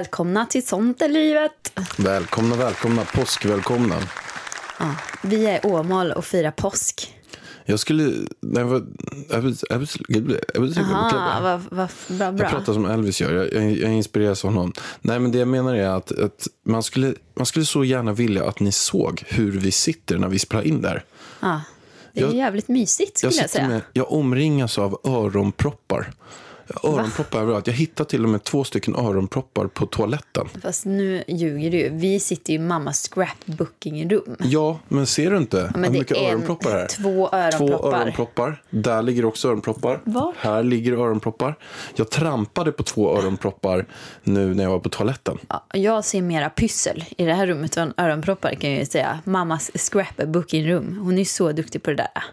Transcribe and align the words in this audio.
Välkomna 0.00 0.46
till 0.46 0.66
Sånt 0.66 1.02
är 1.02 1.08
livet. 1.08 1.72
Välkomna, 1.98 2.56
välkomna, 2.56 3.02
påskvälkomna. 3.14 3.94
Ja, 4.78 4.94
vi 5.22 5.46
är 5.46 5.56
i 5.66 5.70
Åmål 5.70 6.12
och 6.12 6.24
firar 6.24 6.50
påsk. 6.50 7.14
Jag 7.64 7.80
skulle... 7.80 8.02
Nej, 8.40 8.64
vad, 8.64 8.96
Aha, 10.80 11.60
vad, 11.70 11.88
vad 12.08 12.34
bra. 12.34 12.44
jag 12.46 12.50
pratar 12.50 12.72
som 12.72 12.84
Elvis 12.86 13.20
gör. 13.20 13.32
Jag, 13.32 13.52
jag, 13.52 13.72
jag 13.72 13.92
inspireras 13.92 14.44
av 14.44 14.50
honom. 14.50 14.72
Nej, 15.00 15.18
men 15.18 15.32
det 15.32 15.38
jag 15.38 15.48
menar 15.48 15.74
är 15.74 15.88
att, 15.88 16.12
att 16.18 16.46
man, 16.66 16.82
skulle, 16.82 17.14
man 17.36 17.46
skulle 17.46 17.64
så 17.66 17.84
gärna 17.84 18.12
vilja 18.12 18.44
att 18.48 18.60
ni 18.60 18.72
såg 18.72 19.22
hur 19.26 19.52
vi 19.52 19.70
sitter 19.72 20.18
när 20.18 20.28
vi 20.28 20.38
spelar 20.38 20.62
in 20.66 20.82
där. 20.82 21.04
Ja, 21.40 21.60
det 22.12 22.20
är 22.20 22.24
Jag- 22.24 22.34
jävligt 22.34 22.68
mysigt 22.68 23.18
skulle 23.18 23.32
Jag, 23.34 23.42
jag, 23.44 23.50
säga. 23.50 23.68
med, 23.68 23.80
jag 23.92 24.12
omringas 24.12 24.78
av 24.78 25.00
öronproppar. 25.04 26.12
Öronproppar 26.84 27.40
överallt. 27.40 27.66
Jag 27.66 27.74
hittar 27.74 28.04
till 28.04 28.24
och 28.24 28.28
med 28.30 28.44
två 28.44 28.64
stycken 28.64 28.96
öronproppar 28.96 29.66
på 29.66 29.86
toaletten. 29.86 30.48
Fast 30.62 30.84
nu 30.84 31.24
ljuger 31.28 31.70
du. 31.70 31.88
Vi 31.92 32.20
sitter 32.20 32.52
ju 32.52 32.58
i 32.58 32.62
mammas 32.62 33.08
scrapbooking-rum. 33.12 34.36
Ja, 34.40 34.78
men 34.88 35.06
ser 35.06 35.30
du 35.30 35.36
inte 35.36 35.70
men 35.74 35.84
hur 35.84 35.90
det 35.92 35.98
mycket 35.98 36.16
är 36.16 36.20
en- 36.24 36.30
öronproppar 36.30 36.70
det 36.74 36.82
är? 36.82 36.86
två 36.86 37.02
Två 37.28 37.36
öronproppar. 37.36 38.00
öronproppar. 38.00 38.62
Där 38.70 39.02
ligger 39.02 39.24
också 39.24 39.48
öronproppar. 39.48 40.00
Var? 40.04 40.32
Här 40.38 40.62
ligger 40.62 40.92
öronproppar. 40.92 41.54
Jag 41.94 42.10
trampade 42.10 42.72
på 42.72 42.82
två 42.82 43.18
öronproppar 43.18 43.86
nu 44.22 44.54
när 44.54 44.62
jag 44.64 44.70
var 44.70 44.78
på 44.78 44.88
toaletten. 44.88 45.38
Ja, 45.48 45.64
jag 45.72 46.04
ser 46.04 46.22
mera 46.22 46.50
pyssel 46.50 47.04
i 47.16 47.24
det 47.24 47.34
här 47.34 47.46
rummet 47.46 47.76
än 47.76 47.94
öronproppar 47.96 48.54
kan 48.54 48.70
jag 48.70 48.78
ju 48.80 48.86
säga. 48.86 49.20
Mammas 49.24 49.70
scrapbooking-rum. 49.74 50.98
Hon 51.02 51.18
är 51.18 51.24
så 51.24 51.52
duktig 51.52 51.82
på 51.82 51.90
det 51.90 51.96
där. 51.96 52.24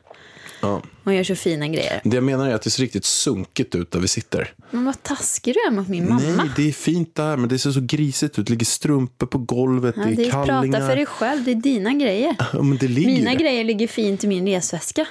Ja. 0.63 0.81
Hon 1.03 1.15
gör 1.15 1.23
så 1.23 1.35
fina 1.35 1.67
grejer. 1.67 2.01
Det 2.03 2.15
jag 2.17 2.23
menar 2.23 2.49
är 2.49 2.53
att 2.55 2.61
det 2.61 2.69
ser 2.69 2.81
riktigt 2.83 3.05
sunkigt 3.05 3.75
ut 3.75 3.91
där 3.91 3.99
vi 3.99 4.07
sitter. 4.07 4.53
Men 4.71 4.85
vad 4.85 5.03
taskig 5.03 5.53
du 5.53 5.59
är 5.67 5.71
mot 5.71 5.87
min 5.87 6.09
mamma. 6.09 6.21
Nej, 6.37 6.49
det 6.55 6.67
är 6.69 6.71
fint 6.71 7.15
där, 7.15 7.37
men 7.37 7.49
det 7.49 7.59
ser 7.59 7.71
så 7.71 7.79
grisigt 7.81 8.39
ut. 8.39 8.45
Det 8.47 8.51
ligger 8.51 8.65
strumpor 8.65 9.25
på 9.27 9.37
golvet, 9.37 9.95
Ja, 9.97 10.03
det 10.05 10.13
det 10.15 10.23
är 10.23 10.27
är 10.27 10.31
kallingar. 10.31 10.61
prata 10.79 10.87
för 10.87 10.95
dig 10.95 11.05
själv, 11.05 11.43
det 11.43 11.51
är 11.51 11.55
dina 11.55 11.93
grejer. 11.93 12.35
Ja, 12.53 12.61
men 12.61 12.77
det 12.77 12.87
ligger 12.87 13.09
Mina 13.11 13.33
grejer 13.35 13.63
ligger 13.63 13.87
fint 13.87 14.23
i 14.23 14.27
min 14.27 14.47
resväska. 14.47 15.07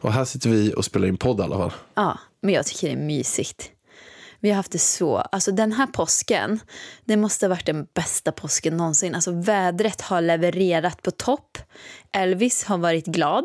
Och 0.00 0.12
här 0.12 0.24
sitter 0.24 0.50
vi 0.50 0.74
och 0.76 0.84
spelar 0.84 1.08
in 1.08 1.16
podd 1.16 1.40
i 1.40 1.42
alla 1.42 1.56
fall. 1.56 1.72
Ja, 1.94 2.18
men 2.42 2.54
jag 2.54 2.66
tycker 2.66 2.86
det 2.88 2.92
är 2.94 3.06
mysigt. 3.06 3.70
Vi 4.40 4.48
har 4.48 4.56
haft 4.56 4.72
det 4.72 4.78
så. 4.78 5.16
Alltså 5.16 5.52
den 5.52 5.72
här 5.72 5.86
påsken, 5.86 6.60
det 7.04 7.16
måste 7.16 7.46
ha 7.46 7.48
varit 7.48 7.66
den 7.66 7.86
bästa 7.94 8.32
påsken 8.32 8.76
någonsin. 8.76 9.14
Alltså 9.14 9.32
vädret 9.32 10.00
har 10.00 10.20
levererat 10.20 11.02
på 11.02 11.10
topp. 11.10 11.58
Elvis 12.12 12.64
har 12.64 12.78
varit 12.78 13.06
glad. 13.06 13.44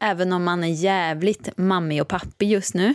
Även 0.00 0.32
om 0.32 0.46
han 0.46 0.64
är 0.64 0.68
jävligt 0.68 1.56
mammig 1.56 2.02
och 2.02 2.08
pappig 2.08 2.50
just 2.50 2.74
nu. 2.74 2.94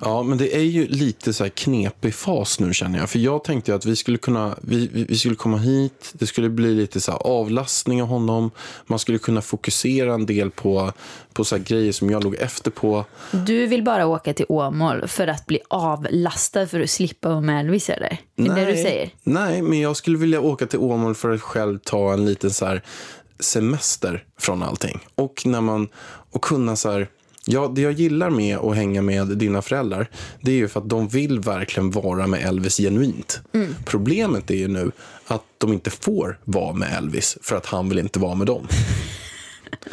Ja, 0.00 0.22
men 0.22 0.38
det 0.38 0.56
är 0.56 0.62
ju 0.62 0.86
lite 0.86 1.32
så 1.32 1.44
här 1.44 1.50
knepig 1.50 2.14
fas 2.14 2.60
nu 2.60 2.74
känner 2.74 2.98
jag. 2.98 3.10
För 3.10 3.18
jag 3.18 3.44
tänkte 3.44 3.74
att 3.74 3.86
vi 3.86 3.96
skulle 3.96 4.18
kunna, 4.18 4.56
vi, 4.60 4.90
vi, 5.08 5.18
skulle 5.18 5.34
komma 5.34 5.56
hit, 5.56 6.12
det 6.12 6.26
skulle 6.26 6.48
bli 6.48 6.74
lite 6.74 7.00
så 7.00 7.12
avlastning 7.12 8.02
av 8.02 8.08
honom. 8.08 8.50
Man 8.86 8.98
skulle 8.98 9.18
kunna 9.18 9.42
fokusera 9.42 10.14
en 10.14 10.26
del 10.26 10.50
på, 10.50 10.92
på 11.32 11.44
så 11.44 11.58
grejer 11.58 11.92
som 11.92 12.10
jag 12.10 12.24
låg 12.24 12.34
efter 12.34 12.70
på. 12.70 13.04
Du 13.30 13.66
vill 13.66 13.82
bara 13.82 14.06
åka 14.06 14.34
till 14.34 14.46
Åmål 14.48 15.08
för 15.08 15.26
att 15.26 15.46
bli 15.46 15.60
avlastad 15.68 16.66
för 16.66 16.80
att 16.80 16.90
slippa 16.90 17.28
vara 17.28 17.40
med 17.40 17.60
Elvis 17.60 17.90
eller? 17.90 18.18
Det 18.36 18.48
är 18.48 18.54
det 18.54 18.64
du 18.64 18.76
säger? 18.76 19.10
Nej, 19.22 19.62
men 19.62 19.80
jag 19.80 19.96
skulle 19.96 20.18
vilja 20.18 20.40
åka 20.40 20.66
till 20.66 20.78
Åmål 20.78 21.14
för 21.14 21.30
att 21.30 21.42
själv 21.42 21.78
ta 21.78 22.12
en 22.12 22.24
liten 22.24 22.50
så 22.50 22.78
semester 23.40 24.24
från 24.38 24.62
allting. 24.62 25.06
Och 25.14 25.42
när 25.44 25.60
man, 25.60 25.88
och 26.30 26.42
kunna 26.42 26.76
så 26.76 26.90
här, 26.90 27.08
ja, 27.46 27.72
det 27.74 27.80
jag 27.80 27.92
gillar 27.92 28.30
med 28.30 28.58
att 28.58 28.76
hänga 28.76 29.02
med 29.02 29.26
dina 29.26 29.62
föräldrar, 29.62 30.10
det 30.40 30.50
är 30.50 30.56
ju 30.56 30.68
för 30.68 30.80
att 30.80 30.88
de 30.88 31.08
vill 31.08 31.40
verkligen 31.40 31.90
vara 31.90 32.26
med 32.26 32.40
Elvis 32.40 32.76
genuint. 32.76 33.40
Problemet 33.84 34.50
är 34.50 34.54
ju 34.54 34.68
nu 34.68 34.92
att 35.26 35.42
de 35.58 35.72
inte 35.72 35.90
får 35.90 36.38
vara 36.44 36.72
med 36.72 36.98
Elvis 36.98 37.38
för 37.42 37.56
att 37.56 37.66
han 37.66 37.88
vill 37.88 37.98
inte 37.98 38.18
vara 38.18 38.34
med 38.34 38.46
dem. 38.46 38.68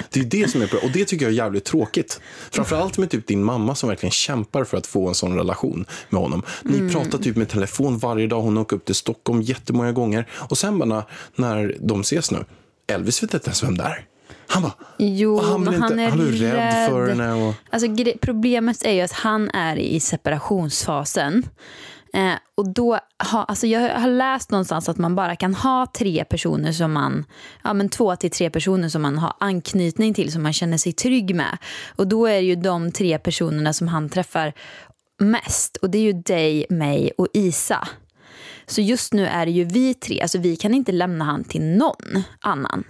Det 0.09 0.19
är 0.19 0.23
det 0.23 0.51
som 0.51 0.61
är 0.61 0.67
problemet. 0.67 0.89
Och 0.89 0.99
det 0.99 1.05
tycker 1.05 1.25
jag 1.25 1.31
är 1.31 1.37
jävligt 1.37 1.65
tråkigt. 1.65 2.21
Framförallt 2.51 2.97
med 2.97 3.09
typ 3.09 3.27
din 3.27 3.43
mamma 3.43 3.75
som 3.75 3.89
verkligen 3.89 4.11
kämpar 4.11 4.63
för 4.63 4.77
att 4.77 4.87
få 4.87 5.07
en 5.07 5.15
sån 5.15 5.35
relation 5.35 5.85
med 6.09 6.21
honom. 6.21 6.41
Ni 6.63 6.89
pratar 6.89 7.17
typ 7.17 7.35
med 7.35 7.49
telefon 7.49 7.97
varje 7.97 8.27
dag. 8.27 8.41
Hon 8.41 8.57
åker 8.57 8.75
upp 8.75 8.85
till 8.85 8.95
Stockholm 8.95 9.41
jättemånga 9.41 9.91
gånger. 9.91 10.27
Och 10.31 10.57
sen 10.57 10.79
bara 10.79 10.89
när, 10.89 11.03
när 11.35 11.77
de 11.79 12.01
ses 12.01 12.31
nu. 12.31 12.45
Elvis 12.87 13.23
vet 13.23 13.33
inte 13.33 13.47
ens 13.47 13.63
vem 13.63 13.77
det 13.77 13.83
är. 13.83 14.05
Han 14.53 14.63
bara... 14.63 14.73
Jo, 14.97 15.39
han, 15.39 15.67
han 15.67 15.73
inte, 15.73 16.03
är 16.03 16.09
han 16.09 16.19
är 16.19 16.25
rädd, 16.25 16.53
rädd. 16.53 16.89
för 16.89 17.09
henne. 17.09 17.33
Och, 17.33 17.53
Alltså, 17.69 17.87
problemet 18.21 18.85
är 18.85 18.91
ju 18.91 19.01
att 19.01 19.11
han 19.11 19.49
är 19.49 19.75
i 19.75 19.99
separationsfasen. 19.99 21.43
Eh, 22.13 22.33
och 22.55 22.73
då 22.73 22.99
ha, 23.31 23.43
alltså 23.43 23.67
jag 23.67 23.99
har 23.99 24.07
läst 24.07 24.51
någonstans 24.51 24.89
att 24.89 24.97
man 24.97 25.15
bara 25.15 25.35
kan 25.35 25.53
ha 25.55 25.87
tre 25.97 26.25
personer 26.25 26.71
som 26.71 26.93
man, 26.93 27.25
ja 27.63 27.73
men 27.73 27.89
två 27.89 28.15
till 28.15 28.31
tre 28.31 28.49
personer 28.49 28.89
som 28.89 29.01
man 29.01 29.17
har 29.17 29.33
anknytning 29.39 30.13
till, 30.13 30.31
som 30.31 30.43
man 30.43 30.53
känner 30.53 30.77
sig 30.77 30.93
trygg 30.93 31.35
med. 31.35 31.57
Och 31.95 32.07
då 32.07 32.25
är 32.25 32.33
det 32.33 32.47
ju 32.47 32.55
de 32.55 32.91
tre 32.91 33.17
personerna 33.19 33.73
som 33.73 33.87
han 33.87 34.09
träffar 34.09 34.53
mest. 35.19 35.77
Och 35.77 35.89
det 35.89 35.97
är 35.97 36.01
ju 36.01 36.13
dig, 36.13 36.65
mig 36.69 37.11
och 37.17 37.27
Isa. 37.33 37.87
Så 38.65 38.81
just 38.81 39.13
nu 39.13 39.25
är 39.25 39.45
det 39.45 39.51
ju 39.51 39.63
vi 39.63 39.93
tre, 39.93 40.21
alltså 40.21 40.37
vi 40.37 40.55
kan 40.55 40.73
inte 40.73 40.91
lämna 40.91 41.25
han 41.25 41.43
till 41.43 41.61
någon 41.61 42.23
annan. 42.39 42.83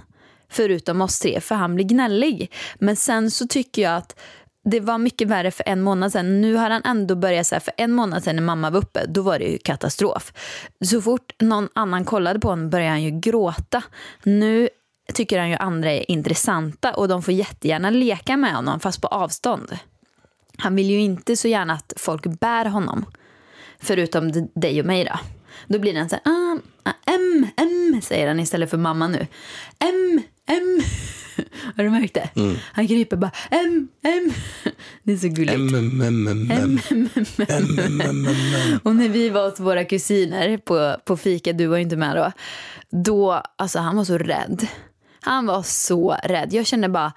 Förutom 0.53 1.01
oss 1.01 1.19
tre, 1.19 1.41
för 1.41 1.55
han 1.55 1.75
blir 1.75 1.85
gnällig. 1.85 2.51
Men 2.75 2.95
sen 2.95 3.31
så 3.31 3.47
tycker 3.47 3.81
jag 3.81 3.95
att 3.95 4.19
det 4.65 4.79
var 4.79 4.97
mycket 4.97 5.27
värre 5.27 5.51
för 5.51 5.63
en 5.67 5.81
månad 5.81 6.11
sen. 6.11 6.41
Nu 6.41 6.55
har 6.55 6.69
han 6.69 6.81
ändå 6.85 7.15
börjat 7.15 7.47
så 7.47 7.55
här, 7.55 7.59
för 7.59 7.73
en 7.77 7.91
månad 7.91 8.23
sen 8.23 8.35
när 8.35 8.43
mamma 8.43 8.69
var 8.69 8.79
uppe, 8.79 9.05
då 9.05 9.21
var 9.21 9.39
det 9.39 9.45
ju 9.45 9.57
katastrof. 9.57 10.33
Så 10.85 11.01
fort 11.01 11.33
någon 11.41 11.69
annan 11.75 12.05
kollade 12.05 12.39
på 12.39 12.49
honom 12.49 12.69
började 12.69 12.91
han 12.91 13.03
ju 13.03 13.19
gråta. 13.19 13.83
Nu 14.23 14.69
tycker 15.13 15.39
han 15.39 15.49
ju 15.49 15.55
andra 15.55 15.91
är 15.91 16.11
intressanta 16.11 16.93
och 16.93 17.07
de 17.07 17.23
får 17.23 17.33
jättegärna 17.33 17.89
leka 17.89 18.37
med 18.37 18.55
honom, 18.55 18.79
fast 18.79 19.01
på 19.01 19.07
avstånd. 19.07 19.77
Han 20.57 20.75
vill 20.75 20.89
ju 20.89 20.99
inte 20.99 21.35
så 21.35 21.47
gärna 21.47 21.73
att 21.73 21.93
folk 21.97 22.25
bär 22.25 22.65
honom. 22.65 23.05
Förutom 23.79 24.31
dig 24.55 24.79
och 24.79 24.85
mig 24.85 25.03
då. 25.03 25.19
Då 25.67 25.79
blir 25.79 25.93
den 25.93 26.09
så 26.09 26.15
här, 26.15 26.33
ah, 26.33 26.57
ah, 26.83 26.93
M, 27.05 27.47
M, 27.57 28.01
säger 28.01 28.27
han 28.27 28.39
istället 28.39 28.69
för 28.69 28.77
mamma 28.77 29.07
nu. 29.07 29.27
M, 29.79 30.21
M. 30.47 30.81
Har 31.75 31.83
du 31.83 31.89
märkt 31.89 32.13
det? 32.13 32.29
Han 32.73 32.87
kryper 32.87 33.17
bara, 33.17 33.31
M, 33.51 33.87
M. 34.03 34.33
Det 35.03 35.13
är 35.13 35.17
så 35.17 35.27
gulligt. 35.27 35.53
mm, 35.55 36.01
mm, 36.01 36.27
mm, 36.27 36.79
mm. 38.01 38.79
Och 38.83 38.95
när 38.95 39.09
vi 39.09 39.29
var 39.29 39.49
hos 39.49 39.59
våra 39.59 39.85
kusiner 39.85 40.57
på, 40.57 40.95
på 41.05 41.17
fika, 41.17 41.53
du 41.53 41.67
var 41.67 41.77
ju 41.77 41.83
inte 41.83 41.95
med 41.95 42.15
då. 42.15 42.31
Då, 42.89 43.43
alltså 43.55 43.79
han 43.79 43.95
var 43.95 44.03
så 44.03 44.17
rädd. 44.17 44.67
Han 45.21 45.45
var 45.45 45.63
så 45.63 46.17
rädd. 46.23 46.53
Jag 46.53 46.65
kände 46.65 46.89
bara, 46.89 47.13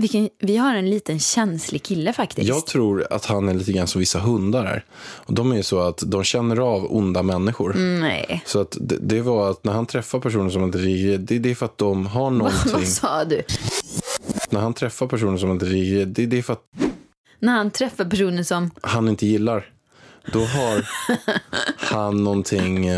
vilken, 0.00 0.28
vi 0.38 0.56
har 0.56 0.74
en 0.74 0.90
liten 0.90 1.18
känslig 1.20 1.82
kille 1.82 2.12
faktiskt. 2.12 2.48
Jag 2.48 2.66
tror 2.66 3.06
att 3.10 3.24
han 3.24 3.48
är 3.48 3.54
lite 3.54 3.72
grann 3.72 3.86
som 3.86 3.98
vissa 3.98 4.18
hundar 4.18 4.64
är. 4.64 4.84
Och 5.00 5.34
de 5.34 5.52
är 5.52 5.56
ju 5.56 5.62
så 5.62 5.80
att 5.80 6.02
de 6.06 6.24
känner 6.24 6.56
av 6.56 6.96
onda 6.96 7.22
människor. 7.22 7.74
Nej. 8.00 8.42
Så 8.46 8.60
att 8.60 8.76
det, 8.80 8.96
det 9.00 9.20
var 9.20 9.50
att 9.50 9.64
när 9.64 9.72
han 9.72 9.86
träffar 9.86 10.18
personer 10.20 10.50
som 10.50 10.64
inte 10.64 10.78
är 10.78 11.18
det, 11.18 11.38
det 11.38 11.50
är 11.50 11.54
för 11.54 11.66
att 11.66 11.78
de 11.78 12.06
har 12.06 12.30
någonting. 12.30 12.72
Vad 12.72 12.86
sa 12.86 13.24
du? 13.24 13.42
när 14.50 14.60
han 14.60 14.74
träffar 14.74 15.06
personer 15.06 15.38
som 15.38 15.50
inte 15.50 15.66
är 15.66 16.06
det, 16.06 16.26
det 16.26 16.38
är 16.38 16.42
för 16.42 16.52
att 16.52 16.64
När 17.38 17.52
han 17.52 17.70
träffar 17.70 18.04
personer 18.04 18.42
som... 18.42 18.70
han 18.82 19.08
inte 19.08 19.26
gillar. 19.26 19.72
Då 20.32 20.38
har 20.40 20.86
han 21.76 22.24
någonting. 22.24 22.88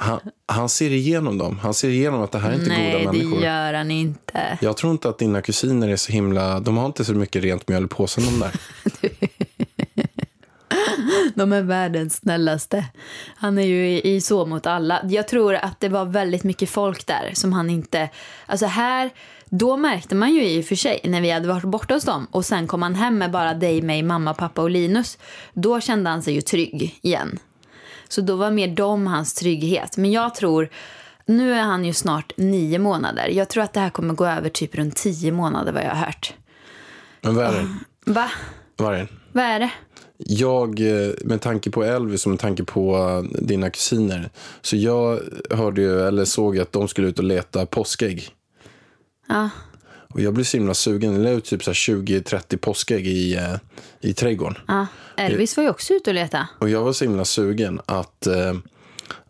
Han, 0.00 0.20
han 0.46 0.68
ser 0.68 0.90
igenom 0.90 1.38
dem. 1.38 1.58
Han 1.58 1.74
ser 1.74 1.88
igenom 1.88 2.22
att 2.22 2.32
det 2.32 2.38
här 2.38 2.50
är 2.50 2.54
inte 2.54 2.68
Nej, 2.68 2.92
goda 2.92 3.12
människor. 3.12 3.40
det 3.40 3.46
gör 3.46 3.74
han 3.74 3.90
inte. 3.90 4.58
Jag 4.60 4.76
tror 4.76 4.92
inte 4.92 5.08
att 5.08 5.18
dina 5.18 5.42
kusiner 5.42 5.88
är 5.88 5.96
så 5.96 6.12
himla... 6.12 6.60
De 6.60 6.76
har 6.76 6.86
inte 6.86 7.04
så 7.04 7.12
mycket 7.12 7.42
rent 7.42 7.68
mjöl 7.68 7.84
i 7.84 7.88
påsen 7.88 8.24
de 8.24 8.38
där. 8.38 8.52
De 11.34 11.52
är 11.52 11.62
världens 11.62 12.16
snällaste. 12.16 12.84
Han 13.36 13.58
är 13.58 13.62
ju 13.62 13.88
i, 13.88 14.14
i 14.14 14.20
så 14.20 14.46
mot 14.46 14.66
alla. 14.66 15.00
Jag 15.04 15.28
tror 15.28 15.54
att 15.54 15.80
det 15.80 15.88
var 15.88 16.04
väldigt 16.04 16.44
mycket 16.44 16.70
folk 16.70 17.06
där 17.06 17.30
som 17.34 17.52
han 17.52 17.70
inte... 17.70 18.08
Alltså 18.46 18.66
här, 18.66 19.10
då 19.48 19.76
märkte 19.76 20.14
man 20.14 20.34
ju 20.34 20.44
i 20.44 20.60
och 20.60 20.64
för 20.64 20.76
sig 20.76 21.00
när 21.04 21.20
vi 21.20 21.30
hade 21.30 21.48
varit 21.48 21.64
borta 21.64 21.94
hos 21.94 22.04
dem 22.04 22.26
och 22.30 22.44
sen 22.44 22.66
kom 22.66 22.82
han 22.82 22.94
hem 22.94 23.18
med 23.18 23.30
bara 23.30 23.54
dig, 23.54 23.82
mig, 23.82 24.02
mamma, 24.02 24.34
pappa 24.34 24.62
och 24.62 24.70
Linus. 24.70 25.18
Då 25.52 25.80
kände 25.80 26.10
han 26.10 26.22
sig 26.22 26.34
ju 26.34 26.40
trygg 26.40 26.98
igen. 27.02 27.38
Så 28.12 28.20
då 28.20 28.36
var 28.36 28.50
mer 28.50 28.68
de 28.68 29.06
hans 29.06 29.34
trygghet. 29.34 29.96
Men 29.96 30.12
jag 30.12 30.34
tror, 30.34 30.68
nu 31.26 31.52
är 31.54 31.62
han 31.62 31.84
ju 31.84 31.92
snart 31.92 32.32
nio 32.36 32.78
månader. 32.78 33.28
Jag 33.28 33.48
tror 33.48 33.62
att 33.62 33.72
det 33.72 33.80
här 33.80 33.90
kommer 33.90 34.14
gå 34.14 34.26
över 34.26 34.48
typ 34.48 34.74
runt 34.74 34.96
tio 34.96 35.32
månader 35.32 35.72
vad 35.72 35.82
jag 35.82 35.90
har 35.90 36.06
hört. 36.06 36.34
Men 37.20 37.34
vad 37.34 37.44
är 37.44 37.52
det? 37.52 37.68
Va? 38.12 38.30
Vad 38.76 38.94
är 38.94 38.98
det? 38.98 39.08
Vad 39.32 39.44
är 39.44 39.60
det? 39.60 39.70
Jag, 40.16 40.80
eh, 40.80 41.12
med 41.24 41.40
tanke 41.40 41.70
på 41.70 41.84
Elvis 41.84 42.26
och 42.26 42.30
med 42.30 42.40
tanke 42.40 42.64
på 42.64 42.96
eh, 42.96 43.40
dina 43.42 43.70
kusiner, 43.70 44.30
så 44.60 44.76
jag 44.76 45.20
hörde 45.50 45.80
ju, 45.80 46.00
eller 46.00 46.24
såg 46.24 46.58
att 46.58 46.72
de 46.72 46.88
skulle 46.88 47.08
ut 47.08 47.18
och 47.18 47.24
leta 47.24 47.66
påskägg. 47.66 48.28
Ja. 49.28 49.50
Och 50.14 50.20
jag 50.20 50.34
blev 50.34 50.44
så 50.44 50.56
himla 50.56 50.74
sugen. 50.74 51.12
Jag 51.12 51.22
la 51.22 51.30
ut 51.30 51.44
typ 51.44 51.64
så 51.64 51.70
här 51.70 51.74
20-30 51.74 52.56
påskägg 52.56 53.06
i, 53.06 53.36
eh, 53.36 53.54
i 54.00 54.12
trädgården. 54.12 54.58
ja. 54.68 54.86
Elvis 55.16 55.56
var 55.56 55.64
ju 55.64 55.70
också 55.70 55.94
ute 55.94 56.10
och 56.10 56.14
leta. 56.14 56.48
Och 56.58 56.68
jag 56.68 56.84
var 56.84 56.92
så 56.92 57.04
himla 57.04 57.24
sugen 57.24 57.80
att 57.86 58.26
eh, 58.26 58.54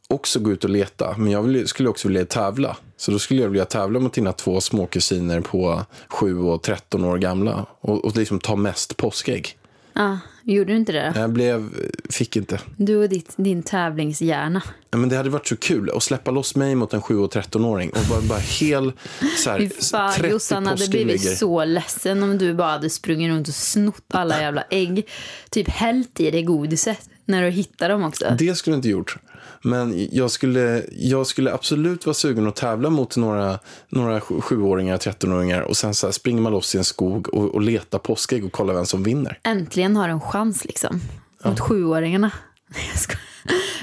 också 0.08 0.40
gå 0.40 0.50
ut 0.52 0.64
och 0.64 0.70
leta. 0.70 1.14
Men 1.18 1.32
jag 1.32 1.42
ville, 1.42 1.66
skulle 1.66 1.88
också 1.88 2.08
vilja 2.08 2.24
tävla. 2.24 2.76
Så 2.96 3.10
då 3.10 3.18
skulle 3.18 3.42
jag 3.42 3.48
vilja 3.48 3.64
tävla 3.64 4.00
mot 4.00 4.12
dina 4.12 4.32
två 4.32 4.60
småkusiner 4.60 5.40
på 5.40 5.84
7 6.08 6.38
och 6.38 6.62
13 6.62 7.04
år 7.04 7.18
gamla. 7.18 7.66
Och, 7.80 8.04
och 8.04 8.16
liksom 8.16 8.40
ta 8.40 8.56
mest 8.56 8.96
påskägg. 8.96 9.56
Ja, 9.92 10.18
gjorde 10.42 10.72
du 10.72 10.76
inte 10.76 10.92
det 10.92 11.12
då? 11.14 11.20
Jag 11.20 11.30
blev, 11.30 11.70
fick 12.10 12.36
inte. 12.36 12.60
Du 12.76 12.96
och 12.96 13.08
ditt, 13.08 13.32
din 13.36 13.62
tävlingshjärna. 13.62 14.62
Ja, 14.90 14.98
Men 14.98 15.08
det 15.08 15.16
hade 15.16 15.30
varit 15.30 15.46
så 15.46 15.56
kul 15.56 15.90
att 15.90 16.02
släppa 16.02 16.30
loss 16.30 16.56
mig 16.56 16.74
mot 16.74 16.94
en 16.94 17.02
7 17.02 17.18
och 17.18 17.34
13-åring 17.34 17.90
och 17.90 18.04
bara, 18.08 18.20
bara 18.20 18.38
hel 18.38 18.92
så 19.38 19.50
här, 19.50 19.70
fan, 19.90 20.12
30 20.14 20.30
Jossan 20.30 20.66
hade 20.66 20.88
blivit 20.88 21.38
så 21.38 21.64
ledsen 21.64 22.22
om 22.22 22.38
du 22.38 22.54
bara 22.54 22.70
hade 22.70 22.90
sprungit 22.90 23.30
runt 23.30 23.48
och 23.48 23.54
snott 23.54 24.04
alla 24.08 24.40
jävla 24.40 24.64
ägg. 24.70 25.08
Typ 25.50 25.68
hällt 25.68 26.20
i 26.20 26.30
det 26.30 26.42
godiset 26.42 27.10
när 27.30 27.42
du 27.42 27.50
hittade 27.50 27.94
dem 27.94 28.04
också. 28.04 28.34
Det 28.38 28.54
skulle 28.54 28.74
jag 28.74 28.78
inte 28.78 28.88
gjort. 28.88 29.16
Men 29.62 30.08
jag 30.12 30.30
skulle, 30.30 30.84
jag 30.92 31.26
skulle 31.26 31.52
absolut 31.52 32.06
vara 32.06 32.14
sugen 32.14 32.48
att 32.48 32.56
tävla 32.56 32.90
mot 32.90 33.16
några, 33.16 33.58
några 33.88 34.20
sju- 34.20 34.40
sjuåringar, 34.40 34.96
13-åringar 34.96 35.60
och 35.60 35.76
sen 35.76 35.94
så 35.94 36.06
här 36.06 36.12
springer 36.12 36.42
man 36.42 36.52
loss 36.52 36.74
i 36.74 36.78
en 36.78 36.84
skog 36.84 37.34
och, 37.34 37.54
och 37.54 37.60
letar 37.60 37.98
påskägg 37.98 38.44
och 38.44 38.52
kollar 38.52 38.74
vem 38.74 38.86
som 38.86 39.02
vinner. 39.02 39.38
Äntligen 39.42 39.96
har 39.96 40.08
du 40.08 40.12
en 40.12 40.20
chans 40.20 40.64
liksom. 40.64 41.00
Mot 41.44 41.60
sjuåringarna. 41.60 42.30
Jag 42.92 43.00
skojar. 43.00 43.20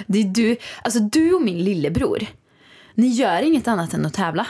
Det 0.07 0.19
är 0.19 0.23
du, 0.23 0.57
alltså 0.83 0.99
du 0.99 1.33
och 1.33 1.41
min 1.41 1.63
lillebror. 1.63 2.25
Ni 2.93 3.07
gör 3.07 3.41
inget 3.41 3.67
annat 3.67 3.93
än 3.93 4.05
att 4.05 4.13
tävla. 4.13 4.47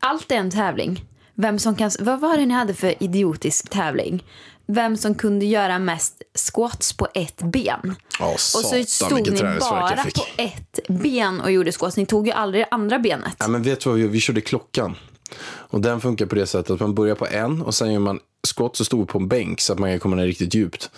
Allt 0.00 0.32
är 0.32 0.36
en 0.36 0.50
tävling. 0.50 1.04
Vem 1.34 1.58
som 1.58 1.76
kan, 1.76 1.90
vad 2.00 2.20
var 2.20 2.36
det 2.36 2.46
ni 2.46 2.54
hade 2.54 2.74
för 2.74 3.02
idiotisk 3.02 3.68
tävling? 3.68 4.24
Vem 4.66 4.96
som 4.96 5.14
kunde 5.14 5.46
göra 5.46 5.78
mest 5.78 6.22
squats 6.34 6.92
på 6.92 7.08
ett 7.14 7.42
ben. 7.42 7.94
Ja, 8.18 8.32
Och 8.32 8.40
så 8.40 8.84
stod 8.86 9.32
ni 9.32 9.40
bara 9.60 9.96
på 9.96 10.24
ett 10.36 10.80
ben 10.88 11.40
och 11.40 11.52
gjorde 11.52 11.72
squats. 11.72 11.96
Ni 11.96 12.06
tog 12.06 12.26
ju 12.26 12.32
aldrig 12.32 12.64
andra 12.70 12.98
benet. 12.98 13.36
Ja, 13.38 13.48
men 13.48 13.62
vet 13.62 13.80
du 13.80 13.90
vad 13.90 13.98
vi, 13.98 14.06
vi 14.08 14.20
körde 14.20 14.40
klockan. 14.40 14.96
Och 15.44 15.80
den 15.80 16.00
funkar 16.00 16.26
på 16.26 16.34
det 16.34 16.46
sättet 16.46 16.70
att 16.70 16.80
man 16.80 16.94
börjar 16.94 17.14
på 17.14 17.26
en 17.26 17.62
och 17.62 17.74
sen 17.74 17.92
gör 17.92 18.00
man 18.00 18.20
squat 18.56 18.76
så 18.76 18.84
stod 18.84 19.08
på 19.08 19.18
en 19.18 19.28
bänk 19.28 19.60
så 19.60 19.72
att 19.72 19.78
man 19.78 19.90
kan 19.90 19.98
komma 19.98 20.16
ner 20.16 20.26
riktigt 20.26 20.54
djupt. 20.54 20.90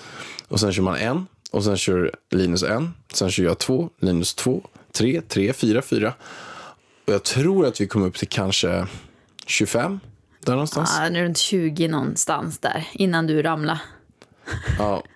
Och 0.49 0.60
sen 0.60 0.72
kör 0.72 0.82
man 0.82 0.96
en 0.96 1.26
och 1.50 1.64
sen 1.64 1.76
kör 1.76 2.14
Linus 2.31 2.62
en. 2.62 2.94
Sen 3.12 3.31
kör 3.31 3.44
jag 3.44 3.58
två, 3.58 3.88
Linus 4.00 4.34
två, 4.34 4.62
tre, 4.93 5.20
tre, 5.28 5.52
fyra, 5.52 5.82
fyra. 5.82 6.14
Och 7.06 7.12
jag 7.12 7.22
tror 7.22 7.67
att 7.67 7.81
vi 7.81 7.87
kom 7.87 8.02
upp 8.02 8.17
till 8.17 8.28
kanske 8.28 8.87
25 9.46 10.00
där 10.46 10.52
någonstans. 10.52 10.96
Ja, 10.99 11.11
runt 11.23 11.38
20 11.38 11.88
någonstans 11.88 12.58
där 12.58 12.88
innan 12.93 13.26
du 13.26 13.43
ramlade. 13.43 13.81
Ja. 14.79 15.02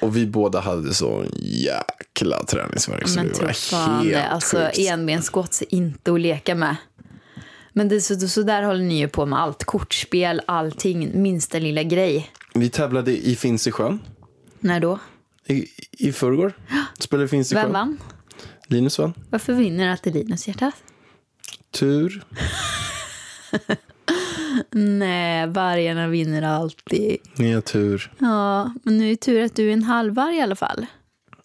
Och 0.00 0.16
vi 0.16 0.26
båda 0.26 0.60
hade 0.60 0.94
så 0.94 1.24
jäkla 1.40 2.44
träningsvärk 2.44 3.08
så 3.08 3.16
Men 3.16 3.28
det 3.28 3.42
var 3.42 3.46
helt 3.48 4.12
det. 4.12 4.26
Alltså 4.28 4.56
sjukt. 4.56 4.78
är 4.78 4.96
inte 5.74 6.12
att 6.12 6.20
leka 6.20 6.54
med. 6.54 6.76
Men 7.72 7.88
det, 7.88 8.00
så, 8.00 8.28
så 8.28 8.42
där 8.42 8.62
håller 8.62 8.84
ni 8.84 8.98
ju 8.98 9.08
på 9.08 9.26
med 9.26 9.40
allt. 9.40 9.64
Kortspel, 9.64 10.42
allting. 10.46 11.22
Minsta 11.22 11.58
lilla 11.58 11.82
grej. 11.82 12.30
Vi 12.54 12.68
tävlade 12.70 13.28
i 13.28 13.36
Finnsjön 13.36 14.00
När 14.60 14.80
då? 14.80 14.98
i, 15.46 15.66
i 15.90 16.12
förrgår. 16.12 16.52
Spelade 16.98 17.28
Finnsjön. 17.28 17.62
Vem 17.62 17.72
vann? 17.72 17.98
Linus 18.66 18.98
vann. 18.98 19.14
Varför 19.30 19.52
vinner 19.52 19.88
alltid 19.88 20.14
Linus 20.14 20.48
hjärtat? 20.48 20.74
Tur. 21.70 22.24
Nej, 24.70 25.46
vargarna 25.46 26.08
vinner 26.08 26.42
alltid. 26.42 27.16
Ni 27.36 27.52
har 27.52 27.60
tur. 27.60 28.12
Ja, 28.18 28.72
men 28.82 28.98
nu 28.98 29.04
är 29.06 29.10
det 29.10 29.16
tur 29.16 29.42
att 29.42 29.56
du 29.56 29.68
är 29.68 29.72
en 29.72 29.82
halvvarg 29.82 30.36
i 30.36 30.40
alla 30.40 30.56
fall. 30.56 30.86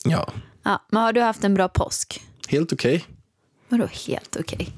Ja, 0.03 0.33
Ja, 0.63 0.85
men 0.91 1.01
har 1.03 1.13
du 1.13 1.21
haft 1.21 1.43
en 1.43 1.53
bra 1.53 1.67
påsk? 1.69 2.21
helt 2.47 2.73
okej. 2.73 3.05
Vadå 3.69 3.85
helt 4.07 4.37
okej? 4.39 4.69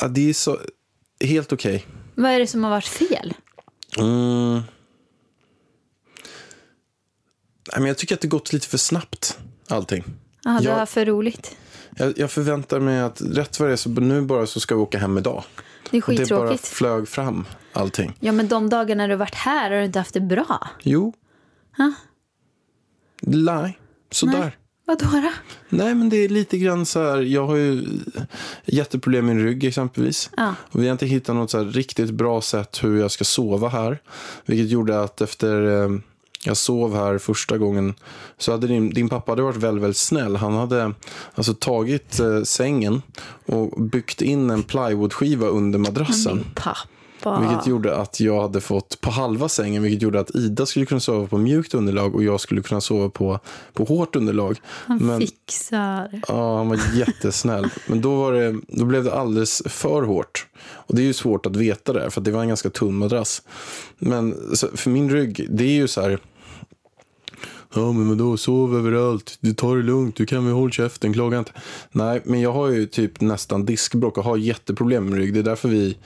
Ja, 0.00 0.08
det 0.08 0.28
är 0.30 0.34
så... 0.34 0.58
Helt 1.24 1.52
okej. 1.52 1.86
Vad 2.14 2.30
är 2.30 2.38
det 2.38 2.46
som 2.46 2.64
har 2.64 2.70
varit 2.70 2.84
fel? 2.84 3.34
Mm. 3.98 4.60
Men 7.76 7.86
jag 7.86 7.98
tycker 7.98 8.14
att 8.14 8.20
det 8.20 8.28
gått 8.28 8.52
lite 8.52 8.66
för 8.68 8.78
snabbt, 8.78 9.38
allting. 9.68 10.04
Du 10.42 10.64
Jag- 10.64 10.74
har 10.78 10.86
för 10.86 11.04
roligt. 11.06 11.56
Jag, 11.96 12.18
jag 12.18 12.30
förväntar 12.30 12.80
mig 12.80 13.00
att 13.00 13.20
rätt 13.20 13.60
vad 13.60 13.68
det 13.68 13.72
är 13.72 13.76
så 13.76 13.90
nu 13.90 14.20
bara 14.20 14.46
så 14.46 14.60
ska 14.60 14.74
vi 14.74 14.80
åka 14.80 14.98
hem 14.98 15.18
idag. 15.18 15.44
Det 15.90 15.96
är 15.96 16.02
Och 16.08 16.10
det 16.10 16.16
bara 16.16 16.24
skittråkigt. 16.26 16.66
flög 16.66 17.08
fram, 17.08 17.44
allting. 17.72 18.16
Ja, 18.20 18.32
men 18.32 18.48
de 18.48 18.68
dagarna 18.68 19.06
du 19.06 19.16
varit 19.16 19.34
här 19.34 19.70
har 19.70 19.78
du 19.78 19.84
inte 19.84 19.98
haft 19.98 20.14
det 20.14 20.20
bra. 20.20 20.68
Jo. 20.82 21.12
Ha? 21.76 21.92
Nej, 23.22 23.78
sådär. 24.10 24.38
Nej. 24.40 24.56
Vadå 24.86 25.06
då? 25.12 25.30
Nej, 25.68 25.94
men 25.94 26.08
det 26.08 26.16
är 26.16 26.28
lite 26.28 26.58
grann 26.58 26.86
så 26.86 27.02
här. 27.10 27.18
Jag 27.20 27.46
har 27.46 27.56
ju 27.56 27.86
jätteproblem 28.64 29.26
med 29.26 29.36
min 29.36 29.44
rygg 29.44 29.64
exempelvis. 29.64 30.30
Ja. 30.36 30.54
Och 30.70 30.82
vi 30.82 30.86
har 30.86 30.92
inte 30.92 31.06
hittat 31.06 31.36
något 31.36 31.50
så 31.50 31.64
riktigt 31.64 32.10
bra 32.10 32.40
sätt 32.40 32.84
hur 32.84 33.00
jag 33.00 33.10
ska 33.10 33.24
sova 33.24 33.68
här. 33.68 33.98
Vilket 34.46 34.68
gjorde 34.70 35.00
att 35.02 35.20
efter 35.20 35.82
eh, 35.82 35.88
jag 36.44 36.56
sov 36.56 36.94
här 36.94 37.18
första 37.18 37.58
gången 37.58 37.94
så 38.38 38.52
hade 38.52 38.66
din, 38.66 38.90
din 38.90 39.08
pappa 39.08 39.32
hade 39.32 39.42
varit 39.42 39.56
väldigt, 39.56 39.82
väldigt 39.82 39.96
snäll. 39.96 40.36
Han 40.36 40.54
hade 40.54 40.92
alltså 41.34 41.54
tagit 41.54 42.20
eh, 42.20 42.42
sängen 42.42 43.02
och 43.46 43.82
byggt 43.82 44.22
in 44.22 44.50
en 44.50 44.62
plywoodskiva 44.62 45.46
under 45.46 45.78
madrassen. 45.78 46.36
Min 46.36 46.44
pappa. 46.54 47.40
Vilket 47.40 47.66
gjorde 47.66 47.96
att 47.96 48.20
jag 48.20 48.42
hade 48.42 48.60
fått 48.60 49.00
på 49.00 49.10
halva 49.10 49.48
sängen, 49.48 49.82
vilket 49.82 50.02
gjorde 50.02 50.20
att 50.20 50.34
Ida 50.34 50.66
skulle 50.66 50.86
kunna 50.86 51.00
sova 51.00 51.26
på 51.26 51.38
mjukt 51.38 51.74
underlag 51.74 52.14
och 52.14 52.22
jag 52.24 52.40
skulle 52.40 52.62
kunna 52.62 52.80
sova 52.80 53.08
på, 53.08 53.38
på 53.72 53.84
hårt 53.84 54.16
underlag. 54.16 54.60
Han 54.64 54.98
Men, 54.98 55.20
fixar. 55.20 56.22
ja, 56.28 56.56
han 56.56 56.68
var 56.68 56.78
jättesnäll. 56.94 57.70
Men 57.86 58.00
då, 58.00 58.16
var 58.16 58.32
det, 58.32 58.60
då 58.68 58.84
blev 58.84 59.04
det 59.04 59.14
alldeles 59.14 59.62
för 59.66 60.02
hårt. 60.02 60.46
Och 60.68 60.96
det 60.96 61.02
är 61.02 61.06
ju 61.06 61.12
svårt 61.12 61.46
att 61.46 61.56
veta 61.56 61.92
det, 61.92 62.10
för 62.10 62.20
det 62.20 62.30
var 62.30 62.42
en 62.42 62.48
ganska 62.48 62.70
tunn 62.70 62.94
madrass. 62.94 63.42
Men 63.98 64.34
för 64.74 64.90
min 64.90 65.10
rygg, 65.10 65.46
det 65.50 65.64
är 65.64 65.72
ju 65.72 65.88
så 65.88 66.00
här... 66.00 66.18
Ja, 67.74 67.92
men 67.92 68.18
då 68.18 68.36
sov 68.36 68.76
överallt. 68.76 69.38
Du 69.40 69.54
tar 69.54 69.76
det 69.76 69.82
lugnt. 69.82 70.16
Du 70.16 70.26
kan 70.26 70.44
väl 70.44 70.54
hålla 70.54 70.70
käften. 70.70 71.12
Klaga 71.12 71.38
inte. 71.38 71.52
Nej, 71.92 72.22
men 72.24 72.40
jag 72.40 72.52
har 72.52 72.68
ju 72.68 72.86
typ 72.86 73.20
nästan 73.20 73.66
diskbråck 73.66 74.18
och 74.18 74.24
har 74.24 74.36
jätteproblem 74.36 75.06
med 75.06 75.18
rygg. 75.18 75.34
Det 75.34 75.40
är 75.40 75.44
därför 75.44 75.68
vi, 75.68 75.96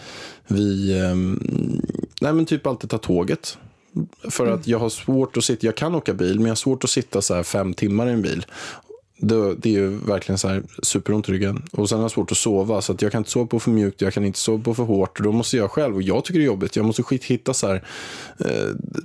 vi 0.46 0.98
ehm, 1.00 1.40
nej, 2.20 2.32
men 2.32 2.46
typ 2.46 2.66
alltid 2.66 2.90
tar 2.90 2.98
tåget. 2.98 3.58
För 4.30 4.46
att 4.46 4.66
jag 4.66 4.78
har 4.78 4.88
svårt 4.88 5.36
att 5.36 5.44
sitta. 5.44 5.66
Jag 5.66 5.74
kan 5.74 5.94
åka 5.94 6.14
bil, 6.14 6.36
men 6.36 6.42
jag 6.42 6.50
har 6.50 6.56
svårt 6.56 6.84
att 6.84 6.90
sitta 6.90 7.22
så 7.22 7.34
här 7.34 7.42
fem 7.42 7.74
timmar 7.74 8.06
i 8.06 8.10
en 8.10 8.22
bil. 8.22 8.46
Det, 9.16 9.54
det 9.54 9.68
är 9.68 9.72
ju 9.72 9.88
verkligen 9.88 10.38
så 10.38 10.48
här 10.48 10.62
superont 10.82 11.28
i 11.28 11.32
ryggen. 11.32 11.62
Och 11.72 11.88
sen 11.88 11.98
har 11.98 12.04
jag 12.04 12.10
svårt 12.10 12.30
att 12.32 12.38
sova. 12.38 12.82
Så 12.82 12.92
att 12.92 13.02
jag 13.02 13.12
kan 13.12 13.18
inte 13.20 13.30
sova 13.30 13.46
på 13.46 13.60
för 13.60 13.70
mjukt, 13.70 14.00
jag 14.00 14.14
kan 14.14 14.24
inte 14.24 14.38
sova 14.38 14.62
på 14.62 14.74
för 14.74 14.82
hårt. 14.82 15.18
Och 15.18 15.24
då 15.24 15.32
måste 15.32 15.56
jag 15.56 15.70
själv, 15.70 15.94
och 15.94 16.02
jag 16.02 16.24
tycker 16.24 16.38
det 16.38 16.44
är 16.44 16.46
jobbigt, 16.46 16.76
jag 16.76 16.84
måste 16.84 17.02
skit 17.02 17.24
hitta 17.24 17.54
så 17.54 17.66
här, 17.66 17.84
eh, 18.38 18.48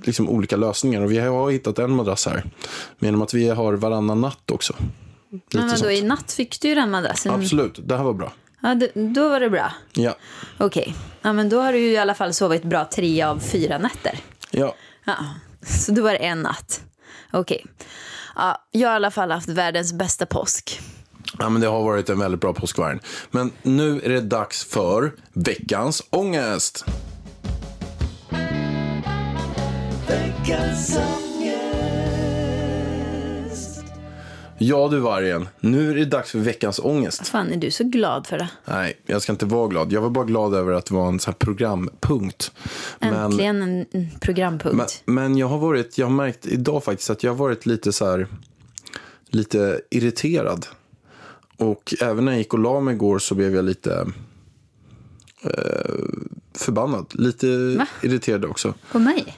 liksom 0.04 0.28
olika 0.28 0.56
lösningar. 0.56 1.02
Och 1.02 1.12
vi 1.12 1.18
har 1.18 1.50
hittat 1.50 1.78
en 1.78 1.90
madrass 1.90 2.26
här. 2.26 2.44
Genom 2.98 3.22
att 3.22 3.34
vi 3.34 3.48
har 3.48 3.72
varannan 3.72 4.20
natt 4.20 4.50
också. 4.50 4.74
Lite 5.32 5.56
Men 5.56 5.68
vadå, 5.68 5.90
i 5.90 6.02
natt 6.02 6.32
fick 6.32 6.60
du 6.60 6.68
ju 6.68 6.74
den 6.74 6.90
madrassen. 6.90 7.34
Absolut, 7.34 7.80
det 7.88 7.96
här 7.96 8.04
var 8.04 8.12
bra. 8.12 8.32
Ja, 8.62 8.74
det, 8.74 8.90
då 8.94 9.28
var 9.28 9.40
det 9.40 9.50
bra. 9.50 9.72
Ja, 9.92 10.16
Okej. 10.58 10.94
Ja, 11.22 11.32
men 11.32 11.48
då 11.48 11.60
har 11.60 11.72
du 11.72 11.78
ju 11.78 11.90
i 11.90 11.96
alla 11.96 12.14
fall 12.14 12.34
sovit 12.34 12.62
bra 12.62 12.84
tre 12.84 13.22
av 13.22 13.38
fyra 13.38 13.78
nätter. 13.78 14.18
ja. 14.50 14.74
Ja, 15.04 15.16
så 15.66 15.92
då 15.92 16.02
var 16.02 16.10
det 16.12 16.16
en 16.16 16.42
natt. 16.42 16.82
Okej. 17.32 17.66
Ja, 18.40 18.56
jag 18.70 18.88
har 18.88 18.94
i 18.94 18.96
alla 18.96 19.10
fall 19.10 19.30
haft 19.30 19.48
världens 19.48 19.92
bästa 19.92 20.26
påsk. 20.26 20.80
Ja, 21.38 21.48
men 21.48 21.60
det 21.60 21.66
har 21.66 21.82
varit 21.82 22.08
en 22.08 22.18
väldigt 22.18 22.40
bra 22.40 22.54
påskvarg. 22.54 22.98
Men 23.30 23.52
nu 23.62 24.00
är 24.00 24.08
det 24.08 24.20
dags 24.20 24.64
för 24.64 25.12
veckans 25.32 26.02
ångest. 26.10 26.84
Veckans 30.08 30.96
ångest. 30.96 31.29
Ja 34.62 34.88
du 34.88 34.98
vargen, 34.98 35.48
nu 35.60 35.90
är 35.90 35.94
det 35.94 36.04
dags 36.04 36.30
för 36.30 36.38
veckans 36.38 36.80
ångest. 36.82 37.28
Fan, 37.28 37.52
är 37.52 37.56
du 37.56 37.70
så 37.70 37.84
glad 37.84 38.26
för 38.26 38.38
det? 38.38 38.48
Nej, 38.64 39.00
jag 39.06 39.22
ska 39.22 39.32
inte 39.32 39.46
vara 39.46 39.68
glad. 39.68 39.92
Jag 39.92 40.00
var 40.00 40.10
bara 40.10 40.24
glad 40.24 40.54
över 40.54 40.72
att 40.72 40.86
det 40.86 40.94
var 40.94 41.08
en 41.08 41.20
sån 41.20 41.32
här 41.32 41.38
programpunkt. 41.38 42.52
Men, 42.98 43.14
Äntligen 43.14 43.62
en 43.62 43.86
en 43.92 44.10
programpunkt. 44.20 45.02
men, 45.04 45.14
men 45.14 45.38
jag 45.38 45.46
har 45.46 45.58
varit, 45.58 45.98
jag 45.98 46.06
har 46.06 46.12
märkt 46.12 46.46
idag 46.46 46.84
faktiskt 46.84 47.10
att 47.10 47.22
jag 47.22 47.30
har 47.30 47.36
varit 47.36 47.66
lite 47.66 47.92
så 47.92 48.10
här, 48.10 48.26
lite 49.26 49.80
irriterad. 49.90 50.66
Och 51.56 51.94
även 52.00 52.24
när 52.24 52.32
jag 52.32 52.38
gick 52.38 52.52
och 52.52 52.60
la 52.60 52.80
mig 52.80 52.94
igår 52.94 53.18
så 53.18 53.34
blev 53.34 53.54
jag 53.54 53.64
lite 53.64 54.06
eh, 55.42 55.94
förbannad. 56.54 57.06
Lite 57.12 57.76
Va? 57.78 57.86
irriterad 58.02 58.44
också. 58.44 58.74
På 58.92 58.98
mig? 58.98 59.36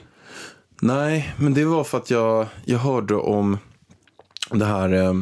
Nej, 0.81 1.33
men 1.37 1.53
det 1.53 1.65
var 1.65 1.83
för 1.83 1.97
att 1.97 2.09
jag, 2.09 2.47
jag 2.65 2.79
hörde 2.79 3.15
om 3.15 3.57
det 4.49 4.65
här, 4.65 4.93
eh, 4.93 5.13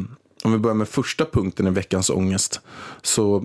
om 0.44 0.52
vi 0.52 0.58
börjar 0.58 0.74
med 0.74 0.88
första 0.88 1.24
punkten 1.24 1.66
i 1.66 1.70
veckans 1.70 2.10
ångest, 2.10 2.60
så 3.02 3.44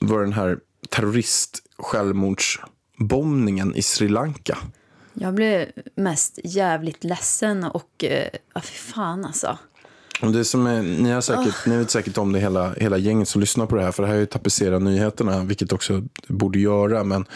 var 0.00 0.20
den 0.20 0.32
här 0.32 0.58
terrorist 0.88 1.62
självmordsbombningen 1.78 3.74
i 3.74 3.82
Sri 3.82 4.08
Lanka. 4.08 4.58
Jag 5.14 5.34
blev 5.34 5.66
mest 5.94 6.38
jävligt 6.44 7.04
ledsen 7.04 7.64
och... 7.64 8.04
Eh, 8.04 8.28
ja, 8.54 8.60
fy 8.60 8.74
fan 8.74 9.24
alltså. 9.24 9.58
Det 10.20 10.44
som 10.44 10.66
är, 10.66 10.82
ni, 10.82 11.10
har 11.10 11.20
säkert, 11.20 11.66
ni 11.66 11.76
vet 11.76 11.90
säkert 11.90 12.18
om 12.18 12.32
det 12.32 12.40
hela, 12.40 12.72
hela 12.72 12.98
gänget 12.98 13.28
som 13.28 13.40
lyssnar 13.40 13.66
på 13.66 13.76
det 13.76 13.82
här, 13.82 13.92
för 13.92 14.02
det 14.02 14.08
här 14.08 14.14
är 14.14 14.20
ju 14.20 14.26
tapetserat 14.26 14.82
nyheterna, 14.82 15.44
vilket 15.44 15.72
också 15.72 16.02
borde 16.28 16.58
göra, 16.58 17.04
men 17.04 17.26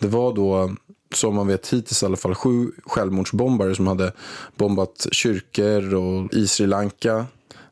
det 0.00 0.08
var 0.08 0.34
då 0.34 0.74
som 1.14 1.34
man 1.34 1.46
vet 1.46 1.72
hittills 1.72 2.02
i 2.02 2.06
alla 2.06 2.16
fall 2.16 2.34
sju 2.34 2.70
självmordsbombare 2.84 3.74
som 3.74 3.86
hade 3.86 4.12
bombat 4.56 5.06
kyrkor 5.12 5.94
och 5.94 6.34
i 6.34 6.46
Sri 6.46 6.66
Lanka. 6.66 7.26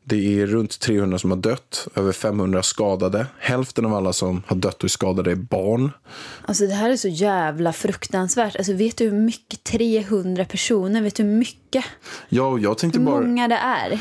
Det 0.07 0.41
är 0.41 0.47
runt 0.47 0.79
300 0.79 1.19
som 1.19 1.31
har 1.31 1.37
dött, 1.37 1.87
över 1.95 2.11
500 2.11 2.63
skadade. 2.63 3.25
Hälften 3.39 3.85
av 3.85 3.93
alla 3.93 4.13
som 4.13 4.43
har 4.47 4.55
dött 4.55 4.77
och 4.77 4.83
är 4.83 4.89
skadade 4.89 5.31
är 5.31 5.35
barn. 5.35 5.91
Alltså 6.45 6.67
det 6.67 6.73
här 6.73 6.89
är 6.89 6.95
så 6.97 7.07
jävla 7.07 7.73
fruktansvärt. 7.73 8.55
Alltså 8.55 8.73
vet 8.73 8.97
du 8.97 9.03
hur 9.03 9.19
mycket? 9.19 9.63
300 9.63 10.45
personer. 10.45 11.01
Vet 11.01 11.15
du 11.15 11.23
hur 11.23 11.29
mycket? 11.29 11.85
Ja, 12.29 12.57
jag 12.59 12.77
tänkte 12.77 12.99
Hur 12.99 13.05
bara, 13.05 13.21
många 13.21 13.47
det 13.47 13.55
är? 13.55 13.99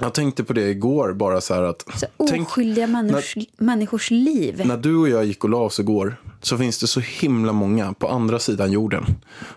Jag 0.00 0.14
tänkte 0.14 0.44
på 0.44 0.52
det 0.52 0.70
igår, 0.70 1.12
bara 1.12 1.40
så 1.40 1.54
här 1.54 1.62
att 1.62 1.84
Så 1.96 2.06
tänk- 2.28 2.48
oskyldiga 2.48 2.86
människors, 2.86 3.36
människors 3.58 4.10
liv. 4.10 4.62
När 4.66 4.76
du 4.76 4.96
och 4.96 5.08
jag 5.08 5.24
gick 5.24 5.44
och 5.44 5.50
la 5.50 5.58
oss 5.58 5.80
igår 5.80 6.16
så 6.40 6.58
finns 6.58 6.78
det 6.78 6.86
så 6.86 7.00
himla 7.00 7.52
många 7.52 7.92
på 7.92 8.08
andra 8.08 8.38
sidan 8.38 8.72
jorden 8.72 9.04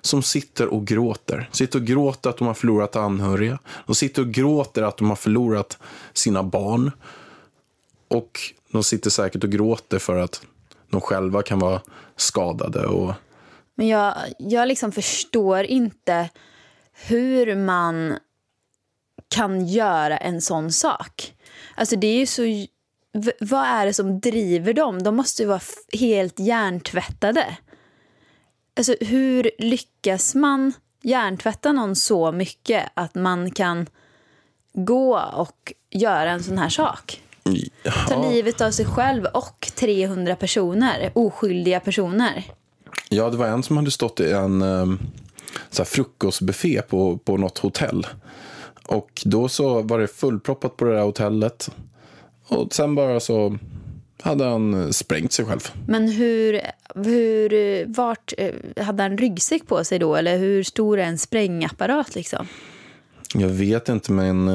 som 0.01 0.24
sitter 0.24 0.67
och 0.67 0.88
gråter. 0.88 1.50
Sitter 1.51 1.79
och 1.79 1.86
gråter 1.86 2.29
att 2.29 2.38
de 2.38 2.48
har 2.48 2.53
förlorat 2.53 2.95
anhöriga. 2.95 3.60
De 3.86 3.95
sitter 3.95 4.21
och 4.21 4.31
gråter 4.31 4.83
att 4.83 4.98
de 4.98 5.10
har 5.10 5.15
förlorat 5.15 5.77
sina 6.13 6.43
barn. 6.43 6.91
Och 8.07 8.39
de 8.71 8.83
sitter 8.83 9.10
säkert 9.10 9.43
och 9.43 9.50
gråter 9.50 10.00
för 10.00 10.17
att 10.17 10.41
de 10.89 11.01
själva 11.01 11.41
kan 11.41 11.60
vara 11.60 11.81
skadade. 12.15 12.86
Och... 12.86 13.13
Men 13.75 13.88
jag, 13.88 14.13
jag 14.39 14.67
liksom 14.67 14.91
förstår 14.91 15.63
inte 15.63 16.29
hur 17.07 17.55
man 17.55 18.13
kan 19.31 19.67
göra 19.67 20.17
en 20.17 20.41
sån 20.41 20.71
sak. 20.71 21.33
Alltså 21.75 21.95
det 21.95 22.07
är 22.07 22.17
ju 22.19 22.25
så... 22.25 22.41
v- 23.13 23.31
Vad 23.39 23.65
är 23.65 23.85
det 23.85 23.93
som 23.93 24.19
driver 24.19 24.73
dem? 24.73 25.03
De 25.03 25.15
måste 25.15 25.41
ju 25.43 25.47
vara 25.47 25.61
helt 26.00 26.39
hjärntvättade. 26.39 27.57
Alltså 28.77 28.95
hur 29.01 29.51
lyckas 29.57 30.35
man 30.35 30.73
hjärntvätta 31.03 31.71
någon 31.71 31.95
så 31.95 32.31
mycket 32.31 32.89
att 32.93 33.15
man 33.15 33.51
kan 33.51 33.88
gå 34.73 35.19
och 35.33 35.73
göra 35.89 36.31
en 36.31 36.43
sån 36.43 36.57
här 36.57 36.69
sak? 36.69 37.21
Ta 38.07 38.31
livet 38.31 38.61
av 38.61 38.71
sig 38.71 38.85
själv 38.85 39.25
och 39.25 39.71
300 39.75 40.35
personer, 40.35 41.11
oskyldiga 41.15 41.79
personer. 41.79 42.43
Ja, 43.09 43.29
det 43.29 43.38
var 43.38 43.47
en 43.47 43.63
som 43.63 43.77
hade 43.77 43.91
stått 43.91 44.19
i 44.19 44.31
en 44.31 44.61
um, 44.61 45.00
så 45.69 45.81
här 45.81 45.85
frukostbuffé 45.88 46.81
på, 46.81 47.17
på 47.17 47.38
något 47.38 47.57
hotell. 47.57 48.07
Och 48.88 49.21
då 49.25 49.50
så 49.50 49.81
var 49.81 50.00
det 50.00 50.07
fullproppat 50.07 50.77
på 50.77 50.85
det 50.85 50.93
där 50.95 51.01
hotellet. 51.01 51.69
Och 52.47 52.73
sen 52.73 52.95
bara 52.95 53.19
så 53.19 53.57
hade 54.21 54.45
han 54.45 54.73
eh, 54.83 54.89
sprängt 54.89 55.31
sig 55.33 55.45
själv. 55.45 55.71
Men 55.88 56.07
hur, 56.07 56.61
hur, 56.95 57.53
eh, 57.53 57.88
vart, 57.88 58.33
eh, 58.38 58.83
hade 58.83 59.03
han 59.03 59.17
ryggsäck 59.17 59.67
på 59.67 59.83
sig 59.83 60.00
då? 60.00 60.15
Eller 60.15 60.38
hur 60.38 60.63
stor 60.63 61.00
är 61.00 61.03
en 61.03 61.17
sprängapparat 61.17 62.15
liksom? 62.15 62.47
Jag 63.33 63.47
vet 63.47 63.89
inte, 63.89 64.11
men 64.11 64.47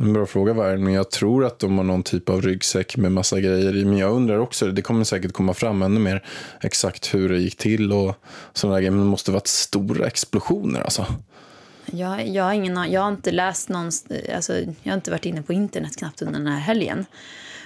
en 0.00 0.12
bra 0.12 0.26
fråga 0.26 0.52
var. 0.52 0.76
Men 0.76 0.92
jag 0.92 1.10
tror 1.10 1.44
att 1.44 1.58
de 1.58 1.78
har 1.78 1.84
någon 1.84 2.02
typ 2.02 2.28
av 2.28 2.42
ryggsäck 2.42 2.96
med 2.96 3.12
massa 3.12 3.40
grejer 3.40 3.76
i. 3.76 3.84
Men 3.84 3.98
jag 3.98 4.12
undrar 4.12 4.38
också, 4.38 4.66
det 4.66 4.82
kommer 4.82 5.04
säkert 5.04 5.32
komma 5.32 5.54
fram 5.54 5.82
ännu 5.82 6.00
mer 6.00 6.24
exakt 6.60 7.14
hur 7.14 7.28
det 7.28 7.38
gick 7.38 7.56
till 7.56 7.92
och 7.92 8.14
sådana 8.52 8.74
där 8.74 8.80
grejer. 8.80 8.90
Men 8.90 9.00
det 9.00 9.06
måste 9.06 9.30
varit 9.30 9.46
stora 9.46 10.06
explosioner 10.06 10.80
alltså. 10.80 11.06
Jag, 11.90 12.28
jag, 12.28 12.44
har 12.44 12.52
ingen, 12.52 12.92
jag 12.92 13.00
har 13.00 13.08
inte 13.08 13.30
läst 13.30 13.68
någon, 13.68 13.90
alltså, 14.34 14.54
jag 14.82 14.92
har 14.92 14.94
inte 14.94 15.10
varit 15.10 15.26
inne 15.26 15.42
på 15.42 15.52
internet 15.52 15.96
knappt 15.96 16.22
under 16.22 16.38
den 16.38 16.46
här 16.48 16.60
helgen. 16.60 17.06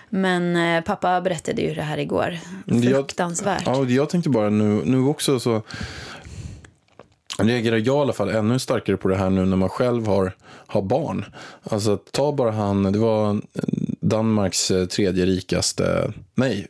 Men 0.08 0.56
eh, 0.56 0.80
pappa 0.84 1.20
berättade 1.20 1.62
ju 1.62 1.74
det 1.74 1.82
här 1.82 1.98
igår. 1.98 2.38
Det 2.66 2.74
jag- 2.76 2.94
Fruktansvärt. 2.94 3.62
Ja, 3.66 3.84
jag 3.84 4.08
tänkte 4.08 4.30
bara 4.30 4.50
nu, 4.50 4.82
nu 4.84 4.98
också 5.00 5.40
så 5.40 5.62
reagerar 7.38 7.76
jag 7.76 7.86
i 7.86 8.00
alla 8.00 8.12
fall 8.12 8.28
ännu 8.28 8.58
starkare 8.58 8.96
på 8.96 9.08
det 9.08 9.16
här 9.16 9.30
nu 9.30 9.44
när 9.46 9.56
man 9.56 9.68
själv 9.68 10.06
har, 10.06 10.32
har 10.66 10.82
barn. 10.82 11.24
Alltså 11.62 11.96
ta 11.96 12.32
bara 12.32 12.50
han, 12.50 12.92
det 12.92 12.98
var 12.98 13.40
Danmarks 14.04 14.70
eh, 14.70 14.86
tredje 14.86 15.26
rikaste, 15.26 16.12
nej, 16.34 16.66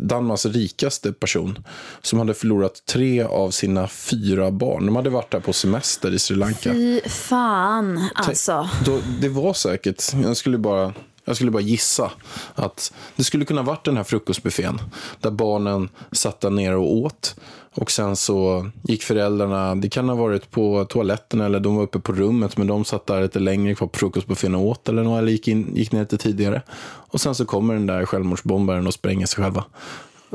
Danmarks 0.00 0.46
rikaste 0.46 1.12
person 1.12 1.58
som 2.02 2.18
hade 2.18 2.34
förlorat 2.34 2.82
tre 2.86 3.22
av 3.22 3.50
sina 3.50 3.88
fyra 3.88 4.50
barn. 4.50 4.86
De 4.86 4.96
hade 4.96 5.10
varit 5.10 5.30
där 5.30 5.40
på 5.40 5.52
semester 5.52 6.14
i 6.14 6.18
Sri 6.18 6.36
Lanka. 6.36 6.72
Fy 6.72 7.00
fan 7.00 8.08
alltså. 8.14 8.68
Då, 8.84 8.98
det 9.20 9.28
var 9.28 9.52
säkert, 9.54 10.02
jag 10.22 10.36
skulle 10.36 10.58
bara 10.58 10.94
jag 11.24 11.36
skulle 11.36 11.50
bara 11.50 11.62
gissa 11.62 12.10
att 12.54 12.92
det 13.16 13.24
skulle 13.24 13.44
kunna 13.44 13.62
varit 13.62 13.84
den 13.84 13.96
här 13.96 14.04
frukostbuffén 14.04 14.78
där 15.20 15.30
barnen 15.30 15.88
satt 16.12 16.40
där 16.40 16.50
nere 16.50 16.76
och 16.76 16.96
åt. 16.96 17.36
Och 17.74 17.90
sen 17.90 18.16
så 18.16 18.70
gick 18.82 19.02
föräldrarna, 19.02 19.74
det 19.74 19.88
kan 19.88 20.08
ha 20.08 20.16
varit 20.16 20.50
på 20.50 20.84
toaletten 20.84 21.40
eller 21.40 21.60
de 21.60 21.76
var 21.76 21.82
uppe 21.82 21.98
på 21.98 22.12
rummet 22.12 22.56
men 22.56 22.66
de 22.66 22.84
satt 22.84 23.06
där 23.06 23.22
lite 23.22 23.38
längre 23.38 23.74
kvar 23.74 23.88
på 23.88 23.98
frukostbuffén 23.98 24.54
och 24.54 24.66
åt 24.66 24.88
eller, 24.88 25.02
något, 25.02 25.18
eller 25.18 25.32
gick, 25.32 25.48
in, 25.48 25.76
gick 25.76 25.92
ner 25.92 26.00
lite 26.00 26.18
tidigare. 26.18 26.62
Och 26.82 27.20
sen 27.20 27.34
så 27.34 27.44
kommer 27.44 27.74
den 27.74 27.86
där 27.86 28.06
självmordsbombaren 28.06 28.86
och 28.86 28.94
spränger 28.94 29.26
sig 29.26 29.44
själva. 29.44 29.64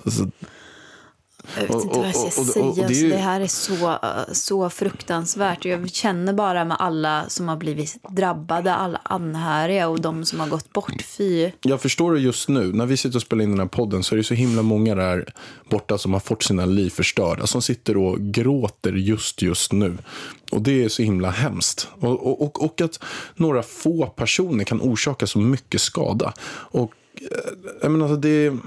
Alltså, 0.05 0.27
jag 1.55 1.61
vet 1.61 1.83
inte 1.83 1.97
vad 1.97 2.07
jag 2.07 2.15
ska 2.15 2.25
och- 2.41 2.47
och- 2.47 2.53
säga. 2.53 2.65
och 2.65 2.75
det 2.75 2.93
ju- 2.93 3.09
det 3.09 3.17
här 3.17 3.41
är 3.41 3.47
så, 3.47 3.97
så 4.33 4.69
fruktansvärt. 4.69 5.65
Jag 5.65 5.89
känner 5.89 6.33
bara 6.33 6.65
med 6.65 6.77
alla 6.79 7.25
som 7.29 7.47
har 7.47 7.55
blivit 7.57 7.95
drabbade, 8.09 8.73
alla 8.73 9.01
anhöriga 9.03 9.87
och 9.87 10.01
de 10.01 10.25
som 10.25 10.39
har 10.39 10.47
gått 10.47 10.73
bort. 10.73 11.01
Fy. 11.17 11.51
Jag 11.61 11.81
förstår 11.81 12.13
det 12.13 12.19
just 12.19 12.49
nu. 12.49 12.73
När 12.73 12.85
vi 12.85 12.97
sitter 12.97 13.15
och 13.15 13.21
spelar 13.21 13.43
in 13.43 13.49
den 13.51 13.59
här 13.59 13.67
podden 13.67 14.03
så 14.03 14.15
är 14.15 14.17
det 14.17 14.23
så 14.23 14.33
himla 14.33 14.61
många 14.61 14.95
där 14.95 15.33
borta 15.69 15.97
som 15.97 16.13
har 16.13 16.19
fått 16.19 16.43
sina 16.43 16.65
liv 16.65 16.89
förstörda. 16.89 17.47
Som 17.47 17.61
sitter 17.61 17.97
och 17.97 18.19
gråter 18.19 18.91
just 18.93 19.41
just 19.41 19.71
nu. 19.73 19.97
Och 20.51 20.61
det 20.61 20.83
är 20.83 20.89
så 20.89 21.01
himla 21.03 21.29
hemskt. 21.29 21.87
Och, 21.99 22.27
och, 22.27 22.41
och, 22.41 22.63
och 22.63 22.81
att 22.81 22.99
några 23.35 23.63
få 23.63 24.05
personer 24.05 24.63
kan 24.63 24.81
orsaka 24.81 25.27
så 25.27 25.39
mycket 25.39 25.81
skada. 25.81 26.33
Och, 26.49 26.91
eh, 27.15 27.37
jag 27.81 27.91
menar, 27.91 28.05
alltså 28.05 28.21
det, 28.21 28.57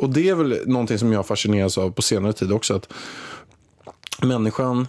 och 0.00 0.10
det 0.10 0.28
är 0.28 0.34
väl 0.34 0.58
någonting 0.66 0.98
som 0.98 1.12
jag 1.12 1.26
fascineras 1.26 1.78
av 1.78 1.90
på 1.90 2.02
senare 2.02 2.32
tid 2.32 2.52
också. 2.52 2.74
Att 2.74 2.92
människan 4.22 4.88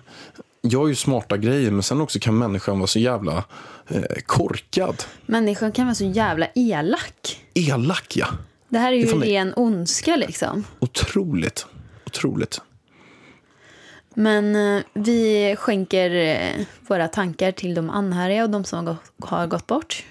gör 0.62 0.88
ju 0.88 0.96
smarta 0.96 1.38
grejer 1.38 1.72
men 1.72 1.84
sen 1.84 2.02
också 2.02 2.20
kan 2.20 2.38
människan 2.38 2.80
vara 2.80 2.88
så 2.88 3.00
jävla 3.00 3.44
eh, 3.88 4.04
korkad. 4.26 5.04
Människan 5.26 5.72
kan 5.72 5.86
vara 5.86 5.96
så 5.96 6.06
jävla 6.06 6.48
elak. 6.56 7.42
Elak 7.54 8.16
ja. 8.16 8.28
Det 8.70 8.78
här 8.78 8.92
är 8.92 8.96
ju 8.96 9.06
ren 9.06 9.54
ondska 9.56 10.16
liksom. 10.16 10.64
Otroligt. 10.80 11.66
Otroligt. 12.06 12.62
Men 14.14 14.56
eh, 14.56 14.84
vi 14.94 15.56
skänker 15.60 16.16
eh, 16.16 16.66
våra 16.88 17.08
tankar 17.08 17.52
till 17.52 17.74
de 17.74 17.90
anhöriga 17.90 18.44
och 18.44 18.50
de 18.50 18.64
som 18.64 18.88
har 18.88 18.94
gått, 18.94 19.30
har 19.30 19.48
gått 19.48 19.68
bort. 19.68 20.06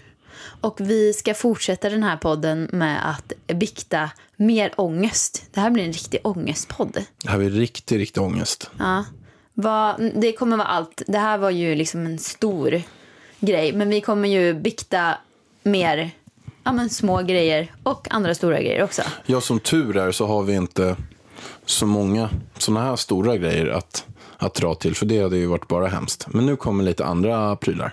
Och 0.61 0.81
vi 0.81 1.13
ska 1.13 1.35
fortsätta 1.35 1.89
den 1.89 2.03
här 2.03 2.17
podden 2.17 2.69
med 2.73 3.11
att 3.11 3.33
bikta 3.47 4.11
mer 4.37 4.73
ångest. 4.77 5.45
Det 5.53 5.61
här 5.61 5.71
blir 5.71 5.85
en 5.85 5.93
riktig 5.93 6.21
ångestpodd. 6.25 7.05
Det 7.23 7.31
här 7.31 7.41
är 7.41 7.51
riktig, 7.51 7.99
riktig 7.99 8.23
ångest. 8.23 8.71
Ja. 8.79 9.05
Vad, 9.55 10.13
det 10.15 10.33
kommer 10.33 10.57
vara 10.57 10.69
allt. 10.69 11.03
Det 11.07 11.19
här 11.19 11.39
var 11.39 11.51
ju 11.51 11.75
liksom 11.75 12.07
en 12.07 12.19
stor 12.19 12.83
grej. 13.41 13.73
Men 13.73 13.89
vi 13.89 14.01
kommer 14.01 14.29
ju 14.29 14.55
bikta 14.55 15.19
mer 15.63 16.11
ja, 16.65 16.73
men 16.73 16.91
små 16.91 17.23
grejer 17.23 17.73
och 17.83 18.07
andra 18.11 18.35
stora 18.35 18.61
grejer 18.61 18.83
också. 18.85 19.03
Ja, 19.27 19.41
som 19.41 19.61
tur 19.61 19.97
är 19.97 20.13
så 20.13 20.27
har 20.27 20.43
vi 20.43 20.55
inte 20.55 20.97
så 21.67 21.87
många 21.87 22.31
sådana 22.59 22.87
här 22.87 22.97
stora 22.97 23.37
grejer 23.37 23.67
att, 23.67 24.05
att 24.37 24.55
dra 24.55 24.75
till. 24.75 24.95
För 24.95 25.07
det 25.07 25.23
hade 25.23 25.37
ju 25.37 25.47
varit 25.47 25.69
bara 25.69 25.87
hemskt. 25.87 26.27
Men 26.31 26.47
nu 26.47 26.57
kommer 26.57 26.85
lite 26.85 27.05
andra 27.05 27.57
prylar. 27.57 27.93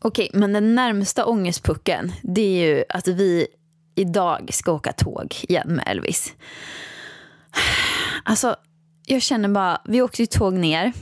Okej, 0.00 0.30
men 0.32 0.52
den 0.52 0.74
närmsta 0.74 1.26
ångestpucken 1.26 2.12
det 2.22 2.40
är 2.40 2.76
ju 2.76 2.84
att 2.88 3.08
vi 3.08 3.46
idag 3.94 4.50
ska 4.52 4.72
åka 4.72 4.92
tåg 4.92 5.36
igen 5.48 5.68
med 5.68 5.84
Elvis. 5.88 6.34
Alltså, 8.22 8.56
jag 9.06 9.22
känner 9.22 9.48
bara, 9.48 9.82
vi 9.84 10.02
åkte 10.02 10.22
ju 10.22 10.26
tåg 10.26 10.54
ner 10.54 10.92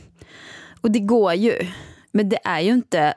och 0.80 0.90
det 0.90 1.00
går 1.00 1.34
ju. 1.34 1.66
Men 2.12 2.28
det 2.28 2.38
är 2.44 2.60
ju 2.60 2.72
inte 2.72 3.14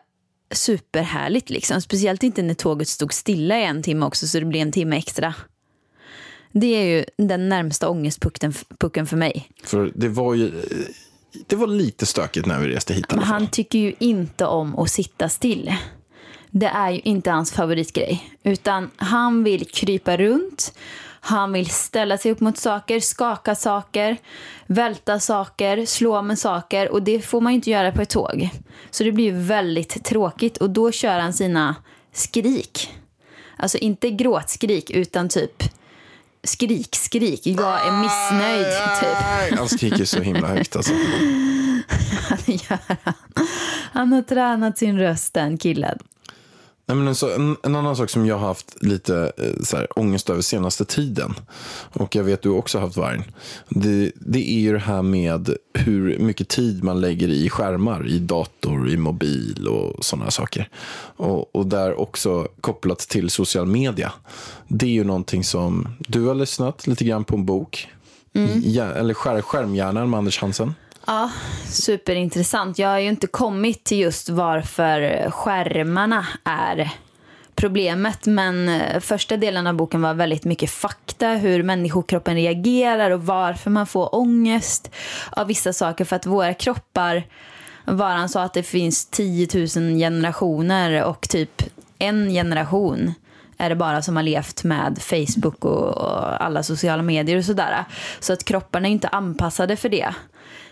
superhärligt 0.52 1.50
liksom. 1.50 1.82
Speciellt 1.82 2.24
inte 2.24 2.42
när 2.42 2.54
tåget 2.54 2.88
stod 2.88 3.14
stilla 3.14 3.60
i 3.60 3.64
en 3.64 3.84
timme 3.84 4.06
också 4.06 4.28
så 4.28 4.40
det 4.40 4.46
blir 4.46 4.62
en 4.62 4.72
timme 4.72 4.98
extra. 4.98 5.34
Det 6.52 6.68
är 6.68 6.86
ju 6.86 7.06
den 7.18 7.50
närmsta 7.50 7.90
ångestpucken 7.90 8.54
pucken 8.80 9.08
för 9.08 9.18
mig. 9.18 9.52
För 9.64 9.92
det 9.96 10.08
var 10.08 10.36
ju 10.36 10.52
det 11.48 11.56
var 11.56 11.68
lite 11.68 12.06
stökigt 12.06 12.46
när 12.46 12.60
vi 12.60 12.68
reste 12.68 12.94
hit. 12.94 13.06
Men 13.10 13.24
han 13.24 13.48
tycker 13.48 13.80
ju 13.80 13.94
inte 14.00 14.46
om 14.46 14.80
att 14.80 14.92
sitta 14.92 15.30
still. 15.30 15.74
Det 16.50 16.68
är 16.68 16.90
ju 16.90 17.00
inte 17.00 17.32
hans 17.32 17.52
favoritgrej. 17.52 18.34
Utan 18.44 18.90
han 18.96 19.44
vill 19.44 19.68
krypa 19.68 20.18
runt. 20.18 20.74
Han 21.22 21.54
vill 21.54 21.70
ställa 21.70 22.18
sig 22.18 22.32
upp 22.32 22.40
mot 22.40 22.58
saker, 22.58 23.00
skaka 23.00 23.56
saker, 23.56 24.18
välta 24.68 25.20
saker, 25.20 25.86
slå 25.86 26.22
med 26.22 26.40
saker. 26.40 26.92
Och 26.92 27.04
det 27.04 27.22
får 27.22 27.42
man 27.42 27.52
ju 27.52 27.56
inte 27.56 27.70
göra 27.70 27.92
på 27.92 28.02
ett 28.02 28.10
tåg. 28.10 28.50
Så 28.92 29.04
det 29.04 29.12
blir 29.12 29.26
ju 29.26 29.38
väldigt 29.38 30.06
tråkigt. 30.06 30.58
Och 30.58 30.70
då 30.70 30.92
kör 30.92 31.20
han 31.20 31.34
sina 31.34 31.76
skrik. 32.14 32.94
Alltså 33.58 33.78
inte 33.78 34.10
gråtskrik 34.10 34.92
utan 34.92 35.30
typ 35.30 35.64
skrik, 36.44 36.96
skrik. 36.96 37.42
Jag 37.44 37.88
är 37.88 37.92
missnöjd. 37.92 38.66
Typ. 39.00 39.60
Han 39.60 39.70
skriker 39.70 40.06
så 40.06 40.22
himla 40.22 40.48
högt 40.48 40.76
alltså. 40.76 40.94
Det 42.46 42.52
gör 42.52 42.80
han. 42.88 43.14
Han 43.94 44.14
har 44.14 44.22
tränat 44.22 44.78
sin 44.78 45.00
röst 45.00 45.34
den 45.34 45.58
killen. 45.58 46.00
Nej, 46.90 46.98
men 46.98 47.16
så, 47.16 47.36
en, 47.36 47.58
en 47.64 47.76
annan 47.76 47.96
sak 47.96 48.10
som 48.10 48.26
jag 48.26 48.38
har 48.38 48.48
haft 48.48 48.84
lite 48.84 49.32
eh, 49.38 49.64
så 49.64 49.78
här, 49.78 50.00
ångest 50.00 50.30
över 50.30 50.42
senaste 50.42 50.86
tiden 50.86 51.34
och 51.94 52.16
jag 52.16 52.24
vet 52.24 52.42
du 52.42 52.50
också 52.50 52.78
har 52.78 52.86
haft 52.86 52.98
vargen. 52.98 53.24
Det, 53.70 54.12
det 54.16 54.50
är 54.52 54.60
ju 54.60 54.74
det 54.74 54.80
här 54.80 55.02
med 55.02 55.50
hur 55.74 56.20
mycket 56.20 56.48
tid 56.48 56.84
man 56.84 57.02
lägger 57.02 57.28
i 57.28 57.50
skärmar, 57.50 58.08
i 58.08 58.20
dator, 58.20 58.90
i 58.90 58.98
mobil 58.98 59.68
och 59.68 60.06
sådana 60.06 60.32
saker. 60.32 60.70
Och, 61.18 61.56
och 61.56 61.66
där 61.66 62.00
också 62.00 62.48
kopplat 62.62 63.00
till 63.00 63.30
social 63.30 63.66
media. 63.66 64.14
Det 64.68 64.86
är 64.86 64.90
ju 64.90 65.04
någonting 65.04 65.44
som 65.44 65.88
du 66.00 66.26
har 66.26 66.36
lyssnat 66.36 66.88
lite 66.88 67.06
grann 67.06 67.24
på 67.24 67.36
en 67.36 67.46
bok. 67.46 67.88
Ja, 68.64 68.86
eller 68.86 69.14
skär, 69.14 69.42
Skärmhjärnan 69.42 70.10
med 70.10 70.18
Anders 70.18 70.40
Hansen. 70.40 70.74
Ja, 71.12 71.32
superintressant. 71.68 72.80
Jag 72.80 72.90
har 72.90 73.00
ju 73.00 73.10
inte 73.10 73.28
kommit 73.28 73.84
till 73.84 74.00
just 74.00 74.30
varför 74.30 75.30
skärmarna 75.32 76.28
är 76.44 76.92
problemet. 77.56 78.26
Men 78.26 78.70
eh, 78.70 79.00
första 79.00 79.38
delen 79.38 79.68
av 79.68 79.76
boken 79.76 80.02
var 80.02 80.14
väldigt 80.14 80.46
mycket 80.46 80.72
fakta. 80.72 81.28
Hur 81.28 81.64
människokroppen 81.64 82.36
reagerar 82.36 83.12
och 83.12 83.26
varför 83.26 83.70
man 83.70 83.88
får 83.88 84.16
ångest 84.16 84.92
av 85.30 85.48
vissa 85.48 85.74
saker. 85.74 86.06
För 86.06 86.16
att 86.16 86.26
våra 86.26 86.54
kroppar, 86.54 87.24
Varan 87.86 88.30
sa 88.30 88.44
att 88.44 88.54
det 88.54 88.64
finns 88.64 89.06
10 89.06 89.48
000 89.54 89.68
generationer 89.98 91.04
och 91.04 91.30
typ 91.30 91.64
en 92.00 92.30
generation 92.30 93.14
är 93.58 93.70
det 93.70 93.76
bara 93.76 94.02
som 94.02 94.16
har 94.16 94.24
levt 94.24 94.64
med 94.64 94.98
Facebook 95.02 95.66
och, 95.66 95.98
och 95.98 96.44
alla 96.44 96.64
sociala 96.64 97.04
medier 97.04 97.38
och 97.38 97.46
sådär. 97.46 97.86
Så 98.20 98.34
att 98.34 98.44
kropparna 98.44 98.88
är 98.88 98.92
inte 98.92 99.08
anpassade 99.08 99.76
för 99.76 99.90
det. 99.90 100.16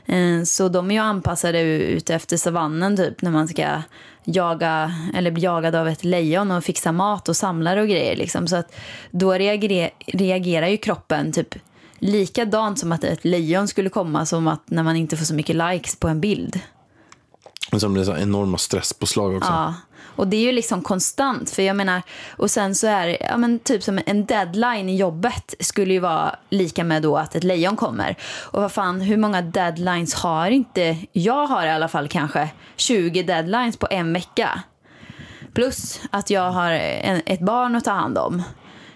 Eh, 0.08 0.43
Så 0.43 0.70
de 0.70 0.91
är 0.91 0.96
ju 0.96 1.02
anpassade 1.02 1.62
ute 1.62 2.15
efter 2.15 2.38
savannen 2.38 2.98
typ 2.98 3.22
när 3.22 3.32
man 3.32 3.48
ska 3.48 3.82
jaga 4.24 4.96
eller 5.15 5.32
bli 5.32 5.43
jagad 5.43 5.76
av 5.76 5.88
ett 5.88 6.04
lejon 6.04 6.52
och 6.52 6.63
fixa 6.63 6.91
mat 6.91 7.30
och 7.30 7.36
samla 7.36 7.82
och 7.82 7.88
grejer 7.88 8.15
liksom. 8.15 8.48
Så 8.48 8.56
att 8.56 8.76
då 9.12 9.34
reagerar, 9.34 9.89
reagerar 10.08 10.67
ju 10.67 10.78
kroppen 10.78 11.32
typ 11.32 11.56
likadant 12.00 12.80
som 12.80 12.91
att 12.91 13.04
ett 13.04 13.26
lejon 13.26 13.67
skulle 13.67 13.89
komma 13.89 14.26
som 14.26 14.48
att 14.48 14.62
när 14.70 14.84
man 14.84 14.96
inte 14.96 15.17
får 15.17 15.26
så 15.26 15.34
mycket 15.34 15.56
likes 15.56 15.96
på 15.96 16.08
en 16.08 16.22
bild. 16.22 16.60
Och 17.72 17.82
sen 17.82 17.93
blir 17.93 18.02
det 18.02 18.06
så 18.06 18.17
enorma 18.17 18.58
stresspåslag 18.58 19.36
också. 19.38 19.52
Ja, 19.52 19.74
och 20.18 20.28
det 20.28 20.38
är 20.38 20.42
ju 20.42 20.52
liksom 20.52 20.82
konstant. 20.82 21.50
För 21.50 21.64
jag 21.64 21.76
menar, 21.76 22.02
och 22.30 22.52
sen 22.52 22.76
så 22.76 22.88
är 22.88 23.08
det 23.08 23.18
ja, 23.22 23.38
men 23.38 23.60
typ 23.60 23.84
som 23.84 24.00
en 24.06 24.26
deadline 24.26 24.90
i 24.90 24.96
jobbet 24.96 25.56
skulle 25.60 25.94
ju 25.94 26.00
vara 26.00 26.36
lika 26.50 26.84
med 26.84 27.02
då 27.02 27.18
att 27.18 27.36
ett 27.36 27.44
lejon 27.44 27.76
kommer. 27.76 28.16
Och 28.44 28.62
vad 28.62 28.72
fan, 28.72 29.02
hur 29.02 29.18
många 29.18 29.42
deadlines 29.42 30.14
har 30.14 30.50
inte, 30.50 30.98
jag 31.12 31.48
har 31.48 31.66
i 31.66 31.70
alla 31.70 31.88
fall 31.88 32.08
kanske 32.08 32.50
20 32.76 33.24
deadlines 33.24 33.78
på 33.78 33.88
en 33.92 34.14
vecka. 34.14 34.62
Plus 35.54 36.02
att 36.12 36.30
jag 36.30 36.52
har 36.52 36.72
en, 36.72 37.22
ett 37.26 37.42
barn 37.42 37.76
att 37.76 37.86
ta 37.86 37.92
hand 37.92 38.18
om. 38.18 38.44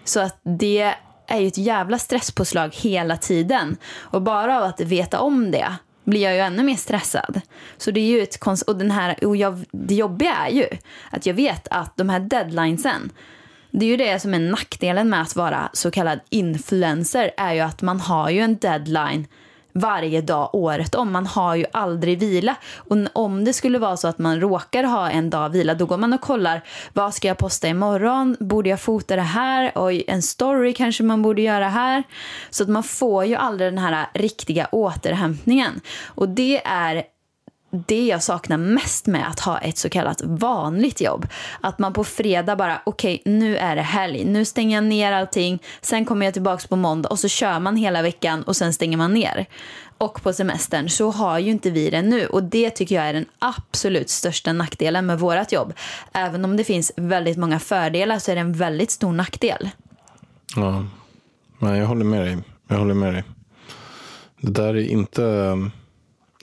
Så 0.04 0.20
att 0.20 0.40
det 0.44 0.94
är 1.28 1.40
ju 1.40 1.48
ett 1.48 1.58
jävla 1.58 2.00
stresspåslag 2.00 2.76
hela 2.76 3.18
tiden. 3.18 3.78
Och 4.00 4.22
bara 4.22 4.58
av 4.58 4.64
att 4.64 4.80
veta 4.80 5.20
om 5.20 5.52
det 5.52 5.76
blir 6.04 6.22
jag 6.22 6.34
ju 6.34 6.40
ännu 6.40 6.64
mer 6.64 6.76
stressad. 6.76 7.42
Så 7.78 7.92
det 7.92 8.00
är 8.00 8.06
ju 8.06 8.22
ett 8.22 8.40
konst... 8.40 8.64
Och 8.64 8.78
den 8.78 8.92
här, 8.92 9.26
och 9.26 9.38
jag, 9.38 9.66
det 9.72 9.96
jobbiga 9.96 10.36
är 10.36 10.50
ju 10.50 10.66
att 11.10 11.26
jag 11.26 11.34
vet 11.34 11.68
att 11.72 11.98
de 11.98 12.10
här 12.10 12.20
deadlinesen 12.20 13.12
det 13.72 13.86
är 13.86 13.90
ju 13.90 13.98
det 13.98 14.20
som 14.20 14.34
är 14.34 14.40
nackdelen 14.40 15.10
med 15.10 15.22
att 15.22 15.36
vara 15.36 15.70
så 15.74 15.92
kallad 15.92 16.20
influencer 16.30 17.32
är 17.38 17.54
ju 17.54 17.60
att 17.60 17.82
man 17.82 18.00
har 18.00 18.30
ju 18.30 18.40
en 18.40 18.58
deadline 18.58 19.28
varje 19.74 20.22
dag 20.22 20.50
året 20.56 20.96
om. 20.96 21.12
Man 21.12 21.26
har 21.26 21.56
ju 21.56 21.66
aldrig 21.74 22.20
vila. 22.20 22.56
Och 22.76 22.98
om 23.14 23.46
det 23.46 23.54
skulle 23.54 23.80
vara 23.80 23.98
så 23.98 24.08
att 24.08 24.20
man 24.20 24.40
råkar 24.40 24.84
ha 24.84 25.10
en 25.10 25.30
dag 25.30 25.50
vila, 25.50 25.74
då 25.74 25.86
går 25.86 25.98
man 25.98 26.14
och 26.14 26.22
kollar 26.22 26.62
vad 26.94 27.14
ska 27.14 27.28
jag 27.28 27.38
posta 27.38 27.68
imorgon? 27.68 28.38
Borde 28.40 28.70
jag 28.70 28.82
fota 28.82 29.16
det 29.16 29.22
här? 29.22 29.78
Och 29.78 29.92
en 30.08 30.22
story 30.22 30.74
kanske 30.74 31.04
man 31.04 31.22
borde 31.22 31.42
göra 31.42 31.70
här. 31.70 32.04
Så 32.50 32.64
att 32.64 32.70
man 32.70 32.84
får 32.84 33.26
ju 33.26 33.36
aldrig 33.36 33.72
den 33.72 33.78
här 33.78 34.08
riktiga 34.14 34.68
återhämtningen. 34.72 35.82
Och 36.06 36.30
det 36.30 36.62
är 36.66 37.04
det 37.72 38.06
jag 38.06 38.24
saknar 38.24 38.58
mest 38.58 39.08
med 39.08 39.28
att 39.28 39.40
ha 39.40 39.58
ett 39.58 39.78
så 39.78 39.90
kallat 39.90 40.22
vanligt 40.24 41.02
jobb. 41.02 41.28
Att 41.62 41.80
man 41.80 41.94
på 41.94 42.04
fredag 42.04 42.56
bara, 42.56 42.82
okej 42.84 43.22
nu 43.26 43.58
är 43.58 43.76
det 43.76 43.82
helg, 43.82 44.26
nu 44.26 44.46
stänger 44.46 44.78
jag 44.78 44.84
ner 44.84 45.12
allting, 45.12 45.64
sen 45.82 46.06
kommer 46.06 46.26
jag 46.26 46.34
tillbaka 46.34 46.68
på 46.68 46.76
måndag 46.76 47.10
och 47.10 47.20
så 47.20 47.28
kör 47.28 47.60
man 47.60 47.76
hela 47.76 48.02
veckan 48.02 48.44
och 48.44 48.56
sen 48.56 48.74
stänger 48.74 48.98
man 48.98 49.14
ner. 49.14 49.46
Och 49.98 50.24
på 50.24 50.34
semestern 50.34 50.90
så 50.90 51.12
har 51.12 51.40
ju 51.40 51.52
inte 51.52 51.70
vi 51.70 51.90
det 51.90 52.02
nu 52.02 52.28
och 52.28 52.44
det 52.44 52.70
tycker 52.70 52.96
jag 52.96 53.06
är 53.06 53.14
den 53.14 53.26
absolut 53.40 54.10
största 54.10 54.54
nackdelen 54.54 55.06
med 55.06 55.20
vårt 55.20 55.52
jobb. 55.52 55.74
Även 56.14 56.46
om 56.46 56.58
det 56.58 56.64
finns 56.64 56.92
väldigt 56.96 57.38
många 57.38 57.60
fördelar 57.60 58.20
så 58.20 58.32
är 58.32 58.36
det 58.36 58.42
en 58.42 58.54
väldigt 58.54 58.92
stor 58.92 59.12
nackdel. 59.12 59.70
Ja, 60.56 60.86
Nej, 61.62 61.80
jag 61.80 61.88
håller 61.88 62.06
med 62.06 62.22
dig. 62.22 62.38
Jag 62.68 62.78
håller 62.78 62.94
med 62.94 63.14
dig. 63.14 63.24
Det 64.42 64.52
där 64.52 64.76
är 64.76 64.82
inte... 64.82 65.56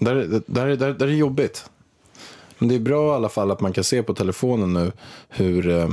Där, 0.00 0.14
där, 0.46 0.66
där, 0.76 0.92
där 0.92 1.06
är 1.06 1.12
jobbigt. 1.12 1.70
Men 2.58 2.68
det 2.68 2.74
är 2.74 2.78
bra 2.78 3.12
i 3.12 3.14
alla 3.16 3.28
fall 3.28 3.50
att 3.50 3.61
man 3.61 3.72
kan 3.72 3.84
se 3.84 4.02
på 4.02 4.14
telefonen 4.14 4.72
nu 4.72 4.92
hur, 5.28 5.68
eh, 5.70 5.88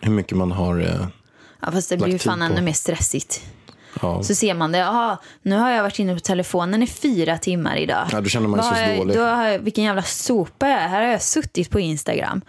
hur 0.00 0.12
mycket 0.12 0.36
man 0.38 0.52
har... 0.52 0.80
eh, 0.80 1.06
Ja, 1.60 1.72
fast 1.72 1.88
det 1.88 1.96
blir 1.96 2.08
ju 2.12 2.18
fan 2.18 2.38
på. 2.38 2.44
ännu 2.44 2.62
mer 2.62 2.72
stressigt. 2.72 3.42
Ja. 4.02 4.22
Så 4.22 4.34
ser 4.34 4.54
man 4.54 4.72
det, 4.72 4.86
aha, 4.88 5.22
nu 5.42 5.56
har 5.56 5.70
jag 5.70 5.82
varit 5.82 5.98
inne 5.98 6.14
på 6.14 6.20
telefonen 6.20 6.82
i 6.82 6.86
fyra 6.86 7.38
timmar 7.38 7.76
idag. 7.76 8.06
Ja, 8.12 8.20
då 8.20 8.28
känner 8.28 8.48
man 8.48 8.62
sig 8.62 8.72
så 8.74 8.90
jag- 8.90 8.98
dålig. 8.98 9.16
Då 9.16 9.22
har 9.22 9.44
jag, 9.48 9.58
vilken 9.58 9.84
jävla 9.84 10.02
sopa 10.02 10.68
jag 10.68 10.78
är. 10.80 10.88
Här 10.88 11.02
har 11.02 11.08
jag 11.10 11.22
suttit 11.22 11.70
på 11.70 11.80
Instagram. 11.80 12.40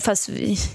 Fast 0.00 0.30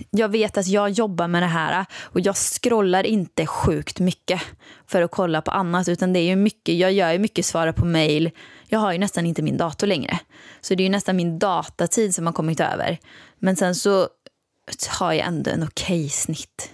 jag 0.09 0.29
vet 0.29 0.57
att 0.57 0.67
jag 0.67 0.89
jobbar 0.89 1.27
med 1.27 1.43
det 1.43 1.47
här 1.47 1.85
och 2.01 2.19
jag 2.19 2.35
scrollar 2.35 3.05
inte 3.05 3.45
sjukt 3.45 3.99
mycket 3.99 4.41
för 4.87 5.01
att 5.01 5.11
kolla 5.11 5.41
på 5.41 5.51
annat. 5.51 5.87
Utan 5.87 6.13
det 6.13 6.19
är 6.19 6.27
ju 6.27 6.35
mycket, 6.35 6.75
jag 6.75 6.91
gör 6.91 7.11
ju 7.11 7.19
mycket 7.19 7.45
svara 7.45 7.73
på 7.73 7.85
mail. 7.85 8.31
Jag 8.67 8.79
har 8.79 8.91
ju 8.91 8.97
nästan 8.97 9.25
inte 9.25 9.41
min 9.41 9.57
dator 9.57 9.87
längre. 9.87 10.19
Så 10.61 10.75
det 10.75 10.83
är 10.83 10.85
ju 10.85 10.91
nästan 10.91 11.15
min 11.15 11.39
datatid 11.39 12.15
som 12.15 12.25
har 12.25 12.33
kommit 12.33 12.59
över. 12.59 12.97
Men 13.39 13.55
sen 13.55 13.75
så 13.75 14.07
har 14.89 15.13
jag 15.13 15.27
ändå 15.27 15.51
en 15.51 15.63
okej 15.63 16.09
snitt. 16.09 16.71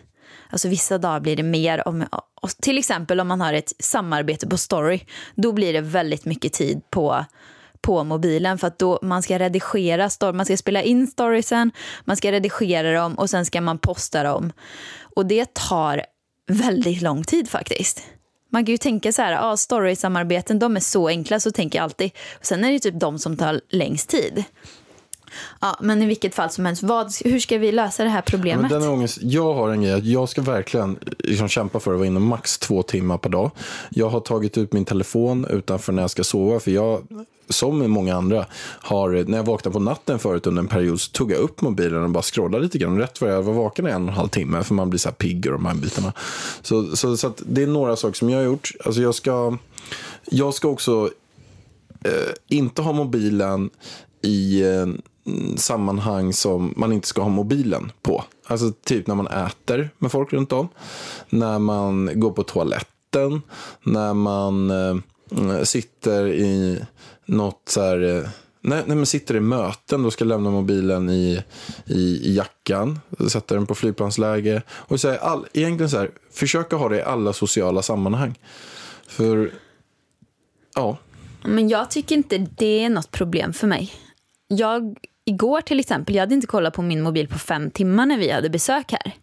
Alltså 0.49 0.67
vissa 0.67 0.97
dagar 0.97 1.19
blir 1.19 1.35
det 1.35 1.43
mer. 1.43 1.87
Om, 1.87 2.05
till 2.61 2.77
exempel 2.77 3.19
om 3.19 3.27
man 3.27 3.41
har 3.41 3.53
ett 3.53 3.73
samarbete 3.79 4.47
på 4.47 4.57
story. 4.57 4.99
Då 5.35 5.51
blir 5.51 5.73
det 5.73 5.81
väldigt 5.81 6.25
mycket 6.25 6.53
tid 6.53 6.81
på, 6.89 7.25
på 7.85 8.03
mobilen. 8.03 8.57
För 8.57 8.67
att 8.67 8.79
då 8.79 8.99
man 9.01 9.23
ska 9.23 9.39
redigera 9.39 10.09
man 10.33 10.45
ska 10.45 10.57
spela 10.57 10.81
in 10.81 11.07
storiesen, 11.07 11.71
man 12.05 12.17
ska 12.17 12.31
redigera 12.31 12.93
dem 12.93 13.15
och 13.15 13.29
sen 13.29 13.45
ska 13.45 13.61
man 13.61 13.77
posta 13.77 14.23
dem. 14.23 14.51
Och 15.15 15.25
det 15.25 15.53
tar 15.53 16.05
väldigt 16.47 17.01
lång 17.01 17.23
tid 17.23 17.49
faktiskt. 17.49 18.03
Man 18.51 18.65
kan 18.65 18.71
ju 18.71 18.77
tänka 18.77 19.11
så 19.11 19.21
här, 19.21 19.31
ja, 19.31 19.57
story-samarbeten, 19.57 20.59
de 20.59 20.75
är 20.75 20.79
så 20.79 21.07
enkla, 21.07 21.39
så 21.39 21.51
tänker 21.51 21.79
jag 21.79 21.83
alltid. 21.83 22.11
Och 22.39 22.45
sen 22.45 22.63
är 22.63 22.71
det 22.71 22.79
typ 22.79 22.99
de 22.99 23.19
som 23.19 23.37
tar 23.37 23.61
längst 23.69 24.09
tid. 24.09 24.43
Ja, 25.61 25.77
men 25.81 26.01
i 26.01 26.05
vilket 26.05 26.35
fall 26.35 26.49
som 26.49 26.65
helst, 26.65 26.83
vad, 26.83 27.13
hur 27.23 27.39
ska 27.39 27.57
vi 27.57 27.71
lösa 27.71 28.03
det 28.03 28.09
här 28.09 28.17
Ja, 28.17 28.31
problemet? 28.31 28.71
men 28.71 28.81
den 28.81 28.89
ångest, 28.89 29.17
jag 29.21 29.53
har 29.53 29.69
en 29.69 29.81
grej 29.81 29.93
att 29.93 30.05
jag 30.05 30.29
ska 30.29 30.41
verkligen 30.41 30.99
liksom 31.19 31.47
kämpa 31.47 31.79
för 31.79 31.91
att 31.91 31.97
vara 31.97 32.07
inne 32.07 32.19
max 32.19 32.57
två 32.57 32.83
timmar 32.83 33.17
per 33.17 33.29
dag. 33.29 33.51
Jag 33.89 34.09
har 34.09 34.19
tagit 34.19 34.57
ut 34.57 34.73
min 34.73 34.85
telefon 34.85 35.45
utanför 35.49 35.93
när 35.93 36.03
jag 36.03 36.11
ska 36.11 36.23
sova. 36.23 36.59
För 36.59 36.71
jag, 36.71 37.07
som 37.49 37.79
med 37.79 37.89
många 37.89 38.15
andra, 38.15 38.45
har, 38.79 39.25
när 39.27 39.37
jag 39.37 39.45
vaknade 39.45 39.73
på 39.73 39.79
natten 39.79 40.19
förut 40.19 40.47
under 40.47 40.61
en 40.61 40.67
period 40.67 41.01
så 41.01 41.11
tog 41.11 41.31
jag 41.31 41.39
upp 41.39 41.61
mobilen 41.61 42.03
och 42.03 42.09
bara 42.09 42.23
scrollade 42.23 42.63
lite 42.63 42.77
grann. 42.77 42.97
Rätt 42.97 43.21
vad 43.21 43.31
jag 43.31 43.43
var 43.43 43.53
vaken 43.53 43.87
i 43.87 43.89
en 43.89 44.03
och 44.03 44.09
en 44.09 44.15
halv 44.15 44.29
timme 44.29 44.63
för 44.63 44.73
man 44.73 44.89
blir 44.89 44.99
så 44.99 45.09
här 45.09 45.15
pigg 45.15 45.45
och 45.45 45.51
de 45.51 45.65
här 45.65 45.75
bitarna. 45.75 46.13
Så, 46.61 46.95
så, 46.95 47.17
så 47.17 47.27
att 47.27 47.41
det 47.45 47.63
är 47.63 47.67
några 47.67 47.95
saker 47.95 48.15
som 48.15 48.29
jag 48.29 48.37
har 48.37 48.45
gjort. 48.45 48.71
Alltså 48.85 49.01
jag 49.01 49.15
ska, 49.15 49.57
jag 50.25 50.53
ska 50.53 50.67
också 50.67 51.09
eh, 52.03 52.33
inte 52.47 52.81
ha 52.81 52.93
mobilen 52.93 53.69
i 54.21 54.61
eh, 54.61 54.85
sammanhang 55.57 56.33
som 56.33 56.73
man 56.77 56.93
inte 56.93 57.07
ska 57.07 57.21
ha 57.21 57.29
mobilen 57.29 57.91
på. 58.01 58.23
Alltså 58.47 58.71
typ 58.83 59.07
när 59.07 59.15
man 59.15 59.27
äter 59.27 59.89
med 59.97 60.11
folk 60.11 60.33
runt 60.33 60.51
om, 60.51 60.67
när 61.29 61.59
man 61.59 62.09
går 62.13 62.31
på 62.31 62.43
toaletten, 62.43 63.41
när 63.83 64.13
man 64.13 64.69
eh, 64.69 65.63
sitter 65.63 66.27
i 66.27 66.79
något 67.25 67.61
så 67.65 67.81
här... 67.81 68.29
När, 68.61 68.83
när 68.85 68.95
man 68.95 69.05
sitter 69.05 69.35
i 69.35 69.39
möten, 69.39 70.03
då 70.03 70.11
ska 70.11 70.23
jag 70.23 70.29
lämna 70.29 70.49
mobilen 70.49 71.09
i, 71.09 71.43
i, 71.85 71.99
i 71.99 72.35
jackan, 72.35 72.99
sätta 73.29 73.55
den 73.55 73.65
på 73.65 73.75
flygplansläge. 73.75 74.61
Och 74.69 74.99
så 74.99 75.09
här, 75.09 75.17
all, 75.17 75.45
egentligen 75.53 75.89
så 75.89 75.97
här, 75.97 76.11
försöka 76.31 76.75
ha 76.75 76.89
det 76.89 76.97
i 76.97 77.01
alla 77.01 77.33
sociala 77.33 77.81
sammanhang. 77.81 78.39
För, 79.07 79.51
ja, 80.75 80.97
Men 81.43 81.69
jag 81.69 81.91
tycker 81.91 82.15
inte 82.15 82.37
det 82.37 82.83
är 82.83 82.89
något 82.89 83.11
problem 83.11 83.53
för 83.53 83.67
mig. 83.67 83.93
Jag, 84.47 84.97
igår 85.25 85.61
till 85.61 85.79
exempel, 85.79 86.15
jag 86.15 86.21
hade 86.21 86.35
inte 86.35 86.47
kollat 86.47 86.73
på 86.73 86.81
min 86.81 87.01
mobil 87.01 87.27
på 87.27 87.39
fem 87.39 87.71
timmar 87.71 88.05
när 88.05 88.17
vi 88.17 88.31
hade 88.31 88.49
besök 88.49 88.91
här. 88.91 89.13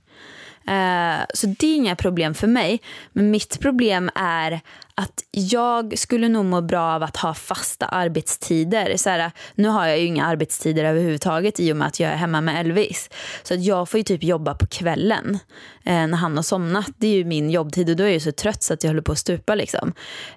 Eh, 0.66 1.24
så 1.34 1.46
det 1.46 1.66
är 1.66 1.76
inga 1.76 1.96
problem 1.96 2.34
för 2.34 2.46
mig. 2.46 2.80
Men 3.12 3.30
mitt 3.30 3.60
problem 3.60 4.10
är 4.14 4.60
att 4.94 5.24
jag 5.30 5.98
skulle 5.98 6.28
nog 6.28 6.44
må 6.44 6.60
bra 6.60 6.82
av 6.82 7.02
att 7.02 7.16
ha 7.16 7.34
fasta 7.34 7.86
arbetstider. 7.86 8.96
Så 8.96 9.10
här, 9.10 9.30
nu 9.54 9.68
har 9.68 9.86
jag 9.86 9.98
ju 9.98 10.06
inga 10.06 10.26
arbetstider 10.26 10.84
överhuvudtaget 10.84 11.60
i 11.60 11.72
och 11.72 11.76
med 11.76 11.86
att 11.86 12.00
jag 12.00 12.12
är 12.12 12.16
hemma 12.16 12.40
med 12.40 12.60
Elvis. 12.60 13.10
Så 13.42 13.54
att 13.54 13.64
jag 13.64 13.88
får 13.88 13.98
ju 13.98 14.04
typ 14.04 14.24
jobba 14.24 14.54
på 14.54 14.66
kvällen 14.66 15.38
eh, 15.84 16.06
när 16.06 16.16
han 16.16 16.36
har 16.36 16.42
somnat. 16.42 16.90
Det 16.96 17.06
är 17.06 17.14
ju 17.14 17.24
min 17.24 17.50
jobbtid 17.50 17.90
och 17.90 17.96
då 17.96 18.02
är 18.02 18.06
jag 18.06 18.14
ju 18.14 18.20
så 18.20 18.32
trött 18.32 18.62
så 18.62 18.74
att 18.74 18.84
jag 18.84 18.90
håller 18.90 19.02
på 19.02 19.12
att 19.12 19.18
stupa. 19.18 19.54
Liksom. 19.54 19.92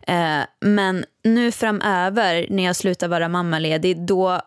Eh, 0.08 0.40
men 0.62 1.06
nu 1.24 1.52
framöver 1.52 2.48
när 2.50 2.64
jag 2.64 2.76
slutar 2.76 3.08
vara 3.08 3.30
mammaledig 3.30 4.06
då 4.06 4.42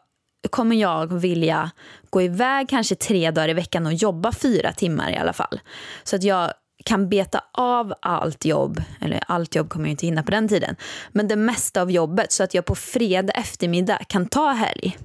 kommer 0.51 0.77
jag 0.77 1.20
vilja 1.20 1.70
gå 2.11 2.22
iväg 2.22 2.68
kanske 2.68 2.94
tre 2.94 3.31
dagar 3.31 3.48
i 3.48 3.53
veckan 3.53 3.87
och 3.87 3.94
jobba 3.94 4.33
fyra 4.33 4.72
timmar 4.72 5.11
i 5.11 5.16
alla 5.16 5.33
fall. 5.33 5.61
Så 6.05 6.16
att 6.16 6.22
jag 6.22 6.53
kan 6.85 7.09
beta 7.09 7.44
av 7.53 7.94
allt 8.03 8.44
jobb, 8.44 8.83
eller 9.01 9.22
allt 9.27 9.55
jobb 9.55 9.68
kommer 9.70 9.87
jag 9.87 9.90
inte 9.90 10.07
hinna 10.07 10.22
på 10.22 10.31
den 10.31 10.48
tiden, 10.48 10.77
men 11.12 11.29
det 11.29 11.37
mesta 11.37 11.83
av 11.83 11.90
jobbet 11.90 12.33
så 12.33 12.44
att 12.44 12.55
jag 12.55 12.64
på 12.64 12.74
fredag 12.74 13.33
eftermiddag 13.33 13.98
kan 14.09 14.27
ta 14.27 14.51
helg. 14.51 14.98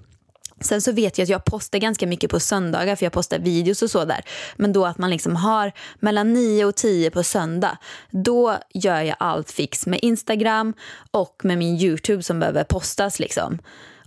Sen 0.62 0.82
så 0.82 0.91
vet 0.91 1.17
jag 1.17 1.24
att 1.24 1.30
jag 1.30 1.46
postar 1.46 1.80
ganska 1.80 2.08
mycket 2.08 2.32
på 2.32 2.39
söndagar 2.39 2.96
för 2.96 3.06
jag 3.06 3.13
postar 3.13 3.39
videos 3.39 3.82
och 3.82 3.91
så 3.91 4.06
där. 4.06 4.22
Men 4.56 4.74
då 4.74 4.86
att 4.86 4.98
man 4.98 5.10
liksom 5.10 5.36
har 5.36 5.72
mellan 6.00 6.34
9 6.34 6.65
och 6.65 6.76
10 6.76 7.12
på 7.12 7.24
söndag. 7.24 7.78
Då 8.12 8.58
gör 8.74 9.02
jag 9.02 9.15
allt 9.19 9.52
fix 9.52 9.86
med 9.86 10.00
Instagram 10.02 10.74
och 11.12 11.41
med 11.43 11.58
min 11.58 11.76
YouTube 11.76 12.24
som 12.24 12.39
behöver 12.39 12.63
postas 12.63 13.19
liksom. 13.19 13.60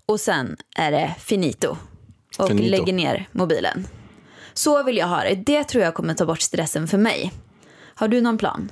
Och 0.06 0.20
sen 0.20 0.56
är 0.76 0.90
det 0.90 1.14
finito. 1.18 1.76
Och 2.38 2.48
Finito. 2.48 2.70
lägger 2.70 2.92
ner 2.92 3.28
mobilen. 3.32 3.86
Så 4.54 4.82
vill 4.82 4.96
jag 4.96 5.06
ha 5.06 5.22
det. 5.22 5.34
Det 5.34 5.64
tror 5.64 5.84
jag 5.84 5.94
kommer 5.94 6.14
ta 6.14 6.26
bort 6.26 6.40
stressen 6.40 6.88
för 6.88 6.98
mig. 6.98 7.32
Har 7.94 8.08
du 8.08 8.20
någon 8.20 8.38
plan? 8.38 8.70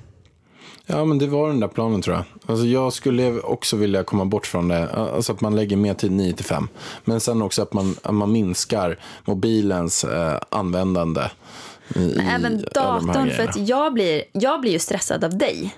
Ja, 0.87 1.05
men 1.05 1.19
det 1.19 1.27
var 1.27 1.49
den 1.49 1.61
där 1.61 1.69
planen 1.69 2.03
tror 2.03 2.17
jag. 2.17 2.25
Alltså, 2.47 2.67
jag 2.67 2.93
skulle 2.93 3.41
också 3.41 3.77
vilja 3.77 4.05
komma 4.05 4.25
bort 4.25 4.47
från 4.47 4.69
det. 4.69 4.91
Alltså 4.91 5.33
att 5.33 5.41
man 5.41 5.57
lägger 5.57 5.77
mer 5.77 5.95
tid 5.95 6.13
9 6.13 6.33
till 6.33 6.45
5. 6.45 6.69
Men 7.05 7.21
sen 7.21 7.43
också 7.43 7.63
att 7.63 7.73
man, 7.73 7.97
att 8.03 8.15
man 8.15 8.33
minskar 8.33 8.99
mobilens 9.25 10.05
eh, 10.05 10.39
användande. 10.49 11.23
I, 11.95 12.15
Men 12.17 12.29
även 12.29 12.65
datorn, 12.75 13.31
för 13.31 13.43
att 13.43 13.69
jag 13.69 13.95
blir, 13.95 14.23
jag 14.33 14.61
blir 14.61 14.73
ju 14.73 14.79
stressad 14.79 15.25
av 15.25 15.39
dig. 15.39 15.75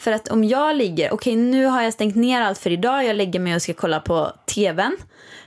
För 0.00 0.12
att 0.12 0.28
om 0.28 0.44
jag 0.44 0.76
ligger, 0.76 1.12
okej 1.12 1.36
nu 1.36 1.64
har 1.64 1.82
jag 1.82 1.92
stängt 1.92 2.16
ner 2.16 2.40
allt 2.40 2.58
för 2.58 2.70
idag, 2.70 3.04
jag 3.04 3.16
lägger 3.16 3.40
mig 3.40 3.54
och 3.54 3.62
ska 3.62 3.74
kolla 3.74 4.00
på 4.00 4.32
tvn. 4.54 4.96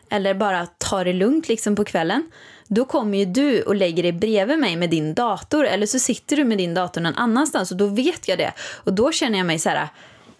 Eller 0.10 0.34
bara 0.34 0.66
ta 0.78 1.04
det 1.04 1.13
lugnt 1.13 1.48
liksom 1.48 1.76
på 1.76 1.84
kvällen. 1.84 2.32
Då 2.68 2.86
kommer 2.86 3.18
ju 3.18 3.26
du 3.26 3.62
och 3.62 3.76
lägger 3.76 4.04
dig 4.04 4.12
bredvid 4.12 4.60
mig 4.60 4.76
med 4.76 4.89
din 4.89 5.13
dator. 5.13 5.66
Eller 5.66 5.86
så 5.86 6.00
sitter 6.00 6.36
du 6.36 6.44
med 6.44 6.58
din 6.58 6.74
dator 6.74 7.02
någon 7.02 7.16
annanstans 7.16 7.72
och 7.72 7.78
då 7.78 7.88
vet 7.88 8.28
jag 8.28 8.38
det. 8.38 8.54
Och 8.60 8.94
då 8.94 9.12
känner 9.12 9.38
jag 9.38 9.48
mig 9.48 9.60
så 9.60 9.70
här 9.70 9.88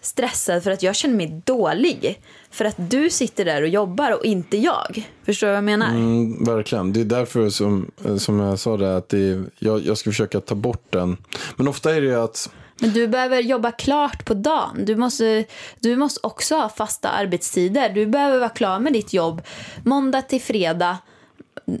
stressad 0.00 0.62
för 0.62 0.70
att 0.70 0.82
jag 0.82 0.96
känner 0.96 1.14
mig 1.14 1.42
dålig. 1.44 2.20
För 2.50 2.64
att 2.64 2.74
du 2.76 3.10
sitter 3.10 3.44
där 3.44 3.62
och 3.62 3.68
jobbar 3.68 4.18
och 4.18 4.24
inte 4.24 4.56
jag. 4.56 5.08
Förstår 5.24 5.46
du 5.46 5.50
vad 5.50 5.56
jag 5.56 5.64
menar? 5.64 5.90
Mm, 5.90 6.44
verkligen. 6.44 6.92
Det 6.92 7.00
är 7.00 7.04
därför 7.04 7.50
som, 7.50 7.90
eh, 8.04 8.16
som 8.16 8.40
jag 8.40 8.58
sa 8.58 8.76
det, 8.76 8.96
att 8.96 9.08
det 9.08 9.18
är, 9.18 9.44
jag, 9.58 9.80
jag 9.80 9.98
ska 9.98 10.10
försöka 10.10 10.40
ta 10.40 10.54
bort 10.54 10.86
den. 10.90 11.16
Men 11.56 11.68
ofta 11.68 11.94
är 11.94 12.00
det 12.00 12.06
ju 12.06 12.20
att 12.20 12.50
men 12.78 12.92
du 12.92 13.08
behöver 13.08 13.40
jobba 13.40 13.72
klart 13.72 14.24
på 14.24 14.34
dagen. 14.34 14.84
Du 14.84 14.96
måste, 14.96 15.44
du 15.80 15.96
måste 15.96 16.20
också 16.22 16.54
ha 16.56 16.68
fasta 16.68 17.08
arbetstider. 17.08 17.88
Du 17.88 18.06
behöver 18.06 18.38
vara 18.38 18.48
klar 18.48 18.78
med 18.78 18.92
ditt 18.92 19.12
jobb 19.12 19.42
måndag 19.84 20.22
till 20.22 20.40
fredag. 20.40 20.98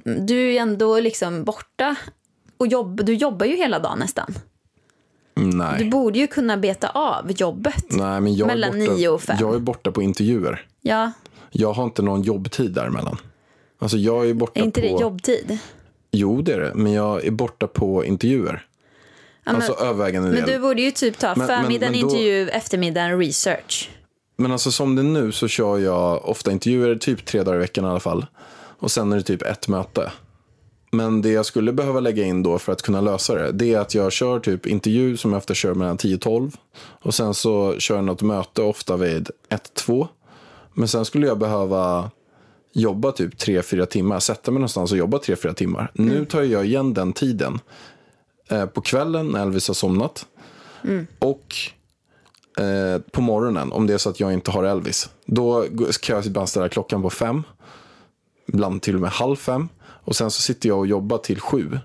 Du 0.04 0.54
är 0.54 0.60
ändå 0.60 1.00
liksom 1.00 1.44
borta. 1.44 1.96
Och 2.56 2.66
jobb, 2.66 3.04
du 3.04 3.14
jobbar 3.14 3.46
ju 3.46 3.56
hela 3.56 3.78
dagen 3.78 3.98
nästan. 3.98 4.34
nej. 5.34 5.78
Du 5.78 5.90
borde 5.90 6.18
ju 6.18 6.26
kunna 6.26 6.56
beta 6.56 6.88
av 6.88 7.32
jobbet. 7.32 7.84
nej 7.88 8.20
men 8.20 8.34
jag, 8.34 8.46
mellan 8.46 8.86
borta, 8.86 9.10
och 9.10 9.22
fem. 9.22 9.36
jag 9.40 9.54
är 9.54 9.58
borta 9.58 9.92
på 9.92 10.02
intervjuer. 10.02 10.66
Ja, 10.80 11.12
Jag 11.50 11.72
har 11.72 11.84
inte 11.84 12.02
någon 12.02 12.22
jobbtid 12.22 12.72
däremellan. 12.72 13.16
Alltså 13.78 13.96
jag 13.96 14.30
är 14.30 14.34
borta 14.34 14.60
är 14.60 14.64
inte 14.64 14.80
på... 14.80 14.86
det 14.86 15.00
jobbtid? 15.02 15.58
Jo, 16.10 16.42
det 16.42 16.52
är 16.52 16.60
det. 16.60 16.72
Men 16.74 16.92
jag 16.92 17.24
är 17.24 17.30
borta 17.30 17.66
på 17.66 18.04
intervjuer. 18.04 18.66
Men, 19.44 19.56
alltså 19.56 19.72
övervägande 19.72 20.28
men 20.30 20.44
del. 20.44 20.50
du 20.50 20.58
borde 20.58 20.82
ju 20.82 20.90
typ 20.90 21.18
ta 21.18 21.34
Men- 21.36 21.38
men- 21.46 21.62
förmiddagen 21.62 21.92
men 21.92 22.00
då- 22.00 22.06
intervju, 22.08 22.48
eftermiddagen 22.48 23.18
research. 23.18 23.90
Men 24.36 24.52
alltså 24.52 24.70
som 24.70 24.96
det 24.96 25.02
är 25.02 25.04
nu 25.04 25.32
så 25.32 25.48
kör 25.48 25.78
jag 25.78 26.24
ofta 26.28 26.52
intervjuer 26.52 26.96
typ 26.96 27.24
tre 27.24 27.42
dagar 27.42 27.56
i 27.56 27.60
veckan 27.60 27.84
i 27.84 27.88
alla 27.88 28.00
fall. 28.00 28.26
Och 28.78 28.90
sen 28.90 29.12
är 29.12 29.16
det 29.16 29.22
typ 29.22 29.42
ett 29.42 29.68
möte. 29.68 30.12
Men 30.92 31.22
det 31.22 31.28
jag 31.30 31.46
skulle 31.46 31.72
behöva 31.72 32.00
lägga 32.00 32.24
in 32.24 32.42
då 32.42 32.58
för 32.58 32.72
att 32.72 32.82
kunna 32.82 33.00
lösa 33.00 33.34
det, 33.34 33.52
det 33.52 33.74
är 33.74 33.78
att 33.78 33.94
jag 33.94 34.12
kör 34.12 34.40
typ 34.40 34.66
intervju 34.66 35.16
som 35.16 35.32
jag 35.32 35.38
ofta 35.38 35.54
kör 35.54 35.74
mellan 35.74 35.96
10 35.96 36.14
och 36.14 36.20
12. 36.20 36.56
Och 37.02 37.14
sen 37.14 37.34
så 37.34 37.74
kör 37.78 37.94
jag 37.94 38.04
något 38.04 38.22
möte 38.22 38.62
ofta 38.62 38.96
vid 38.96 39.30
1-2. 39.48 40.08
Men 40.74 40.88
sen 40.88 41.04
skulle 41.04 41.26
jag 41.26 41.38
behöva 41.38 42.10
jobba 42.72 43.12
typ 43.12 43.34
3-4 43.38 43.86
timmar, 43.86 44.20
sätta 44.20 44.50
mig 44.50 44.58
någonstans 44.58 44.92
och 44.92 44.98
jobba 44.98 45.18
3-4 45.18 45.52
timmar. 45.54 45.90
Nu 45.94 46.24
tar 46.24 46.42
jag 46.42 46.64
igen 46.66 46.94
den 46.94 47.12
tiden 47.12 47.58
på 48.74 48.80
kvällen 48.80 49.28
när 49.28 49.42
Elvis 49.42 49.68
har 49.68 49.74
somnat. 49.74 50.26
Och 51.18 51.54
eh, 52.64 53.00
på 53.12 53.20
morgonen, 53.20 53.72
om 53.72 53.86
det 53.86 53.94
är 53.94 53.98
så 53.98 54.10
att 54.10 54.20
jag 54.20 54.32
inte 54.32 54.50
har 54.50 54.64
Elvis. 54.64 55.10
Då 55.26 55.66
kan 56.00 56.16
jag 56.16 56.26
ibland 56.26 56.48
ställa 56.48 56.68
klockan 56.68 57.02
på 57.02 57.10
fem. 57.10 57.42
Ibland 58.46 58.82
till 58.82 58.94
och 58.94 59.00
med 59.00 59.10
halv 59.10 59.36
fem. 59.36 59.68
Och 59.80 60.16
sen 60.16 60.30
så 60.30 60.42
sitter 60.42 60.68
jag 60.68 60.78
och 60.78 60.86
jobbar 60.86 61.18
till 61.18 61.40
sju. 61.40 61.78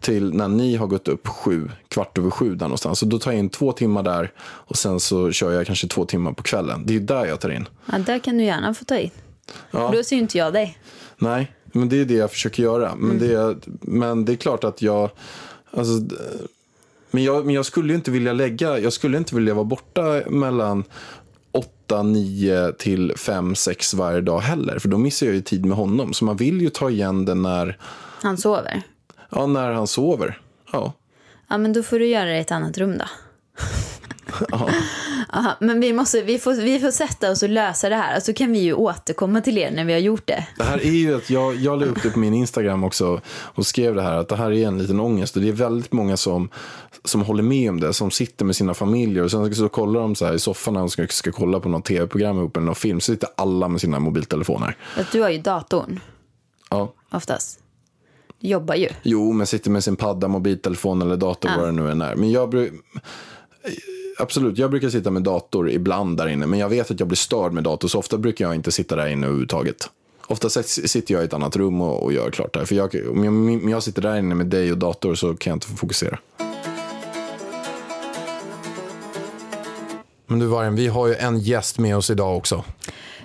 till 0.00 0.34
när 0.34 0.48
ni 0.48 0.76
har 0.76 0.86
gått 0.86 1.08
upp 1.08 1.28
sju, 1.28 1.70
kvart 1.88 2.18
över 2.18 2.30
sju 2.30 2.54
där 2.54 2.66
någonstans. 2.66 2.98
Så 2.98 3.06
då 3.06 3.18
tar 3.18 3.30
jag 3.30 3.38
in 3.38 3.48
två 3.48 3.72
timmar 3.72 4.02
där 4.02 4.32
och 4.40 4.76
sen 4.76 5.00
så 5.00 5.32
kör 5.32 5.52
jag 5.52 5.66
kanske 5.66 5.88
två 5.88 6.04
timmar 6.04 6.32
på 6.32 6.42
kvällen. 6.42 6.82
Det 6.86 6.96
är 6.96 7.00
där 7.00 7.26
jag 7.26 7.40
tar 7.40 7.50
in. 7.50 7.68
Ja, 7.92 7.98
där 7.98 8.18
kan 8.18 8.38
du 8.38 8.44
gärna 8.44 8.74
få 8.74 8.84
ta 8.84 8.98
in. 8.98 9.10
Ja. 9.70 9.90
Då 9.92 10.02
ser 10.02 10.16
ju 10.16 10.22
inte 10.22 10.38
jag 10.38 10.52
dig. 10.52 10.78
Nej, 11.18 11.52
men 11.72 11.88
det 11.88 12.00
är 12.00 12.04
det 12.04 12.14
jag 12.14 12.30
försöker 12.30 12.62
göra. 12.62 12.94
Men, 12.96 13.18
det, 13.18 13.34
är, 13.34 13.56
men 13.80 14.24
det 14.24 14.32
är 14.32 14.36
klart 14.36 14.64
att 14.64 14.82
jag... 14.82 15.10
Alltså, 15.70 16.16
men, 17.10 17.24
jag 17.24 17.46
men 17.46 17.54
jag 17.54 17.66
skulle 17.66 17.88
ju 17.88 17.94
inte 17.94 18.10
vilja 18.10 18.32
lägga... 18.32 18.78
Jag 18.78 18.92
skulle 18.92 19.18
inte 19.18 19.34
vilja 19.34 19.54
vara 19.54 19.64
borta 19.64 20.22
mellan 20.26 20.84
8, 21.52 22.02
9 22.02 22.72
till 22.72 23.12
5, 23.16 23.54
6 23.54 23.94
varje 23.94 24.20
dag 24.20 24.40
heller. 24.40 24.78
För 24.78 24.88
då 24.88 24.98
missar 24.98 25.26
jag 25.26 25.34
ju 25.34 25.42
tid 25.42 25.66
med 25.66 25.76
honom. 25.76 26.12
Så 26.14 26.24
man 26.24 26.36
vill 26.36 26.60
ju 26.60 26.70
ta 26.70 26.90
igen 26.90 27.24
det 27.24 27.34
när, 27.34 27.78
Han 28.22 28.38
sover. 28.38 28.82
ja, 29.30 29.46
när 29.46 29.72
han 29.72 29.86
sover. 29.86 30.40
Ja. 30.72 30.92
Ja, 31.48 31.58
men 31.58 31.72
då 31.72 31.82
får 31.82 31.98
du 31.98 32.06
göra 32.06 32.24
det 32.24 32.36
i 32.36 32.40
ett 32.40 32.50
annat 32.52 32.78
rum 32.78 32.98
då. 32.98 33.04
Aha, 35.32 35.56
men 35.60 35.80
vi, 35.80 35.92
måste, 35.92 36.22
vi, 36.22 36.38
får, 36.38 36.54
vi 36.54 36.78
får 36.80 36.90
sätta 36.90 37.30
oss 37.30 37.42
och 37.42 37.48
lösa 37.48 37.88
det 37.88 37.96
här. 37.96 38.20
Så 38.20 38.32
kan 38.32 38.52
vi 38.52 38.58
ju 38.58 38.72
återkomma 38.74 39.40
till 39.40 39.58
er 39.58 39.70
när 39.70 39.84
vi 39.84 39.92
har 39.92 40.00
gjort 40.00 40.26
det. 40.26 40.46
Det 40.56 40.64
här 40.64 40.78
är 40.86 40.90
ju 40.90 41.16
att 41.16 41.30
jag, 41.30 41.56
jag 41.56 41.80
la 41.80 41.86
upp 41.86 42.02
det 42.02 42.10
på 42.10 42.18
min 42.18 42.34
Instagram 42.34 42.84
också 42.84 43.20
och 43.28 43.66
skrev 43.66 43.94
det 43.94 44.02
här 44.02 44.16
att 44.16 44.28
det 44.28 44.36
här 44.36 44.52
är 44.52 44.66
en 44.68 44.78
liten 44.78 45.00
ångest 45.00 45.36
och 45.36 45.42
det 45.42 45.48
är 45.48 45.52
väldigt 45.52 45.92
många 45.92 46.16
som, 46.16 46.48
som 47.04 47.22
håller 47.22 47.42
med 47.42 47.70
om 47.70 47.80
det, 47.80 47.92
som 47.92 48.10
sitter 48.10 48.44
med 48.44 48.56
sina 48.56 48.74
familjer 48.74 49.24
och 49.24 49.30
sen 49.30 49.54
så 49.54 49.68
kollar 49.68 50.00
de 50.00 50.14
så 50.14 50.26
här 50.26 50.34
i 50.34 50.38
soffan 50.38 50.74
när 50.74 50.80
de 50.80 50.88
ska, 50.90 51.06
ska 51.06 51.32
kolla 51.32 51.60
på 51.60 51.68
något 51.68 51.84
tv-program 51.84 52.38
ihop 52.38 52.56
eller 52.56 52.66
någon 52.66 52.74
film 52.74 53.00
så 53.00 53.12
sitter 53.12 53.28
alla 53.36 53.68
med 53.68 53.80
sina 53.80 54.00
mobiltelefoner. 54.00 54.76
Att 54.96 55.12
du 55.12 55.20
har 55.22 55.30
ju 55.30 55.38
datorn 55.38 56.00
Ja. 56.70 56.92
oftast. 57.10 57.60
Jobbar 58.40 58.74
ju. 58.74 58.88
Jo, 59.02 59.32
men 59.32 59.46
sitter 59.46 59.70
med 59.70 59.84
sin 59.84 59.96
padda, 59.96 60.28
mobiltelefon 60.28 61.02
eller 61.02 61.16
dator, 61.16 61.50
vad 61.56 61.66
det 61.68 61.72
nu 61.72 61.90
än 61.90 62.02
är. 62.02 62.14
Men 62.16 62.30
jag 62.30 62.50
Absolut, 64.20 64.58
jag 64.58 64.70
brukar 64.70 64.88
sitta 64.88 65.10
med 65.10 65.22
dator 65.22 65.70
ibland 65.70 66.16
där 66.16 66.28
inne. 66.28 66.46
Men 66.46 66.58
jag 66.58 66.68
vet 66.68 66.90
att 66.90 67.00
jag 67.00 67.08
blir 67.08 67.16
störd 67.16 67.52
med 67.52 67.64
dator, 67.64 67.88
så 67.88 67.98
ofta 67.98 68.18
brukar 68.18 68.44
jag 68.44 68.54
inte 68.54 68.72
sitta 68.72 68.96
där 68.96 69.06
inne 69.06 69.26
överhuvudtaget. 69.26 69.90
Ofta 70.26 70.48
sitter 70.50 71.14
jag 71.14 71.22
i 71.22 71.26
ett 71.26 71.32
annat 71.32 71.56
rum 71.56 71.80
och, 71.80 72.02
och 72.02 72.12
gör 72.12 72.30
klart 72.30 72.54
där. 72.54 72.64
För 72.64 72.74
jag, 72.74 72.94
om, 73.10 73.24
jag, 73.24 73.34
om 73.34 73.68
jag 73.68 73.82
sitter 73.82 74.02
där 74.02 74.18
inne 74.18 74.34
med 74.34 74.46
dig 74.46 74.72
och 74.72 74.78
dator 74.78 75.14
så 75.14 75.34
kan 75.34 75.50
jag 75.50 75.56
inte 75.56 75.66
fokusera. 75.66 76.18
Men 80.26 80.38
du 80.38 80.46
Vargen, 80.46 80.74
vi 80.74 80.86
har 80.86 81.06
ju 81.06 81.14
en 81.14 81.38
gäst 81.38 81.78
med 81.78 81.96
oss 81.96 82.10
idag 82.10 82.36
också. 82.36 82.64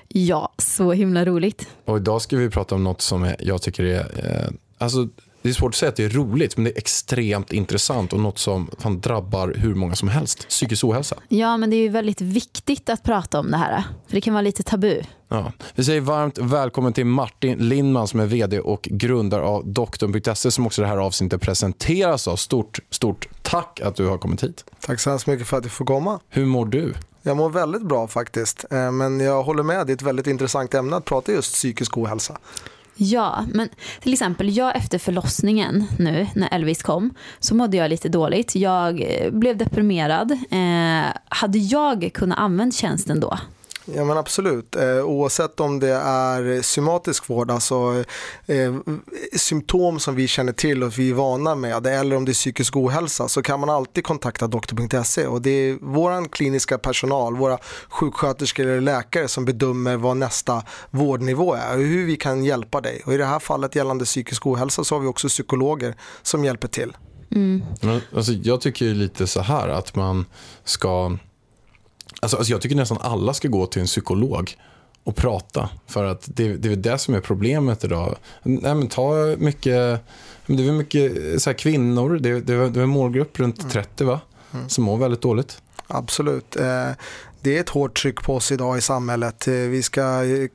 Ja, 0.08 0.53
så 0.58 0.91
himla 0.91 1.25
roligt. 1.25 1.67
Och 1.86 1.97
idag 1.97 2.21
ska 2.21 2.38
vi 2.38 2.49
prata 2.49 2.75
om 2.75 2.84
något 2.84 3.01
som 3.01 3.34
jag 3.39 3.62
tycker 3.62 3.84
är... 3.84 3.99
Eh, 3.99 4.53
alltså, 4.77 5.08
det 5.43 5.49
är 5.49 5.53
svårt 5.53 5.71
att 5.71 5.75
säga 5.75 5.89
att 5.89 5.95
det 5.95 6.03
är 6.03 6.10
roligt, 6.10 6.58
men 6.58 6.63
det 6.63 6.69
är 6.69 6.77
extremt 6.77 7.53
intressant 7.53 8.13
och 8.13 8.19
något 8.19 8.39
som 8.39 8.69
fan 8.79 8.99
drabbar 9.01 9.53
hur 9.58 9.75
många 9.75 9.95
som 9.95 10.08
helst. 10.08 10.47
Psykisk 10.47 10.84
ohälsa. 10.84 11.15
Ja, 11.27 11.58
men 11.58 11.69
det 11.69 11.75
är 11.75 11.82
ju 11.82 11.89
väldigt 11.89 12.21
viktigt 12.21 12.89
att 12.89 13.03
prata 13.03 13.39
om 13.39 13.51
det 13.51 13.58
här. 13.58 13.84
För 14.08 14.15
det 14.15 14.21
kan 14.21 14.34
vara 14.34 14.41
lite 14.41 14.63
tabu. 14.63 15.01
Ja. 15.29 15.51
Vi 15.75 15.84
säger 15.84 16.01
varmt 16.01 16.38
välkommen 16.38 16.93
till 16.93 17.06
Martin 17.06 17.69
Lindman 17.69 18.08
som 18.08 18.19
är 18.19 18.25
vd 18.25 18.60
och 18.60 18.82
grundare 18.91 19.41
av 19.41 19.67
doktorn.se 19.67 20.51
som 20.51 20.65
också 20.65 20.82
det 20.82 20.88
här 20.88 20.97
avsnittet 20.97 21.41
presenteras 21.41 22.27
av. 22.27 22.36
Stort, 22.36 22.79
stort 22.89 23.27
tack 23.41 23.82
att 23.84 23.95
du 23.95 24.08
har 24.08 24.17
kommit 24.17 24.43
hit. 24.43 24.65
Tack 24.79 24.99
så 24.99 25.10
hemskt 25.10 25.27
mycket 25.27 25.47
för 25.47 25.58
att 25.58 25.63
jag 25.63 25.71
får 25.71 25.86
komma. 25.86 26.19
Hur 26.29 26.45
mår 26.45 26.65
du? 26.65 26.93
Jag 27.21 27.38
mår 27.38 27.49
väldigt 27.49 27.82
bra 27.82 28.08
faktiskt, 28.08 28.65
Eh, 28.71 28.91
men 28.91 29.19
jag 29.19 29.43
håller 29.43 29.63
med, 29.63 29.88
det 29.88 29.91
är 29.91 29.95
ett 29.95 30.01
väldigt 30.01 30.27
intressant 30.27 30.73
ämne 30.73 30.95
att 30.95 31.06
prata 31.06 31.32
just 31.32 31.53
psykisk 31.53 31.97
ohälsa. 31.97 32.38
Ja, 32.95 33.45
men 33.53 33.69
till 33.99 34.13
exempel 34.13 34.58
jag 34.58 34.75
efter 34.75 34.97
förlossningen 34.97 35.86
nu 35.99 36.27
när 36.36 36.53
Elvis 36.53 36.84
kom 36.84 37.13
så 37.39 37.56
mådde 37.56 37.77
jag 37.77 37.89
lite 37.89 38.10
dåligt. 38.10 38.56
Jag 38.56 39.01
eh, 39.01 39.32
blev 39.32 39.58
deprimerad. 39.58 40.32
Eh, 40.32 41.13
hade 41.29 41.58
jag 41.58 42.12
kunnat 42.13 42.39
använda 42.39 42.71
tjänsten 42.71 43.19
då? 43.19 43.38
Ja 43.86 44.04
men 44.04 44.17
absolut, 44.17 44.76
eh, 44.76 45.04
oavsett 45.04 45.60
om 45.60 45.80
det 45.80 45.93
är 45.93 46.62
somatisk 46.62 47.30
vård, 47.30 47.52
alltså 47.52 48.04
eh, 48.46 48.76
symptom 49.36 50.00
som 50.00 50.15
vi 50.15 50.28
känner 50.28 50.54
till 50.54 50.84
och 50.84 51.00
vi 51.00 51.10
är 51.10 51.13
vana 51.13 51.56
med, 51.56 51.88
eller 51.88 52.15
om 52.15 52.26
det 52.26 52.32
är 52.32 52.34
psykisk 52.34 52.76
ohälsa 52.76 53.28
så 53.28 53.41
kan 53.41 53.60
man 53.60 53.69
alltid 53.69 54.04
kontakta 54.04 54.48
doktor.se 54.48 55.28
och 55.28 55.41
det 55.41 55.50
är 55.50 55.78
vår 55.82 56.30
kliniska 56.30 56.78
personal, 56.78 57.38
våra 57.38 57.58
sjuksköterskor 57.89 58.67
eller 58.67 58.82
läkare 58.82 59.28
som 59.28 59.46
bedömer 59.46 59.98
vad 59.98 60.17
nästa 60.17 60.63
vårdnivå 60.91 61.54
är 61.54 61.78
och 61.78 61.84
hur 61.84 62.06
vi 62.06 62.15
kan 62.15 62.43
hjälpa 62.43 62.82
dig. 62.82 63.02
Och 63.06 63.13
i 63.13 63.17
det 63.17 63.26
här 63.26 63.39
fallet 63.39 63.76
gällande 63.76 64.06
psykisk 64.06 64.48
ohälsa 64.48 64.84
så 64.84 64.96
har 64.96 65.00
vi 65.00 65.08
också 65.08 65.28
psykologer 65.28 65.96
som 66.22 66.46
hjälper 66.46 66.67
till. 66.67 66.93
Mm. 67.32 67.63
Men, 67.82 68.02
alltså, 68.15 68.32
jag 68.32 68.62
tycker 68.62 68.86
ju 68.86 68.93
lite 68.93 69.28
så 69.28 69.41
här 69.41 69.67
att 69.67 69.96
man 69.96 70.26
ska... 70.63 71.17
Alltså, 72.24 72.38
alltså 72.38 72.52
jag 72.52 72.62
tycker 72.62 72.76
nästan 72.76 72.98
alla 73.02 73.34
ska 73.34 73.48
gå 73.48 73.66
till 73.66 73.82
en 73.82 73.88
psykolog 73.88 74.58
och 75.04 75.16
prata. 75.16 75.70
För 75.88 76.04
att 76.04 76.30
det, 76.36 76.54
det 76.54 76.72
är 76.72 76.76
det 76.76 76.98
som 76.98 77.14
är 77.14 77.20
problemet 77.20 77.84
idag. 77.84 78.16
Nej, 78.44 78.76
men 78.76 78.88
ta 78.88 79.36
mycket, 79.38 80.02
det 80.46 80.68
är 80.68 80.72
mycket 80.72 81.42
så 81.42 81.50
här, 81.50 81.58
kvinnor, 81.58 82.20
det, 82.22 82.40
det, 82.40 82.70
det 82.70 82.80
är 82.80 82.84
en 82.84 82.90
målgrupp 82.90 83.40
runt 83.40 83.72
30 83.72 84.04
va? 84.04 84.20
Som 84.68 84.84
mår 84.84 84.98
väldigt 84.98 85.22
dåligt. 85.22 85.62
Absolut. 85.88 86.56
Det 87.43 87.58
är 87.58 87.62
ett 87.62 87.69
hårt 87.69 88.01
tryck 88.01 88.21
på 88.21 88.36
oss 88.36 88.51
idag 88.51 88.77
i 88.77 88.82
samhället. 88.82 89.47
Eh, 89.47 89.53
vi 89.53 89.84
ska 89.84 90.01
eh, 90.01 90.49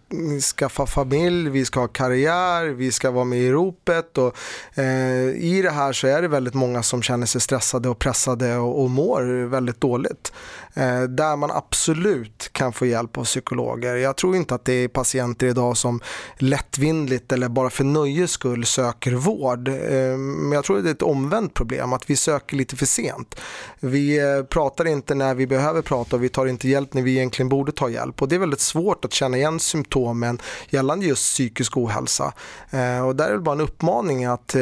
skaffa 0.56 0.86
familj, 0.86 1.50
vi 1.50 1.64
ska 1.64 1.80
ha 1.80 1.88
karriär, 1.88 2.66
vi 2.66 2.92
ska 2.92 3.10
vara 3.10 3.24
med 3.24 3.38
i 3.38 3.50
ropet 3.50 4.18
och 4.18 4.36
eh, 4.78 5.28
i 5.36 5.60
det 5.62 5.70
här 5.70 5.92
så 5.92 6.06
är 6.06 6.22
det 6.22 6.28
väldigt 6.28 6.54
många 6.54 6.82
som 6.82 7.02
känner 7.02 7.26
sig 7.26 7.40
stressade 7.40 7.88
och 7.88 7.98
pressade 7.98 8.56
och, 8.56 8.82
och 8.82 8.90
mår 8.90 9.46
väldigt 9.46 9.80
dåligt. 9.80 10.32
Eh, 10.78 11.02
där 11.02 11.36
man 11.36 11.50
absolut 11.50 12.50
kan 12.52 12.72
få 12.72 12.86
hjälp 12.86 13.18
av 13.18 13.24
psykologer. 13.24 13.94
Jag 13.94 14.16
tror 14.16 14.36
inte 14.36 14.54
att 14.54 14.64
det 14.64 14.72
är 14.72 14.88
patienter 14.88 15.46
idag 15.46 15.76
som 15.76 16.00
lättvindigt 16.36 17.32
eller 17.32 17.48
bara 17.48 17.70
för 17.70 17.84
nöjes 17.84 18.30
skull 18.30 18.64
söker 18.64 19.12
vård. 19.12 19.68
Eh, 19.68 20.16
men 20.16 20.52
jag 20.52 20.64
tror 20.64 20.78
att 20.78 20.84
det 20.84 20.90
är 20.90 20.94
ett 20.94 21.02
omvänt 21.02 21.54
problem, 21.54 21.92
att 21.92 22.10
vi 22.10 22.16
söker 22.16 22.56
lite 22.56 22.76
för 22.76 22.86
sent. 22.86 23.40
Vi 23.80 24.18
eh, 24.18 24.44
pratar 24.44 24.84
inte 24.84 25.14
när 25.14 25.34
vi 25.34 25.46
behöver 25.46 25.82
prata 25.82 26.16
och 26.16 26.22
vi 26.22 26.28
tar 26.28 26.46
inte 26.46 26.68
hjälp 26.68 26.77
när 26.90 27.02
vi 27.02 27.16
egentligen 27.16 27.48
borde 27.48 27.72
ta 27.72 27.88
hjälp. 27.90 28.22
Och 28.22 28.28
det 28.28 28.34
är 28.34 28.38
väldigt 28.38 28.60
svårt 28.60 29.04
att 29.04 29.12
känna 29.12 29.36
igen 29.36 29.60
symptomen 29.60 30.38
gällande 30.70 31.06
just 31.06 31.22
psykisk 31.22 31.76
ohälsa. 31.76 32.32
Eh, 32.70 33.06
och 33.06 33.16
där 33.16 33.28
är 33.28 33.32
det 33.32 33.38
bara 33.38 33.54
en 33.54 33.60
uppmaning 33.60 34.24
att 34.24 34.54
eh, 34.54 34.60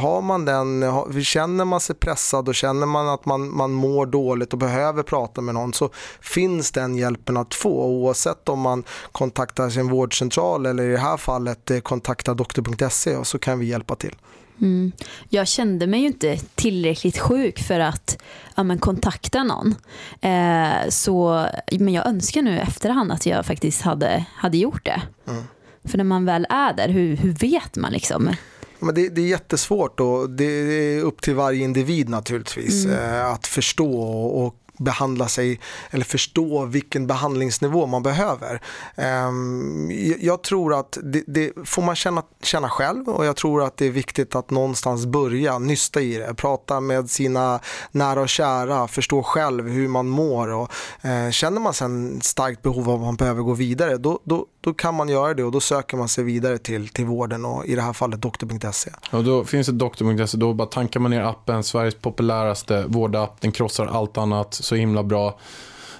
har 0.00 0.22
man 0.22 0.44
den, 0.44 0.82
har, 0.82 1.20
känner 1.20 1.64
man 1.64 1.80
sig 1.80 1.96
pressad 1.96 2.48
och 2.48 2.54
känner 2.54 2.86
man 2.86 3.08
att 3.08 3.24
man, 3.24 3.56
man 3.56 3.72
mår 3.72 4.06
dåligt 4.06 4.52
och 4.52 4.58
behöver 4.58 5.02
prata 5.02 5.40
med 5.40 5.54
någon 5.54 5.72
så 5.72 5.90
finns 6.20 6.72
den 6.72 6.96
hjälpen 6.96 7.36
att 7.36 7.54
få 7.54 7.84
oavsett 7.84 8.48
om 8.48 8.60
man 8.60 8.84
kontaktar 9.12 9.70
sin 9.70 9.88
vårdcentral 9.88 10.66
eller 10.66 10.82
i 10.82 10.92
det 10.92 10.98
här 10.98 11.16
fallet 11.16 11.70
eh, 11.70 11.80
kontaktar 11.80 12.34
doktor.se 12.34 13.24
så 13.24 13.38
kan 13.38 13.58
vi 13.58 13.66
hjälpa 13.66 13.94
till. 13.94 14.16
Mm. 14.60 14.92
Jag 15.28 15.48
kände 15.48 15.86
mig 15.86 16.00
ju 16.00 16.06
inte 16.06 16.36
tillräckligt 16.54 17.18
sjuk 17.18 17.62
för 17.62 17.80
att 17.80 18.22
ja, 18.54 18.62
men 18.62 18.78
kontakta 18.78 19.44
någon. 19.44 19.74
Eh, 20.20 20.88
så, 20.88 21.46
men 21.72 21.94
jag 21.94 22.06
önskar 22.06 22.42
nu 22.42 22.58
efterhand 22.58 23.12
att 23.12 23.26
jag 23.26 23.46
faktiskt 23.46 23.82
hade, 23.82 24.24
hade 24.34 24.58
gjort 24.58 24.84
det. 24.84 25.02
Mm. 25.28 25.42
För 25.84 25.96
när 25.98 26.04
man 26.04 26.24
väl 26.24 26.46
är 26.50 26.72
där, 26.72 26.88
hur, 26.88 27.16
hur 27.16 27.32
vet 27.32 27.76
man 27.76 27.92
liksom? 27.92 28.30
Men 28.78 28.94
det, 28.94 29.08
det 29.08 29.20
är 29.20 29.26
jättesvårt 29.26 30.00
och 30.00 30.30
det 30.30 30.44
är 30.44 31.02
upp 31.02 31.22
till 31.22 31.34
varje 31.34 31.64
individ 31.64 32.08
naturligtvis 32.08 32.84
Mm. 32.84 32.98
eh, 32.98 33.26
att 33.26 33.46
förstå 33.46 34.00
och 34.22 34.56
behandla 34.80 35.28
sig 35.28 35.60
eller 35.90 36.04
förstå 36.04 36.64
vilken 36.64 37.06
behandlingsnivå 37.06 37.86
man 37.86 38.02
behöver. 38.02 38.60
Ehm, 38.96 39.90
jag- 40.20 40.40
tror 40.42 40.74
att 40.74 40.98
det, 41.02 41.22
det 41.26 41.52
får 41.64 41.82
man 41.82 41.96
känna, 41.96 42.22
känna 42.42 42.68
själv 42.68 43.08
och 43.08 43.24
jag 43.26 43.36
tror 43.36 43.62
att 43.64 43.76
det 43.76 43.86
är 43.86 43.90
viktigt 43.90 44.34
att 44.34 44.50
någonstans 44.50 45.06
börja 45.06 45.58
nysta 45.58 46.00
i 46.00 46.14
det, 46.16 46.34
prata 46.34 46.80
med 46.80 47.10
sina 47.10 47.60
nära 47.90 48.20
och 48.20 48.28
kära, 48.28 48.88
förstå 48.88 49.22
själv 49.22 49.68
hur 49.68 49.88
man 49.88 50.08
mår 50.08 50.48
och 50.48 50.70
eh, 51.02 51.30
känner 51.30 51.60
man 51.60 51.74
sen 51.74 52.20
starkt 52.20 52.62
behov 52.62 52.90
av 52.90 52.94
att 52.94 53.00
man 53.06 53.16
behöver 53.16 53.42
gå 53.42 53.52
vidare 53.54 53.96
då, 53.96 54.20
då, 54.24 54.46
då 54.60 54.74
kan 54.74 54.94
man 54.94 55.08
göra 55.08 55.34
det 55.34 55.44
och 55.44 55.52
då 55.52 55.60
söker 55.60 55.96
man 55.96 56.08
sig 56.08 56.24
vidare 56.24 56.58
till, 56.58 56.88
till 56.88 57.04
vården 57.04 57.44
och 57.44 57.66
i 57.66 57.74
det 57.74 57.82
här 57.82 57.92
fallet 57.92 58.22
doktor.se. 58.22 58.90
Och 59.12 59.24
då 59.24 59.44
finns 59.44 59.66
det 59.66 59.72
doktor.se, 59.72 60.38
då 60.38 60.52
bara 60.52 60.68
tankar 60.68 61.00
man 61.00 61.10
ner 61.10 61.22
appen, 61.22 61.62
Sveriges 61.62 61.94
populäraste 61.94 62.84
vårdapp, 62.88 63.40
den 63.40 63.52
krossar 63.52 63.86
allt 63.86 64.18
annat 64.18 64.54
så 64.54 64.74
himla 64.74 65.02
bra. 65.02 65.38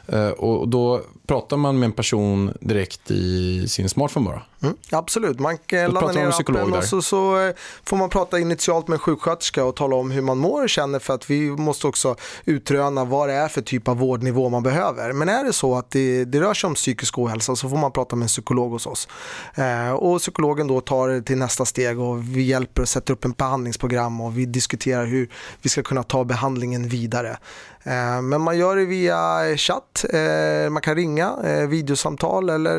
Eh, 0.07 0.29
och 0.29 0.69
då 0.69 1.01
pratar 1.31 1.57
man 1.57 1.79
med 1.79 1.87
en 1.87 1.93
person 1.93 2.53
direkt 2.61 3.11
i 3.11 3.69
sin 3.69 3.89
smartphone 3.89 4.27
bara? 4.27 4.43
Mm, 4.63 4.77
absolut, 4.91 5.39
man 5.39 5.59
kan 5.59 5.79
Då 5.79 5.93
ladda 5.93 6.01
pratar 6.01 6.21
man 6.21 6.31
ner 6.31 6.69
appen 6.69 6.73
och 6.79 6.85
så, 6.85 7.03
så 7.03 7.41
eh, 7.41 7.55
får 7.85 7.97
man 7.97 8.11
prata 8.11 8.39
initialt 8.39 8.89
med 8.89 8.95
en 8.95 8.99
sjuksköterska 8.99 9.65
och 9.65 9.77
tala 9.77 9.97
om 9.97 10.11
hur 10.11 10.23
man 10.23 10.39
mår 10.39 10.63
och 10.63 10.69
känner 10.69 10.99
för 10.99 11.15
att 11.15 11.31
vi 11.31 11.51
måste 11.51 11.87
också 11.87 12.17
utröna 12.45 13.05
vad 13.05 13.29
det 13.29 13.35
är 13.35 13.49
för 13.49 13.61
typ 13.61 13.89
av 13.89 13.97
vårdnivå 13.99 14.49
man 14.49 14.63
behöver. 14.63 15.13
Men 15.13 15.29
är 15.29 15.45
det 15.45 15.53
så 15.53 15.75
att 15.75 15.91
det, 15.91 16.25
det 16.25 16.41
rör 16.41 16.55
sig 16.55 16.69
om 16.69 16.75
psykisk 16.75 17.19
ohälsa 17.19 17.57
så 17.57 17.69
får 17.69 17.77
man 17.77 17.93
prata 17.93 18.17
med 18.17 18.25
en 18.25 18.29
psykolog 18.29 18.71
hos 18.71 18.87
oss. 18.87 19.09
Eh, 19.55 19.91
och 19.91 20.21
psykologen 20.21 20.67
då 20.67 20.81
tar 20.81 21.09
det 21.09 21.23
till 21.23 21.39
nästa 21.39 21.65
steg 21.65 22.01
och 22.01 22.37
vi 22.37 22.43
hjälper 22.43 22.83
att 22.83 22.89
sätta 22.89 23.13
upp 23.13 23.25
en 23.25 23.33
behandlingsprogram 23.33 24.21
och 24.21 24.39
vi 24.39 24.47
diskuterar 24.47 25.07
hur 25.07 25.31
vi 25.63 25.69
ska 25.69 25.83
kunna 25.83 26.03
ta 26.03 26.25
behandlingen 26.25 26.89
vidare. 26.89 27.37
Eh, 27.85 28.23
Men 28.23 28.41
man 28.41 28.59
gör 28.59 28.77
det 28.77 28.85
via 28.85 29.41
chatt, 29.57 30.05
eh, 30.13 30.71
man 30.71 30.83
kan 30.83 30.95
ringa, 30.95 31.37
eh, 31.45 31.69
videosamtal 31.69 32.51
eller 32.51 32.79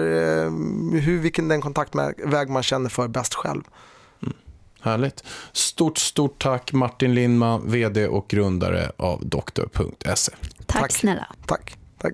hur, 0.99 1.19
vilken 1.19 1.47
den 1.47 1.61
kontaktväg 1.61 2.49
man 2.49 2.63
känner 2.63 2.89
för 2.89 3.07
bäst 3.07 3.33
själv. 3.33 3.61
Härligt. 4.81 5.23
Stort, 5.51 5.97
stort 5.97 6.43
tack 6.43 6.73
Martin 6.73 7.13
Lindman, 7.13 7.71
vd 7.71 8.07
och 8.07 8.27
grundare 8.27 8.91
av 8.97 9.25
doktor.se. 9.25 10.31
Tack, 10.65 10.81
Tack. 10.81 10.91
snälla. 10.91 11.27
Tack. 11.45 11.77
Tack. 12.01 12.13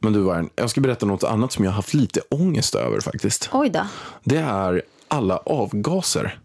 Men 0.00 0.12
du 0.12 0.20
Vargen, 0.20 0.50
jag 0.56 0.70
ska 0.70 0.80
berätta 0.80 1.06
något 1.06 1.24
annat 1.24 1.52
som 1.52 1.64
jag 1.64 1.70
har 1.72 1.76
haft 1.76 1.94
lite 1.94 2.20
ångest 2.30 2.74
över 2.74 3.00
faktiskt. 3.00 3.48
Oj 3.52 3.70
då. 3.70 3.86
Det 4.24 4.36
är 4.38 4.82
alla 5.08 5.36
avgaser. 5.36 6.38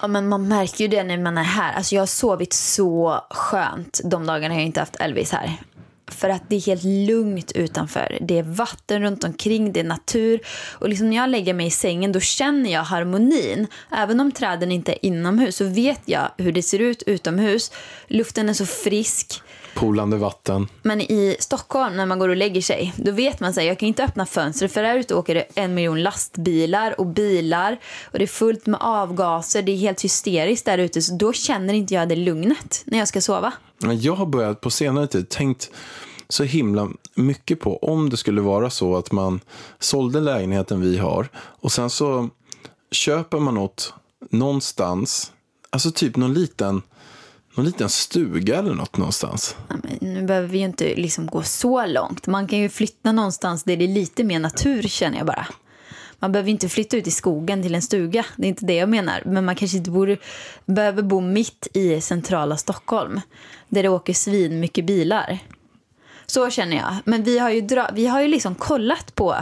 Ja, 0.00 0.08
men 0.08 0.28
man 0.28 0.48
märker 0.48 0.84
ju 0.84 0.88
det 0.88 1.02
när 1.02 1.18
man 1.18 1.38
är 1.38 1.42
här. 1.42 1.72
Alltså, 1.72 1.94
jag 1.94 2.02
har 2.02 2.06
sovit 2.06 2.52
så 2.52 3.24
skönt 3.30 4.00
de 4.04 4.26
dagarna 4.26 4.54
jag 4.54 4.64
inte 4.64 4.80
haft 4.80 4.96
Elvis 4.96 5.32
här. 5.32 5.56
För 6.06 6.28
att 6.28 6.42
det 6.48 6.56
är 6.56 6.60
helt 6.60 6.84
lugnt 6.84 7.52
utanför. 7.52 8.18
Det 8.20 8.38
är 8.38 8.42
vatten 8.42 9.02
runt 9.02 9.24
omkring, 9.24 9.72
det 9.72 9.80
är 9.80 9.84
natur. 9.84 10.40
Och 10.72 10.88
liksom 10.88 11.10
när 11.10 11.16
jag 11.16 11.30
lägger 11.30 11.54
mig 11.54 11.66
i 11.66 11.70
sängen 11.70 12.12
då 12.12 12.20
känner 12.20 12.72
jag 12.72 12.82
harmonin. 12.82 13.66
Även 13.90 14.20
om 14.20 14.32
träden 14.32 14.72
inte 14.72 14.92
är 14.92 15.06
inomhus 15.06 15.56
så 15.56 15.64
vet 15.64 16.00
jag 16.04 16.30
hur 16.38 16.52
det 16.52 16.62
ser 16.62 16.78
ut 16.78 17.02
utomhus. 17.02 17.72
Luften 18.06 18.48
är 18.48 18.52
så 18.52 18.66
frisk. 18.66 19.42
Polande 19.74 20.16
vatten. 20.16 20.68
Men 20.82 21.00
i 21.00 21.36
Stockholm 21.40 21.96
när 21.96 22.06
man 22.06 22.18
går 22.18 22.28
och 22.28 22.36
lägger 22.36 22.62
sig, 22.62 22.92
då 22.96 23.12
vet 23.12 23.40
man 23.40 23.50
att 23.50 23.64
jag 23.64 23.78
kan 23.78 23.88
inte 23.88 24.04
öppna 24.04 24.26
fönstret 24.26 24.72
för 24.72 24.82
där 24.82 24.96
ute 24.96 25.14
åker 25.14 25.34
det 25.34 25.46
en 25.54 25.74
miljon 25.74 26.02
lastbilar 26.02 27.00
och 27.00 27.06
bilar 27.06 27.78
och 28.04 28.18
det 28.18 28.24
är 28.24 28.26
fullt 28.26 28.66
med 28.66 28.80
avgaser. 28.82 29.62
Det 29.62 29.72
är 29.72 29.76
helt 29.76 30.04
hysteriskt 30.04 30.64
där 30.64 30.78
ute 30.78 31.02
så 31.02 31.14
då 31.14 31.32
känner 31.32 31.74
inte 31.74 31.94
jag 31.94 32.08
det 32.08 32.16
lugnet 32.16 32.82
när 32.84 32.98
jag 32.98 33.08
ska 33.08 33.20
sova. 33.20 33.52
Jag 34.00 34.14
har 34.14 34.26
börjat 34.26 34.60
på 34.60 34.70
senare 34.70 35.06
tid 35.06 35.28
tänkt 35.28 35.70
så 36.28 36.44
himla 36.44 36.88
mycket 37.14 37.60
på 37.60 37.76
om 37.76 38.10
det 38.10 38.16
skulle 38.16 38.40
vara 38.40 38.70
så 38.70 38.96
att 38.96 39.12
man 39.12 39.40
sålde 39.78 40.20
lägenheten 40.20 40.80
vi 40.80 40.98
har 40.98 41.28
och 41.34 41.72
sen 41.72 41.90
så 41.90 42.28
köper 42.90 43.38
man 43.38 43.54
något 43.54 43.94
någonstans, 44.30 45.32
alltså 45.70 45.90
typ 45.90 46.16
någon 46.16 46.34
liten, 46.34 46.82
någon 47.54 47.66
liten 47.66 47.88
stuga 47.88 48.58
eller 48.58 48.74
något 48.74 48.96
någonstans. 48.96 49.56
Ja, 49.68 49.76
men 49.82 50.14
nu 50.14 50.22
behöver 50.22 50.48
vi 50.48 50.58
ju 50.58 50.64
inte 50.64 50.94
liksom 50.94 51.26
gå 51.26 51.42
så 51.42 51.86
långt. 51.86 52.26
Man 52.26 52.46
kan 52.46 52.58
ju 52.58 52.68
flytta 52.68 53.12
någonstans 53.12 53.62
där 53.64 53.76
det 53.76 53.84
är 53.84 53.88
lite 53.88 54.24
mer 54.24 54.38
natur 54.38 54.82
känner 54.82 55.18
jag 55.18 55.26
bara. 55.26 55.46
Man 56.18 56.32
behöver 56.32 56.50
inte 56.50 56.68
flytta 56.68 56.96
ut 56.96 57.06
i 57.06 57.10
skogen 57.10 57.62
till 57.62 57.74
en 57.74 57.82
stuga. 57.82 58.24
Det 58.36 58.46
är 58.46 58.48
inte 58.48 58.64
det 58.66 58.74
jag 58.74 58.88
menar. 58.88 59.22
Men 59.26 59.44
man 59.44 59.54
kanske 59.54 59.76
inte 59.76 59.90
borde, 59.90 60.16
behöver 60.66 61.02
bo 61.02 61.20
mitt 61.20 61.68
i 61.74 62.00
centrala 62.00 62.56
Stockholm. 62.56 63.20
Där 63.68 63.82
det 63.82 63.88
åker 63.88 64.12
svin 64.12 64.60
mycket 64.60 64.84
bilar. 64.86 65.38
Så 66.26 66.50
känner 66.50 66.76
jag. 66.76 66.96
Men 67.04 67.22
vi 67.22 67.38
har 67.38 67.50
ju, 67.50 67.60
dra- 67.60 67.90
vi 67.94 68.06
har 68.06 68.22
ju 68.22 68.28
liksom 68.28 68.54
kollat 68.54 69.14
på 69.14 69.36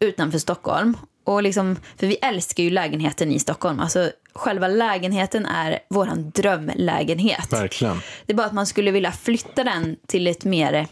utanför 0.00 0.38
Stockholm. 0.38 0.96
Och 1.24 1.42
liksom, 1.42 1.76
för 1.96 2.06
vi 2.06 2.14
älskar 2.14 2.62
ju 2.62 2.70
lägenheten 2.70 3.32
i 3.32 3.38
Stockholm. 3.38 3.80
Alltså, 3.80 4.10
själva 4.38 4.68
lägenheten 4.68 5.46
är 5.46 5.78
vår 5.88 6.06
drömlägenhet. 6.16 7.52
Verkligen. 7.52 8.00
Det 8.26 8.32
är 8.32 8.36
bara 8.36 8.46
att 8.46 8.52
man 8.52 8.66
skulle 8.66 8.90
vilja 8.90 9.12
flytta 9.12 9.64
den 9.64 9.96
till 10.06 10.26
ett 10.26 10.44
mer... 10.44 10.86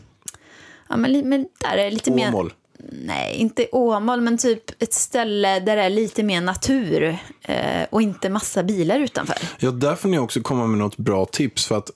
Ja, 0.88 0.96
men, 0.96 1.28
men 1.28 1.46
där 1.58 1.76
är 1.76 1.90
lite 1.90 2.10
mer... 2.10 2.28
Åmål. 2.28 2.52
Nej, 2.92 3.36
inte 3.36 3.68
Åmål, 3.72 4.20
men 4.20 4.38
typ 4.38 4.82
ett 4.82 4.94
ställe 4.94 5.60
där 5.60 5.76
det 5.76 5.82
är 5.82 5.90
lite 5.90 6.22
mer 6.22 6.40
natur 6.40 7.18
eh, 7.42 7.82
och 7.90 8.02
inte 8.02 8.28
massa 8.28 8.62
bilar 8.62 9.00
utanför. 9.00 9.36
Ja, 9.58 9.70
där 9.70 9.94
får 9.94 10.08
ni 10.08 10.18
också 10.18 10.40
komma 10.40 10.66
med 10.66 10.78
något 10.78 10.96
bra 10.96 11.24
tips. 11.26 11.66
För 11.66 11.78
att 11.78 11.90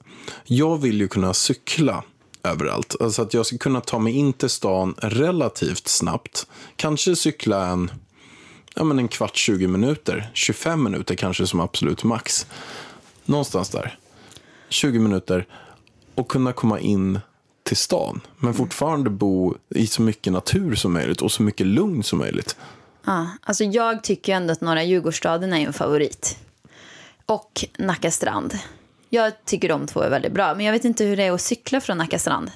jag 0.45 0.77
vill 0.77 1.01
ju 1.01 1.09
kunna 1.09 1.35
cykla 1.35 2.05
överallt. 2.45 2.97
Alltså 3.01 3.23
att 3.23 3.35
jag 3.35 3.47
ska 3.47 3.59
kunna 3.59 3.81
ta 3.81 3.99
mig 3.99 4.13
in 4.13 4.33
till 4.33 4.49
stan 4.49 4.95
relativt 4.99 5.89
snabbt. 5.89 6.47
Kanske 6.77 7.17
cykla 7.17 7.67
en, 7.67 7.91
ja, 8.81 8.85
men 8.85 8.99
en 8.99 9.09
kvart, 9.09 9.37
20 9.37 9.67
minuter. 9.67 10.31
25 10.35 10.83
minuter 10.83 11.15
kanske 11.15 11.47
som 11.47 11.61
absolut 11.61 12.05
max. 12.05 12.47
Någonstans 13.25 13.69
där. 13.69 13.99
20 14.69 14.99
minuter. 14.99 15.47
Och 16.15 16.29
kunna 16.29 16.53
komma 16.53 16.81
in 16.81 17.21
till 17.63 17.77
stan. 17.77 18.21
Men 18.39 18.55
fortfarande 18.55 19.11
bo 19.11 19.55
i 19.75 19.87
så 19.87 20.03
mycket 20.03 20.33
natur 20.33 20.75
som 20.75 20.93
möjligt 20.93 21.23
och 21.23 21.33
så 21.33 21.43
mycket 21.43 21.67
lugn 21.67 22.03
som 22.03 22.19
möjligt. 22.19 22.57
Ja, 23.05 23.29
alltså 23.43 23.65
jag 23.65 24.03
tycker 24.03 24.35
ändå 24.35 24.53
att 24.53 24.61
Norra 24.61 24.83
Djurgårdsstaden 24.85 25.53
är 25.53 25.67
en 25.67 25.73
favorit. 25.73 26.39
Och 27.27 27.65
Nacka 27.79 28.11
strand. 28.11 28.59
Jag 29.09 29.45
tycker 29.45 29.69
de 29.69 29.87
två 29.87 30.01
är 30.01 30.11
väldigt 30.11 30.33
bra. 30.33 30.55
Men 30.55 30.67
jag 30.67 30.73
vet 30.73 30.85
inte 30.85 31.05
hur 31.05 31.17
det 31.17 31.23
är 31.25 31.33
att 31.33 31.41
cykla 31.41 31.81
från 31.81 31.99
Nacka 31.99 32.19
strand. 32.19 32.51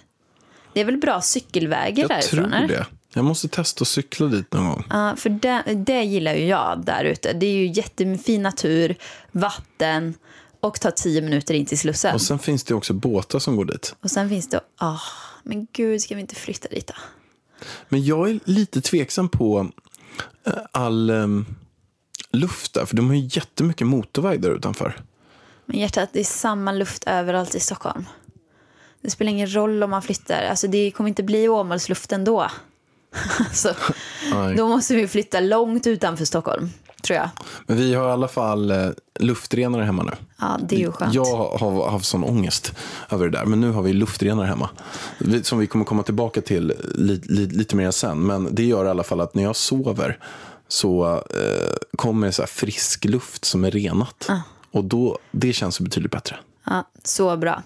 Det 0.73 0.81
är 0.81 0.85
väl 0.85 0.97
bra 0.97 1.21
cykelvägar 1.21 2.03
Jag 2.03 2.09
därifrån? 2.09 2.51
tror 2.51 2.55
eller? 2.55 2.69
det. 2.69 2.87
Jag 3.15 3.25
måste 3.25 3.49
testa 3.49 3.83
att 3.83 3.89
cykla 3.89 4.27
dit 4.27 4.53
någon 4.53 4.69
gång. 4.69 4.85
Ja, 4.91 5.17
för 5.17 5.31
det, 5.31 5.63
det 5.87 6.03
gillar 6.03 6.35
ju 6.35 6.47
jag 6.47 6.83
där 6.85 7.05
ute. 7.05 7.33
Det 7.33 7.47
är 7.47 7.53
ju 7.53 7.67
jättefin 7.67 8.43
natur, 8.43 8.97
vatten 9.33 10.15
och 10.61 10.81
tar 10.81 10.91
tio 10.91 11.23
minuter 11.23 11.55
in 11.55 11.67
till 11.67 11.79
Slussen. 11.79 12.15
Och 12.15 12.23
sen 12.23 12.39
finns 12.39 12.65
det 12.65 12.75
också 12.75 12.93
båtar 12.93 13.39
som 13.39 13.57
går 13.57 13.65
dit. 13.65 13.95
Och 14.01 14.11
sen 14.11 14.29
finns 14.29 14.49
det... 14.49 14.61
ah, 14.77 15.01
men 15.43 15.67
gud, 15.73 16.03
ska 16.03 16.15
vi 16.15 16.21
inte 16.21 16.35
flytta 16.35 16.69
dit 16.69 16.87
då? 16.87 16.95
Men 17.89 18.05
jag 18.05 18.31
är 18.31 18.41
lite 18.45 18.81
tveksam 18.81 19.29
på 19.29 19.71
eh, 20.47 20.53
all 20.73 21.11
um, 21.11 21.47
luft 22.31 22.75
där. 22.75 22.87
För 22.87 22.97
de 22.97 23.09
har 23.09 23.15
ju 23.15 23.29
jättemycket 23.31 23.87
motorväg 23.87 24.41
där 24.41 24.51
utanför. 24.51 25.01
Men 25.67 25.79
hjärtat, 25.79 26.09
det 26.13 26.21
är 26.21 26.25
samma 26.25 26.73
luft 26.73 27.05
överallt 27.07 27.55
i 27.55 27.61
Stockholm. 27.61 28.05
Det 29.01 29.11
spelar 29.11 29.31
ingen 29.31 29.55
roll 29.55 29.83
om 29.83 29.91
man 29.91 30.03
flyttar. 30.03 30.43
Alltså, 30.43 30.69
det 30.69 30.91
kommer 30.91 31.09
inte 31.09 31.23
bli 31.23 31.49
Åmålsluft 31.49 32.13
ändå. 32.13 32.51
alltså, 33.39 33.75
då 34.57 34.69
måste 34.69 34.95
vi 34.95 35.09
flytta 35.09 35.41
långt 35.41 35.87
utanför 35.87 36.25
Stockholm, 36.25 36.71
tror 37.03 37.17
jag. 37.17 37.29
Men 37.67 37.77
vi 37.77 37.95
har 37.95 38.09
i 38.09 38.13
alla 38.13 38.29
fall 38.29 38.71
eh, 38.71 38.89
luftrenare 39.19 39.85
hemma 39.85 40.03
nu. 40.03 40.13
Ja, 40.41 40.59
det 40.69 40.77
är 40.77 40.81
ju 40.81 40.93
skönt. 40.93 41.15
Jag 41.15 41.37
har 41.37 41.91
haft 41.91 42.07
sån 42.07 42.25
ångest 42.25 42.73
över 43.11 43.29
det 43.29 43.39
där. 43.39 43.45
Men 43.45 43.61
nu 43.61 43.71
har 43.71 43.83
vi 43.83 43.93
luftrenare 43.93 44.47
hemma. 44.47 44.71
Som 45.43 45.59
vi 45.59 45.67
kommer 45.67 45.85
komma 45.85 46.03
tillbaka 46.03 46.41
till 46.41 46.73
li, 46.95 47.21
li, 47.25 47.47
lite 47.47 47.77
mer 47.77 47.91
sen. 47.91 48.27
Men 48.27 48.55
det 48.55 48.65
gör 48.65 48.85
i 48.85 48.89
alla 48.89 49.05
fall 49.05 49.21
att 49.21 49.35
när 49.35 49.43
jag 49.43 49.57
sover 49.57 50.19
så 50.69 51.15
eh, 51.15 51.77
kommer 51.97 52.31
så 52.31 52.47
frisk 52.47 53.05
luft 53.05 53.45
som 53.45 53.65
är 53.65 53.71
renat. 53.71 54.29
Och 54.71 54.85
då, 54.85 55.19
det 55.31 55.53
känns 55.53 55.81
betydligt 55.81 56.13
bättre. 56.13 56.37
Ja, 56.67 56.89
så 57.05 57.37
bra. 57.37 57.63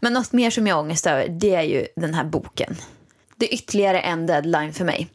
Men 0.00 0.12
något 0.12 0.32
mer 0.32 0.50
som 0.50 0.66
jag 0.66 0.76
har 0.76 0.82
ångest 0.82 1.06
över, 1.06 1.28
det 1.28 1.54
är 1.54 1.62
ju 1.62 1.86
den 1.96 2.14
här 2.14 2.24
boken. 2.24 2.76
Det 3.42 3.54
är 3.54 3.54
ytterligare 3.54 4.00
en 4.00 4.26
deadline 4.26 4.72
för 4.72 4.84
mig. 4.84 5.08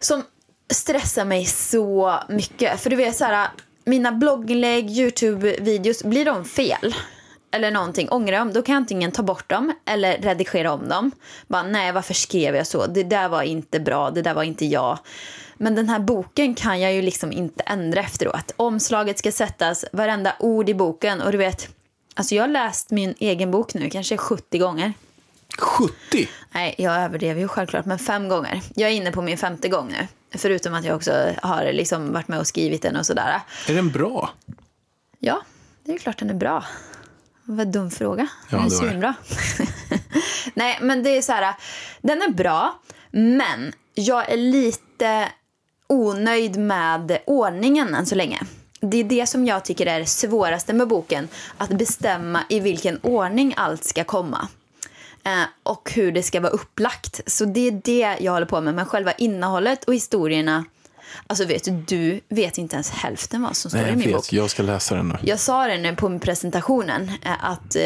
Som 0.00 0.22
stressar 0.70 1.24
mig 1.24 1.44
så 1.44 2.14
mycket. 2.28 2.80
För 2.80 2.90
du 2.90 2.96
vet 2.96 3.16
så 3.16 3.24
här, 3.24 3.48
mina 3.84 4.12
blogginlägg, 4.12 4.90
YouTube-videos, 4.90 6.06
blir 6.06 6.24
de 6.24 6.44
fel? 6.44 6.94
Eller 7.52 7.70
någonting, 7.70 8.08
ångrar 8.10 8.32
jag 8.32 8.40
dem, 8.46 8.52
då 8.52 8.62
kan 8.62 8.72
jag 8.72 8.80
antingen 8.80 9.12
ta 9.12 9.22
bort 9.22 9.50
dem 9.50 9.72
eller 9.84 10.18
redigera 10.18 10.72
om 10.72 10.88
dem. 10.88 11.10
Bara, 11.46 11.62
nej, 11.62 11.92
varför 11.92 12.14
skrev 12.14 12.56
jag 12.56 12.66
så? 12.66 12.86
Det 12.86 13.02
där 13.02 13.28
var 13.28 13.42
inte 13.42 13.80
bra, 13.80 14.10
det 14.10 14.22
där 14.22 14.34
var 14.34 14.42
inte 14.42 14.66
jag. 14.66 14.98
Men 15.54 15.74
den 15.74 15.88
här 15.88 15.98
boken 15.98 16.54
kan 16.54 16.80
jag 16.80 16.94
ju 16.94 17.02
liksom 17.02 17.32
inte 17.32 17.62
ändra 17.62 18.00
efteråt. 18.00 18.52
Omslaget 18.56 19.18
ska 19.18 19.32
sättas, 19.32 19.84
varenda 19.92 20.36
ord 20.38 20.68
i 20.68 20.74
boken. 20.74 21.20
Och 21.20 21.32
du 21.32 21.38
vet, 21.38 21.68
alltså 22.14 22.34
jag 22.34 22.42
har 22.42 22.48
läst 22.48 22.90
min 22.90 23.14
egen 23.18 23.50
bok 23.50 23.74
nu 23.74 23.90
kanske 23.90 24.16
70 24.16 24.58
gånger. 24.58 24.92
70? 25.58 26.28
Nej, 26.50 26.74
jag 26.78 26.94
överdrev 26.94 27.38
ju 27.38 27.48
självklart, 27.48 27.84
men 27.84 27.98
fem 27.98 28.28
gånger. 28.28 28.62
Jag 28.74 28.90
är 28.90 28.94
inne 28.94 29.12
på 29.12 29.22
min 29.22 29.38
femte 29.38 29.68
gång 29.68 29.88
nu. 29.88 30.08
Förutom 30.38 30.74
att 30.74 30.84
jag 30.84 30.96
också 30.96 31.34
har 31.42 31.72
liksom 31.72 32.12
varit 32.12 32.28
med 32.28 32.38
och 32.38 32.46
skrivit 32.46 32.82
den 32.82 32.96
och 32.96 33.06
sådär. 33.06 33.40
Är 33.68 33.74
den 33.74 33.90
bra? 33.90 34.30
Ja, 35.18 35.42
det 35.84 35.92
är 35.92 35.98
klart 35.98 36.18
den 36.18 36.30
är 36.30 36.34
bra. 36.34 36.64
Vad 37.44 37.68
dum 37.68 37.90
fråga. 37.90 38.28
Ja, 38.48 38.56
den 38.56 38.66
är 38.66 38.70
svinbra. 38.70 39.14
Nej, 40.54 40.78
men 40.80 41.02
det 41.02 41.10
är 41.10 41.22
så 41.22 41.32
här. 41.32 41.54
Den 42.00 42.22
är 42.22 42.28
bra, 42.30 42.80
men 43.10 43.72
jag 43.94 44.32
är 44.32 44.36
lite 44.36 45.28
onöjd 45.86 46.56
med 46.56 47.18
ordningen 47.26 47.94
än 47.94 48.06
så 48.06 48.14
länge. 48.14 48.40
Det 48.80 48.96
är 48.96 49.04
det 49.04 49.26
som 49.26 49.44
jag 49.44 49.64
tycker 49.64 49.86
är 49.86 50.00
det 50.00 50.06
svåraste 50.06 50.72
med 50.72 50.88
boken. 50.88 51.28
Att 51.58 51.70
bestämma 51.70 52.42
i 52.48 52.60
vilken 52.60 52.98
ordning 53.02 53.54
allt 53.56 53.84
ska 53.84 54.04
komma. 54.04 54.48
Eh, 55.24 55.42
och 55.62 55.92
hur 55.94 56.12
det 56.12 56.22
ska 56.22 56.40
vara 56.40 56.52
upplagt. 56.52 57.20
Så 57.26 57.44
det 57.44 57.68
är 57.68 57.80
det 57.84 58.16
jag 58.20 58.32
håller 58.32 58.46
på 58.46 58.60
med. 58.60 58.74
Men 58.74 58.86
själva 58.86 59.12
innehållet 59.12 59.84
och 59.84 59.94
historierna. 59.94 60.64
Alltså 61.26 61.44
vet 61.44 61.64
du, 61.64 61.70
du 61.70 62.20
vet 62.28 62.58
inte 62.58 62.76
ens 62.76 62.90
hälften 62.90 63.42
vad 63.42 63.56
som 63.56 63.70
står 63.70 63.80
Nej, 63.80 63.92
i 63.92 63.96
min 63.96 64.06
vet. 64.06 64.16
bok. 64.16 64.32
Jag 64.32 64.50
ska 64.50 64.62
läsa 64.62 64.94
den 64.94 65.08
nu. 65.08 65.16
Jag 65.22 65.38
sa 65.38 65.66
det 65.66 65.78
nu 65.78 65.96
på 65.96 66.18
presentationen 66.18 67.10
eh, 67.24 67.44
att 67.44 67.76
eh, 67.76 67.82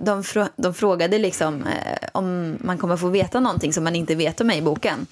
de, 0.00 0.24
de 0.56 0.74
frågade 0.74 1.18
liksom 1.18 1.64
om 2.12 2.58
man 2.60 2.78
kommer 2.78 2.96
få 2.96 3.08
veta 3.08 3.40
någonting 3.40 3.72
som 3.72 3.84
man 3.84 3.96
inte 3.96 4.14
vet 4.14 4.40
om 4.40 4.46
mig 4.46 4.58
i 4.58 4.62
boken. 4.62 5.06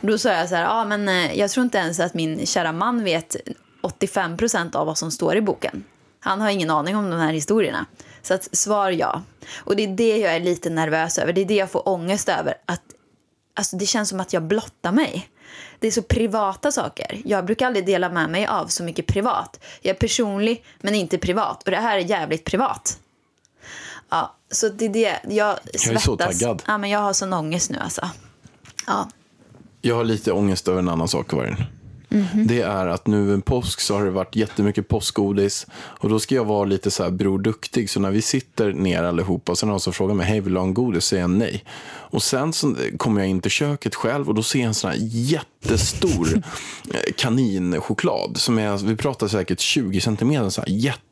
Och 0.00 0.06
då 0.06 0.18
sa 0.18 0.28
jag 0.32 0.48
så 0.48 0.54
här, 0.54 0.62
ja 0.62 0.84
men 0.84 1.08
eh, 1.08 1.38
jag 1.38 1.50
tror 1.50 1.64
inte 1.64 1.78
ens 1.78 2.00
att 2.00 2.14
min 2.14 2.46
kära 2.46 2.72
man 2.72 3.04
vet 3.04 3.36
85 3.80 4.36
procent 4.36 4.74
av 4.74 4.86
vad 4.86 4.98
som 4.98 5.10
står 5.10 5.36
i 5.36 5.40
boken. 5.40 5.84
Han 6.20 6.40
har 6.40 6.50
ingen 6.50 6.70
aning 6.70 6.96
om 6.96 7.10
de 7.10 7.20
här 7.20 7.32
historierna. 7.32 7.86
Så 8.22 8.34
att 8.34 8.56
svar 8.56 8.90
ja. 8.90 9.22
Och 9.56 9.76
det 9.76 9.82
är 9.82 9.88
det 9.88 10.18
jag 10.18 10.36
är 10.36 10.40
lite 10.40 10.70
nervös 10.70 11.18
över. 11.18 11.32
Det 11.32 11.40
är 11.40 11.44
det 11.44 11.54
jag 11.54 11.70
får 11.70 11.88
ångest 11.88 12.28
över. 12.28 12.54
Att, 12.66 12.82
alltså 13.54 13.76
det 13.76 13.86
känns 13.86 14.08
som 14.08 14.20
att 14.20 14.32
jag 14.32 14.42
blottar 14.42 14.92
mig. 14.92 15.28
Det 15.78 15.86
är 15.86 15.90
så 15.90 16.02
privata 16.02 16.72
saker. 16.72 17.22
Jag 17.24 17.44
brukar 17.44 17.66
aldrig 17.66 17.86
dela 17.86 18.08
med 18.08 18.30
mig 18.30 18.46
av 18.46 18.66
så 18.66 18.82
mycket 18.82 19.06
privat. 19.06 19.60
Jag 19.82 19.94
är 19.94 19.98
personlig 19.98 20.64
men 20.80 20.94
inte 20.94 21.18
privat. 21.18 21.62
Och 21.62 21.70
det 21.70 21.76
här 21.76 21.98
är 21.98 22.02
jävligt 22.02 22.44
privat. 22.44 22.98
Ja, 24.08 24.36
så 24.50 24.68
det 24.68 24.84
är 24.84 24.88
det. 24.88 25.20
Jag 25.28 25.58
svettas. 25.64 25.86
Jag 25.86 25.94
är 25.94 25.98
så 25.98 26.16
taggad. 26.16 26.62
Ja, 26.66 26.78
men 26.78 26.90
jag 26.90 27.00
har 27.00 27.12
sån 27.12 27.32
ångest 27.32 27.70
nu 27.70 27.78
alltså. 27.78 28.10
Ja. 28.86 29.08
Jag 29.80 29.96
har 29.96 30.04
lite 30.04 30.32
ångest 30.32 30.68
över 30.68 30.78
en 30.78 30.88
annan 30.88 31.08
sak, 31.08 31.32
Vargen. 32.10 32.28
Mhm. 32.32 32.46
Det 32.46 32.60
är 32.60 32.86
att 32.86 33.06
nu 33.06 33.34
en 33.34 33.42
påsk 33.42 33.80
så 33.80 33.94
har 33.94 34.04
det 34.04 34.10
varit 34.10 34.36
jättemycket 34.36 34.88
påskgodis. 34.88 35.66
Och 35.72 36.08
då 36.08 36.18
ska 36.18 36.34
jag 36.34 36.44
vara 36.44 36.64
lite 36.64 36.90
så 36.90 37.02
här 37.02 37.10
bror 37.10 37.38
duktig. 37.38 37.90
Så 37.90 38.00
när 38.00 38.10
vi 38.10 38.22
sitter 38.22 38.72
ner 38.72 39.02
allihopa 39.02 39.52
och 39.52 39.58
sen 39.58 39.68
har 39.68 39.72
någon 39.72 39.80
som 39.80 39.92
frågar 39.92 40.14
mig, 40.14 40.26
hej 40.26 40.40
vill 40.40 40.52
du 40.52 40.58
ha 40.58 40.66
en 40.66 40.74
godis? 40.74 41.04
säger 41.04 41.22
jag 41.22 41.30
nej. 41.30 41.64
Och 41.86 42.22
sen 42.22 42.52
så 42.52 42.76
kommer 42.96 43.20
jag 43.20 43.30
in 43.30 43.40
till 43.40 43.50
köket 43.50 43.94
själv 43.94 44.28
och 44.28 44.34
då 44.34 44.42
ser 44.42 44.58
jag 44.58 44.68
en 44.68 44.74
sån 44.74 44.90
här 44.90 44.98
jättestor 45.00 46.28
eh, 46.94 47.12
kaninchoklad. 47.16 48.36
Som 48.36 48.58
är, 48.58 48.76
vi 48.76 48.96
pratar 48.96 49.28
säkert 49.28 49.60
20 49.60 50.00
centimeter, 50.00 50.48
så 50.48 50.60
här 50.60 50.68
jätte 50.68 51.09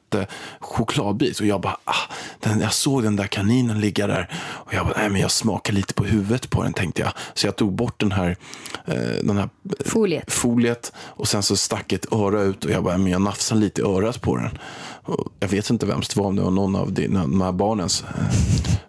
chokladbit 0.61 1.41
och 1.41 1.47
jag 1.47 1.61
bara, 1.61 1.77
ah, 1.85 2.13
den, 2.41 2.61
jag 2.61 2.73
såg 2.73 3.03
den 3.03 3.17
där 3.17 3.27
kaninen 3.27 3.81
ligga 3.81 4.07
där 4.07 4.31
och 4.37 4.75
jag 4.75 4.87
bara, 4.87 4.99
nej 4.99 5.09
men 5.11 5.21
jag 5.21 5.31
smakar 5.31 5.73
lite 5.73 5.95
på 5.95 6.05
huvudet 6.05 6.51
på 6.51 6.63
den 6.63 6.73
tänkte 6.73 7.03
jag. 7.03 7.13
Så 7.35 7.47
jag 7.47 7.57
tog 7.57 7.73
bort 7.73 8.01
den 8.01 8.13
här, 8.13 8.37
eh, 8.85 8.95
den 9.23 9.37
här 9.39 9.49
Foliet. 9.85 10.33
foliet 10.33 10.93
och 10.99 11.29
sen 11.29 11.43
så 11.43 11.57
stack 11.57 11.93
ett 11.93 12.13
öra 12.13 12.43
ut 12.43 12.65
och 12.65 12.71
jag 12.71 12.85
bara, 12.85 12.99
men 12.99 13.13
jag 13.13 13.23
nafsade 13.23 13.61
lite 13.61 13.81
i 13.81 13.85
örat 13.85 14.21
på 14.23 14.37
den. 14.37 14.59
Och 15.03 15.33
jag 15.41 15.49
vet 15.49 15.71
inte 15.71 15.87
vems 15.87 16.09
det 16.09 16.21
var, 16.21 16.27
om 16.27 16.37
det 16.37 16.43
var 16.43 16.51
någon 16.51 16.77
av 16.77 16.93
dina, 16.93 17.21
de 17.21 17.41
här 17.41 17.53
barnens. 17.53 18.05
Eh, 18.19 18.25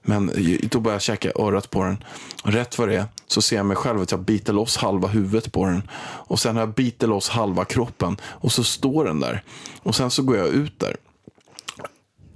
Men 0.01 0.31
då 0.71 0.79
började 0.79 0.95
jag 0.95 1.01
käka 1.01 1.31
örat 1.35 1.69
på 1.69 1.83
den. 1.83 2.03
Rätt 2.43 2.77
vad 2.77 2.89
det 2.89 2.95
är 2.95 3.05
så 3.27 3.41
ser 3.41 3.55
jag 3.55 3.65
mig 3.65 3.77
själv 3.77 4.01
att 4.01 4.11
jag 4.11 4.19
biter 4.19 4.53
loss 4.53 4.77
halva 4.77 5.07
huvudet 5.07 5.51
på 5.51 5.65
den. 5.65 5.89
Och 6.01 6.39
sen 6.39 6.55
har 6.55 6.61
jag 6.61 6.73
biter 6.73 7.07
loss 7.07 7.29
halva 7.29 7.65
kroppen. 7.65 8.17
Och 8.23 8.51
så 8.51 8.63
står 8.63 9.05
den 9.05 9.19
där. 9.19 9.43
Och 9.83 9.95
sen 9.95 10.11
så 10.11 10.23
går 10.23 10.37
jag 10.37 10.47
ut 10.47 10.79
där. 10.79 10.95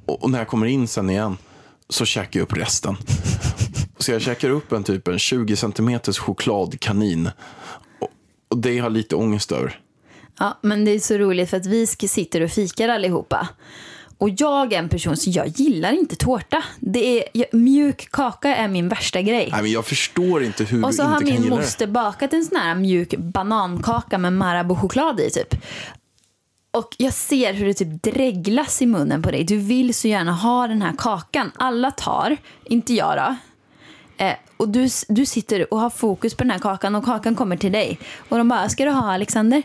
Och 0.06 0.24
och 0.24 0.30
när 0.30 0.40
jag 0.40 0.48
kommer 0.48 0.66
in 0.68 0.88
sen 0.88 1.10
igen 1.10 1.38
så 1.90 2.06
käkar 2.06 2.40
jag 2.40 2.46
upp 2.46 2.58
resten. 2.58 2.98
Så 3.98 4.12
jag 4.12 4.22
käkar 4.22 4.50
upp 4.50 4.72
en 4.72 4.84
typ 4.84 5.08
en 5.08 5.20
20 5.20 5.56
centimeters 5.56 6.18
chokladkanin. 6.20 7.30
Och- 8.00 8.10
Och 8.48 8.58
det 8.58 8.80
har 8.80 8.90
lite 8.90 9.16
ångest 9.16 9.52
över. 9.52 9.80
Ja, 10.40 10.60
men 10.62 10.86
det 10.86 10.92
är 10.92 11.00
så 11.00 11.18
roligt 11.18 11.50
för 11.50 11.58
att 11.58 11.66
vi 11.66 11.88
sitter 11.88 12.42
och 12.42 12.52
fikar 12.52 12.90
allihopa. 12.90 13.48
Och 14.18 14.30
jag 14.38 14.74
är 14.74 14.80
en 14.80 14.90
person 14.90 15.18
som 15.18 15.32
jag 15.32 15.48
gillar 15.48 15.92
inte 15.92 16.16
tårta. 16.16 16.64
Det 16.80 17.20
är, 17.20 17.24
jag, 17.34 17.54
mjuk 17.54 18.12
kaka 18.12 18.56
är 18.56 18.68
min 18.68 18.90
värsta 18.90 19.22
grej. 19.22 19.50
Nej, 19.52 19.62
men 19.62 19.72
jag 19.72 19.86
förstår 19.86 20.44
inte 20.44 20.64
hur 20.64 20.86
Och 20.86 20.96
så 20.96 21.02
du 21.02 21.08
har 21.08 21.18
inte 21.22 21.32
kan 21.32 21.42
min 21.42 21.50
moster 21.50 21.88
bakat 21.88 22.34
en 22.34 22.46
sån 22.46 22.58
här 22.58 22.76
mjuk 22.76 23.16
banankaka 23.18 24.18
med 24.18 24.34
Marabou-choklad 24.34 25.20
i 25.20 25.30
typ. 25.30 25.56
Och 26.74 26.96
jag 26.98 27.14
ser 27.14 27.54
hur 27.54 27.66
det 27.66 27.74
typ 27.74 28.04
dreglas 28.04 28.82
i 28.82 28.86
munnen 28.86 29.22
på 29.22 29.32
dig. 29.32 29.44
Du 29.44 29.58
vill 29.58 29.94
så 29.94 30.08
gärna 30.08 30.32
ha 30.32 30.68
den 30.68 30.82
här 30.82 30.94
kakan. 30.98 31.52
Alla 31.56 31.92
tar, 31.92 32.38
inte 32.64 32.94
jag 32.94 33.18
då. 33.18 33.36
Eh, 34.26 34.34
och 34.58 34.70
du, 34.70 34.88
du 35.08 35.26
sitter 35.26 35.74
och 35.74 35.80
har 35.80 35.90
fokus 35.90 36.36
på 36.36 36.44
den 36.44 36.52
här 36.52 36.60
kakan 36.60 36.96
och 36.96 37.06
kakan 37.06 37.36
kommer 37.36 37.58
till 37.58 37.72
dig. 37.72 38.00
Och 38.30 38.38
de 38.38 38.50
bara, 38.50 38.70
ska 38.70 38.86
du 38.86 38.92
ha 38.92 39.14
Alexander? 39.14 39.64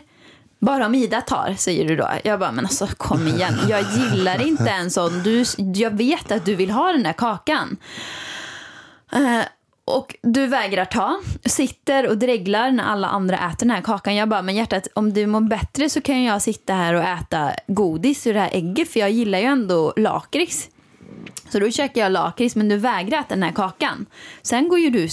Bara 0.59 0.85
om 0.85 0.95
Ida 0.95 1.21
tar, 1.21 1.55
säger 1.57 1.87
du 1.87 1.95
då. 1.95 2.09
Jag 2.23 2.39
bara, 2.39 2.51
men 2.51 2.65
alltså 2.65 2.87
kom 2.97 3.27
igen. 3.27 3.53
Jag 3.69 3.81
gillar 3.81 4.41
inte 4.41 4.69
en 4.69 4.91
sån. 4.91 5.23
Du, 5.23 5.45
jag 5.57 5.91
vet 5.91 6.31
att 6.31 6.45
du 6.45 6.55
vill 6.55 6.71
ha 6.71 6.91
den 6.91 7.03
där 7.03 7.13
kakan. 7.13 7.77
Eh, 9.11 9.41
och 9.89 10.15
du 10.21 10.47
vägrar 10.47 10.85
ta, 10.85 11.19
sitter 11.45 12.07
och 12.07 12.17
dreglar 12.17 12.71
när 12.71 12.83
alla 12.83 13.07
andra 13.07 13.37
äter 13.37 13.57
den 13.59 13.69
här 13.69 13.81
kakan. 13.81 14.15
Jag 14.15 14.29
bara, 14.29 14.41
men 14.41 14.55
hjärtat, 14.55 14.87
om 14.93 15.13
du 15.13 15.25
mår 15.27 15.41
bättre 15.41 15.89
så 15.89 16.01
kan 16.01 16.23
jag 16.23 16.41
sitta 16.41 16.73
här 16.73 16.93
och 16.93 17.03
äta 17.03 17.51
godis 17.67 18.27
ur 18.27 18.33
det 18.33 18.39
här 18.39 18.49
ägget, 18.53 18.89
för 18.89 18.99
jag 18.99 19.11
gillar 19.11 19.39
ju 19.39 19.45
ändå 19.45 19.93
lakrits. 19.97 20.69
Så 21.49 21.59
då 21.59 21.71
käkar 21.71 22.01
jag 22.01 22.11
lakrits, 22.11 22.55
men 22.55 22.69
du 22.69 22.77
vägrar 22.77 23.19
äta 23.19 23.29
den 23.29 23.43
här 23.43 23.51
kakan. 23.51 24.05
Sen 24.41 24.69
går 24.69 24.79
ju 24.79 24.89
du 24.89 25.07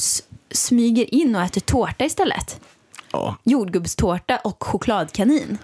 smyger 0.51 1.15
in 1.15 1.37
och 1.37 1.43
äter 1.43 1.61
tårta 1.61 2.05
istället. 2.05 2.61
Ja. 3.13 3.37
Jordgubbstårta 3.45 4.37
och 4.37 4.65
chokladkanin. 4.65 5.59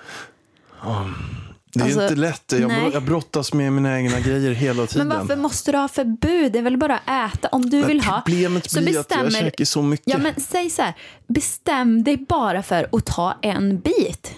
Det 1.75 1.81
är 1.81 1.85
Alltså, 1.85 2.03
inte 2.03 2.15
lätt. 2.15 2.53
Jag, 2.53 2.69
nej. 2.69 2.91
jag 2.93 3.03
brottas 3.03 3.53
med 3.53 3.73
mina 3.73 3.99
egna 3.99 4.21
grejer 4.21 4.51
hela 4.53 4.87
tiden. 4.87 5.09
Men 5.09 5.19
varför 5.19 5.37
måste 5.37 5.73
du 5.73 5.79
ha 5.79 5.89
förbud? 5.89 6.53
Det 6.53 6.59
är 6.59 6.63
väl 6.63 6.77
bara 6.77 6.99
att 7.05 7.35
äta. 7.35 7.49
Om 7.49 7.71
du 7.71 7.79
Men 7.79 7.89
vill 7.89 8.01
ha. 8.01 8.23
problemet 8.27 8.71
så 8.71 8.81
blir 8.81 8.89
att 9.01 9.11
jag 9.11 9.25
bestämmer- 9.25 9.51
käkar 9.51 9.65
så 9.65 9.83
mycket. 9.83 10.07
Ja, 10.13 10.19
men 10.19 10.33
säg 10.41 10.71
så 10.71 10.83
här. 10.83 10.95
Bestäm 11.27 12.05
dig 12.05 12.17
bara 12.17 12.63
för 12.63 12.89
att 12.93 13.05
ta 13.07 13.39
en 13.43 13.81
bit. 13.81 14.35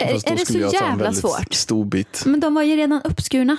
Är, 0.00 0.12
Fast 0.12 0.30
är 0.30 0.36
det 0.36 0.46
så 0.46 0.58
jävla 0.58 1.12
svårt? 1.12 1.54
stor 1.54 1.84
bit. 1.84 2.22
Men 2.26 2.40
de 2.40 2.54
var 2.54 2.62
ju 2.62 2.76
redan 2.76 3.00
uppskurna. 3.04 3.56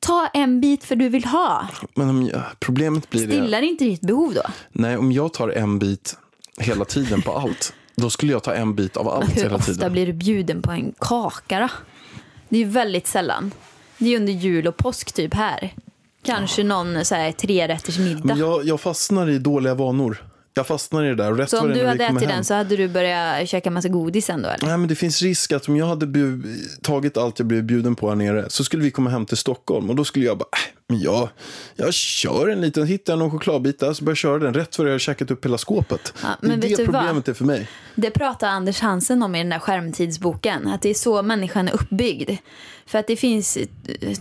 Ta 0.00 0.26
en 0.26 0.60
bit 0.60 0.84
för 0.84 0.96
du 0.96 1.08
vill 1.08 1.24
ha. 1.24 1.68
Men 1.94 2.08
om 2.08 2.22
jag, 2.22 2.42
problemet 2.60 3.10
blir 3.10 3.26
det. 3.26 3.32
Stillar 3.32 3.62
inte 3.62 3.84
ditt 3.84 4.00
behov 4.00 4.34
då? 4.34 4.42
Nej, 4.72 4.96
om 4.96 5.12
jag 5.12 5.32
tar 5.32 5.48
en 5.48 5.78
bit 5.78 6.16
hela 6.58 6.84
tiden 6.84 7.22
på 7.22 7.32
allt. 7.32 7.72
Då 7.96 8.10
skulle 8.10 8.32
jag 8.32 8.42
ta 8.42 8.54
en 8.54 8.74
bit 8.74 8.96
av 8.96 9.08
allt 9.08 9.36
Hur 9.36 9.42
hela 9.42 9.54
ofta 9.56 9.72
tiden. 9.72 9.92
blir 9.92 10.06
du 10.06 10.12
bjuden 10.12 10.62
på 10.62 10.70
en 10.70 10.92
kaka 10.98 11.60
då? 11.60 11.68
Det 12.48 12.56
är 12.56 12.60
ju 12.60 12.68
väldigt 12.68 13.06
sällan. 13.06 13.52
Det 13.98 14.14
är 14.14 14.16
under 14.16 14.32
jul 14.32 14.66
och 14.68 14.76
påsk 14.76 15.12
typ 15.12 15.34
här. 15.34 15.74
Kanske 16.24 16.64
någon 16.64 17.04
så 17.04 17.14
här, 17.14 17.32
trerätters 17.32 17.98
middag. 17.98 18.20
Men 18.24 18.38
jag, 18.38 18.64
jag 18.64 18.80
fastnar 18.80 19.28
i 19.30 19.38
dåliga 19.38 19.74
vanor. 19.74 20.24
Jag 20.54 20.66
fastnar 20.66 21.04
i 21.04 21.08
det 21.08 21.14
där. 21.14 21.32
Rätt 21.34 21.50
Så 21.50 21.60
om 21.60 21.68
du 21.68 21.86
hade 21.86 22.04
ätit 22.04 22.20
hem- 22.20 22.28
den 22.28 22.44
så 22.44 22.54
hade 22.54 22.76
du 22.76 22.88
börjat 22.88 23.48
käka 23.48 23.70
massa 23.70 23.88
godis 23.88 24.26
sen 24.26 24.42
då 24.42 24.48
eller? 24.48 24.66
Nej, 24.66 24.78
men 24.78 24.88
det 24.88 24.94
finns 24.94 25.22
risk 25.22 25.52
att 25.52 25.68
om 25.68 25.76
jag 25.76 25.86
hade 25.86 26.06
tagit 26.82 27.16
allt 27.16 27.38
jag 27.38 27.46
blev 27.48 27.62
bjuden 27.64 27.94
på 27.94 28.08
här 28.08 28.16
nere 28.16 28.44
så 28.50 28.64
skulle 28.64 28.82
vi 28.82 28.90
komma 28.90 29.10
hem 29.10 29.26
till 29.26 29.36
Stockholm 29.36 29.90
och 29.90 29.96
då 29.96 30.04
skulle 30.04 30.24
jag 30.26 30.38
bara, 30.38 30.48
äh, 30.52 30.71
men 30.92 31.00
jag, 31.00 31.28
jag 31.76 31.94
kör 31.94 32.48
en 32.48 32.60
liten, 32.60 32.86
hittar 32.86 33.12
jag 33.12 33.18
någon 33.18 33.30
chokladbit 33.30 33.78
där 33.78 33.92
så 33.92 34.04
börjar 34.04 34.12
jag 34.12 34.18
köra 34.18 34.38
den 34.38 34.54
rätt 34.54 34.76
för 34.76 34.86
jag 34.86 34.92
har 34.92 34.98
käkat 34.98 35.30
upp 35.30 35.44
hela 35.44 35.58
skåpet. 35.58 36.14
Ja, 36.22 36.28
det 36.40 36.46
är 36.46 36.48
men 36.48 36.60
det 36.60 36.68
du 36.68 36.84
vad? 36.84 36.84
problemet 36.94 37.28
är 37.28 37.34
för 37.34 37.44
mig. 37.44 37.68
Det 37.94 38.10
pratar 38.10 38.48
Anders 38.48 38.80
Hansen 38.80 39.22
om 39.22 39.34
i 39.34 39.38
den 39.38 39.48
där 39.48 39.58
skärmtidsboken. 39.58 40.68
Att 40.68 40.82
det 40.82 40.90
är 40.90 40.94
så 40.94 41.22
människan 41.22 41.68
är 41.68 41.72
uppbyggd. 41.72 42.30
För 42.86 42.98
att 42.98 43.06
det 43.06 43.16
finns 43.16 43.56
eh, 43.56 43.66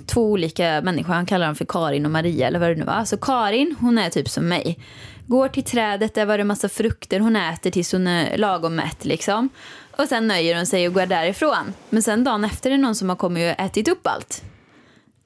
två 0.06 0.32
olika 0.32 0.82
människor. 0.84 1.14
Han 1.14 1.26
kallar 1.26 1.46
dem 1.46 1.56
för 1.56 1.66
Karin 1.66 2.06
och 2.06 2.12
Maria 2.12 2.48
eller 2.48 2.60
vad 2.60 2.70
det 2.70 2.76
nu 2.76 2.84
var. 2.86 3.06
Så 3.06 3.18
Karin, 3.18 3.76
hon 3.80 3.98
är 3.98 4.10
typ 4.10 4.30
som 4.30 4.48
mig. 4.48 4.80
Går 5.28 5.48
till 5.48 5.64
trädet, 5.64 6.14
där 6.16 6.26
var 6.26 6.38
det 6.38 6.44
massa 6.44 6.70
frukter 6.70 7.20
hon 7.20 7.36
äter 7.36 7.72
tills 7.72 7.92
hon 7.92 8.08
är 8.08 8.38
lagom 8.38 8.76
mätt 8.76 9.06
liksom. 9.06 9.50
Och 9.98 10.08
sen 10.08 10.28
nöjer 10.28 10.56
hon 10.56 10.66
sig 10.66 10.88
och 10.88 10.94
går 10.94 11.06
därifrån. 11.06 11.74
Men 11.90 12.04
sen 12.04 12.24
dagen 12.24 12.44
efter 12.44 12.70
är 12.70 12.76
det 12.78 12.82
någon 12.82 12.96
som 12.96 13.10
har 13.10 13.16
kommit 13.16 13.56
och 13.56 13.66
ätit 13.66 13.88
upp 13.88 14.08
allt. 14.08 14.44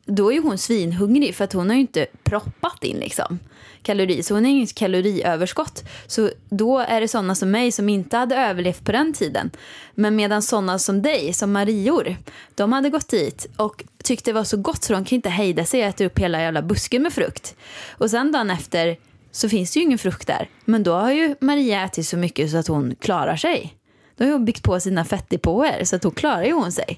Då 0.06 0.30
är 0.30 0.36
ju 0.36 0.41
hon 0.41 0.58
svinhungrig 0.58 1.36
för 1.36 1.43
att 1.43 1.53
hon 1.53 1.70
har 1.70 1.76
ju 1.76 1.82
inte 1.82 2.06
proppat 2.24 2.84
in 2.84 2.97
liksom 2.97 3.39
kalori 3.86 4.24
Så 4.24 4.34
hon 4.34 4.43
har 4.43 4.51
inget 4.51 4.76
kaloriöverskott. 4.76 5.84
Så 6.08 6.30
då 6.49 6.80
är 6.80 7.01
det 7.01 7.08
sådana 7.08 7.36
som 7.36 7.51
mig 7.51 7.72
som 7.72 7.89
inte 7.89 8.18
hade 8.18 8.36
överlevt 8.36 8.86
på 8.86 8.91
den 8.91 9.14
tiden. 9.14 9.51
Men 9.95 10.16
medan 10.16 10.41
sådana 10.41 10.80
som 10.80 11.01
dig, 11.01 11.34
som 11.34 11.51
Marior, 11.51 12.16
de 12.56 12.74
hade 12.74 12.89
gått 12.89 13.10
dit 13.10 13.47
och 13.58 13.84
tyckte 14.03 14.32
det 14.32 14.36
var 14.36 14.43
så 14.43 14.58
gott 14.58 14.84
så 14.84 14.93
de 14.93 15.06
kan 15.06 15.16
inte 15.16 15.30
hejda 15.30 15.66
sig 15.66 15.82
och 15.82 15.88
äta 15.88 16.06
upp 16.06 16.20
hela 16.20 16.41
jävla 16.41 16.62
busken 16.62 17.01
med 17.01 17.14
frukt. 17.14 17.56
Och 17.89 18.10
sen 18.10 18.32
dagen 18.32 18.49
efter 18.49 18.97
så 19.32 19.49
finns 19.49 19.72
det 19.72 19.80
ju 19.80 19.86
ingen 19.86 19.97
frukt 19.97 20.28
där. 20.28 20.49
Men 20.66 20.84
då 20.84 20.93
har 20.93 21.12
ju 21.12 21.36
Maria 21.39 21.86
ätit 21.86 22.08
så 22.08 22.18
mycket 22.18 22.51
så 22.51 22.58
att 22.58 22.68
hon 22.68 22.95
klarar 22.99 23.36
sig. 23.36 23.78
Då 24.18 24.26
har 24.26 24.32
hon 24.32 24.45
byggt 24.45 24.64
på 24.64 24.80
sina 24.80 25.06
fettdepåer 25.06 25.84
så 25.84 25.95
att 25.95 26.01
då 26.01 26.12
klarar 26.12 26.43
ju 26.43 26.53
hon 26.53 26.72
sig. 26.72 26.97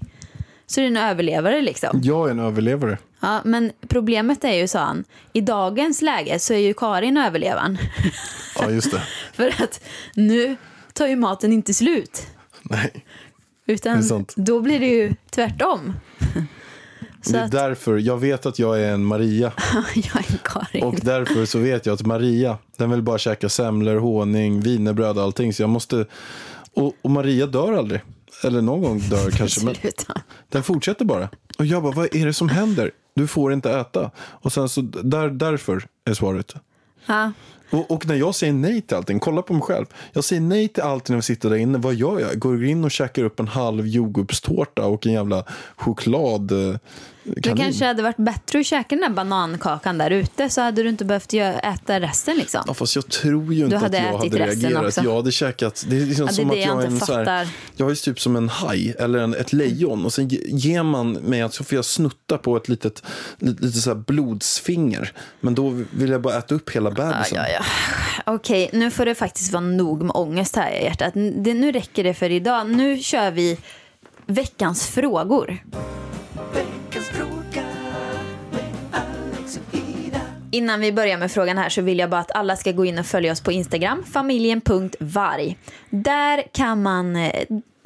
Så 0.67 0.81
är 0.81 0.85
en 0.85 0.97
överlevare 0.97 1.61
liksom. 1.61 2.01
Jag 2.03 2.27
är 2.27 2.31
en 2.31 2.39
överlevare. 2.39 2.97
Ja, 3.19 3.41
men 3.45 3.71
problemet 3.87 4.43
är 4.43 4.53
ju, 4.53 4.67
sa 4.67 4.79
han, 4.79 5.03
i 5.33 5.41
dagens 5.41 6.01
läge 6.01 6.39
så 6.39 6.53
är 6.53 6.57
ju 6.57 6.73
Karin 6.73 7.17
överlevaren. 7.17 7.77
Ja, 8.59 8.71
just 8.71 8.91
det. 8.91 9.01
För 9.33 9.47
att 9.47 9.81
nu 10.15 10.55
tar 10.93 11.07
ju 11.07 11.15
maten 11.15 11.53
inte 11.53 11.73
slut. 11.73 12.27
Nej. 12.61 13.05
Utan 13.65 14.25
då 14.35 14.61
blir 14.61 14.79
det 14.79 14.87
ju 14.87 15.13
tvärtom. 15.29 15.93
Så 17.21 17.33
det 17.33 17.39
är 17.39 17.43
att, 17.43 17.51
därför, 17.51 17.97
jag 17.97 18.17
vet 18.17 18.45
att 18.45 18.59
jag 18.59 18.81
är 18.81 18.93
en 18.93 19.05
Maria. 19.05 19.51
jag 19.95 20.15
är 20.15 20.31
en 20.31 20.39
Karin. 20.43 20.83
Och 20.83 20.95
därför 21.01 21.45
så 21.45 21.59
vet 21.59 21.85
jag 21.85 21.93
att 21.93 22.05
Maria, 22.05 22.57
den 22.77 22.91
vill 22.91 23.01
bara 23.01 23.17
käka 23.17 23.49
semlor, 23.49 23.95
honung, 23.95 24.61
wienerbröd 24.61 25.17
och 25.17 25.23
allting. 25.23 25.53
Så 25.53 25.63
jag 25.63 25.69
måste, 25.69 26.05
och, 26.73 26.93
och 27.01 27.11
Maria 27.11 27.45
dör 27.45 27.73
aldrig. 27.73 28.01
Eller 28.43 28.61
någon 28.61 28.81
gång 28.81 28.99
dör 28.99 29.31
kanske. 29.31 29.65
Men 29.65 29.75
den 30.49 30.63
fortsätter 30.63 31.05
bara. 31.05 31.29
Och 31.57 31.65
jag 31.65 31.83
bara, 31.83 31.93
vad 31.93 32.15
är 32.15 32.25
det 32.25 32.33
som 32.33 32.49
händer? 32.49 32.91
Du 33.13 33.27
får 33.27 33.53
inte 33.53 33.71
äta. 33.71 34.11
Och 34.17 34.53
sen 34.53 34.69
så, 34.69 34.81
där, 34.81 35.29
därför 35.29 35.87
är 36.05 36.13
svaret. 36.13 36.55
Ja. 37.05 37.31
Och, 37.69 37.91
och 37.91 38.07
när 38.07 38.15
jag 38.15 38.35
säger 38.35 38.53
nej 38.53 38.81
till 38.81 38.97
allting, 38.97 39.19
kolla 39.19 39.41
på 39.41 39.53
mig 39.53 39.61
själv. 39.61 39.85
Jag 40.13 40.23
säger 40.23 40.41
nej 40.41 40.67
till 40.67 40.83
allting 40.83 41.13
när 41.13 41.17
vi 41.17 41.21
sitter 41.23 41.49
där 41.49 41.57
inne. 41.57 41.77
Vad 41.77 41.95
gör 41.95 42.19
jag? 42.19 42.39
Går 42.39 42.65
in 42.65 42.83
och 42.83 42.91
käkar 42.91 43.23
upp 43.23 43.39
en 43.39 43.47
halv 43.47 43.87
jordgubbstårta 43.87 44.85
och 44.85 45.05
en 45.07 45.13
jävla 45.13 45.43
choklad. 45.75 46.51
eh, 46.51 46.75
Det 47.23 47.41
kanske 47.57 47.85
hade 47.85 48.03
varit 48.03 48.17
bättre 48.17 48.59
att 48.59 48.65
käka 48.65 48.95
den 48.95 48.99
där 48.99 49.09
banankakan 49.09 49.97
där 49.97 50.11
ute 50.11 50.49
så 50.49 50.61
hade 50.61 50.83
du 50.83 50.89
inte 50.89 51.05
behövt 51.05 51.33
äta 51.33 51.99
resten 51.99 52.37
liksom. 52.37 52.63
Ja, 52.67 52.73
fast 52.73 52.95
jag 52.95 53.07
tror 53.09 53.53
ju 53.53 53.63
inte 53.65 53.77
att 53.77 53.93
jag 53.93 54.01
hade 54.17 54.37
reagerat. 54.37 54.85
också. 54.85 55.01
Jag 55.03 55.15
hade 55.15 55.31
käkat. 55.31 55.85
Det 55.89 55.95
är 56.01 56.05
liksom 56.05 56.27
Ja, 56.27 56.33
det 56.33 56.33
är 56.33 56.35
som 56.35 56.47
det 56.47 56.53
att 56.53 56.59
jag 56.67 56.75
jag 56.77 56.83
är 56.83 56.87
en 56.87 56.99
så 56.99 57.13
här, 57.13 57.25
fattar. 57.25 57.47
Jag 57.75 57.91
är 57.91 57.95
typ 57.95 58.19
som 58.19 58.35
en 58.35 58.49
haj 58.49 58.95
eller 58.99 59.19
en, 59.19 59.33
ett 59.35 59.53
lejon. 59.53 60.05
Och 60.05 60.13
sen 60.13 60.27
ge- 60.27 60.41
ger 60.45 60.83
man 60.83 61.11
mig 61.11 61.41
att 61.41 61.53
så 61.53 61.63
får 61.63 61.75
jag 61.75 61.85
snutta 61.85 62.37
på 62.37 62.57
ett 62.57 62.69
litet, 62.69 63.03
lite, 63.39 63.67
så 63.81 63.95
blodsfinger. 63.95 65.11
Men 65.39 65.55
då 65.55 65.69
vill 65.91 66.09
jag 66.09 66.21
bara 66.21 66.37
äta 66.37 66.55
upp 66.55 66.69
hela 66.69 66.91
bebisen. 66.91 67.37
Ja, 67.37 67.45
ja, 67.53 67.56
Okej, 68.25 68.69
nu 68.73 68.91
får 68.91 69.05
det 69.05 69.15
faktiskt 69.15 69.53
vara 69.53 69.61
nog 69.61 70.03
med 70.03 70.15
ångest 70.15 70.55
här 70.55 70.71
i 70.71 70.83
hjärtat. 70.83 71.13
Det, 71.13 71.53
nu 71.53 71.71
räcker 71.71 72.03
det 72.03 72.13
för 72.13 72.29
idag. 72.29 72.69
Nu 72.69 72.97
kör 72.97 73.31
vi 73.31 73.57
veckans 74.25 74.87
frågor. 74.87 75.57
Veckans 76.53 77.07
fråga. 77.07 77.63
Innan 80.51 80.79
vi 80.79 80.91
börjar 80.91 81.17
med 81.17 81.31
frågan 81.31 81.57
här 81.57 81.69
så 81.69 81.81
vill 81.81 81.99
jag 81.99 82.09
bara 82.09 82.21
att 82.21 82.31
alla 82.31 82.55
ska 82.55 82.71
gå 82.71 82.85
in 82.85 82.99
och 82.99 83.05
följa 83.05 83.31
oss 83.31 83.41
på 83.41 83.51
Instagram, 83.51 84.03
familjen.varg. 84.03 85.57
Där 85.89 86.43
kan 86.51 86.81
man 86.81 87.15
eh, 87.15 87.31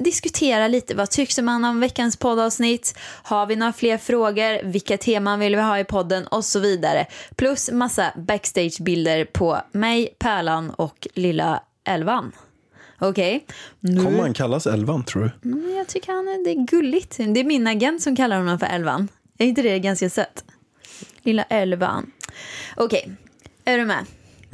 diskutera 0.04 0.68
lite. 0.68 0.94
Vad 0.94 1.10
tycker 1.10 1.42
man 1.42 1.64
om 1.64 1.80
veckans 1.80 2.16
poddavsnitt? 2.16 2.98
Har 3.22 3.46
vi 3.46 3.56
några 3.56 3.72
fler 3.72 3.98
frågor? 3.98 4.64
Vilka 4.64 4.98
teman 4.98 5.38
vill 5.40 5.56
vi 5.56 5.62
ha 5.62 5.78
i 5.78 5.84
podden? 5.84 6.26
Och 6.26 6.44
så 6.44 6.60
vidare. 6.60 7.06
Plus 7.36 7.70
massa 7.70 8.12
backstagebilder 8.16 9.24
på 9.24 9.60
mig, 9.72 10.14
Pärlan 10.18 10.70
och 10.70 11.08
lilla 11.14 11.62
Elvan. 11.84 12.32
Okej? 12.98 13.46
Nu- 13.80 14.04
Kommer 14.04 14.18
han 14.20 14.34
kallas 14.34 14.66
Elvan 14.66 15.04
tror 15.04 15.22
du? 15.42 15.50
Mm, 15.50 15.76
Jag 15.76 15.86
tycker 15.86 16.12
han 16.12 16.28
är, 16.28 16.44
det 16.44 16.50
är 16.50 16.66
gulligt. 16.66 17.16
Det 17.16 17.40
är 17.40 17.44
min 17.44 17.66
agent 17.66 18.02
som 18.02 18.16
kallar 18.16 18.36
honom 18.36 18.58
för 18.58 18.66
Elvan. 18.66 19.08
Är 19.38 19.46
inte 19.46 19.62
det 19.62 19.78
ganska 19.78 20.10
sött? 20.10 20.44
Lilla 21.22 21.42
Elvan. 21.42 22.12
Okej, 22.76 23.10
är 23.64 23.78
du 23.78 23.84
med? 23.84 24.04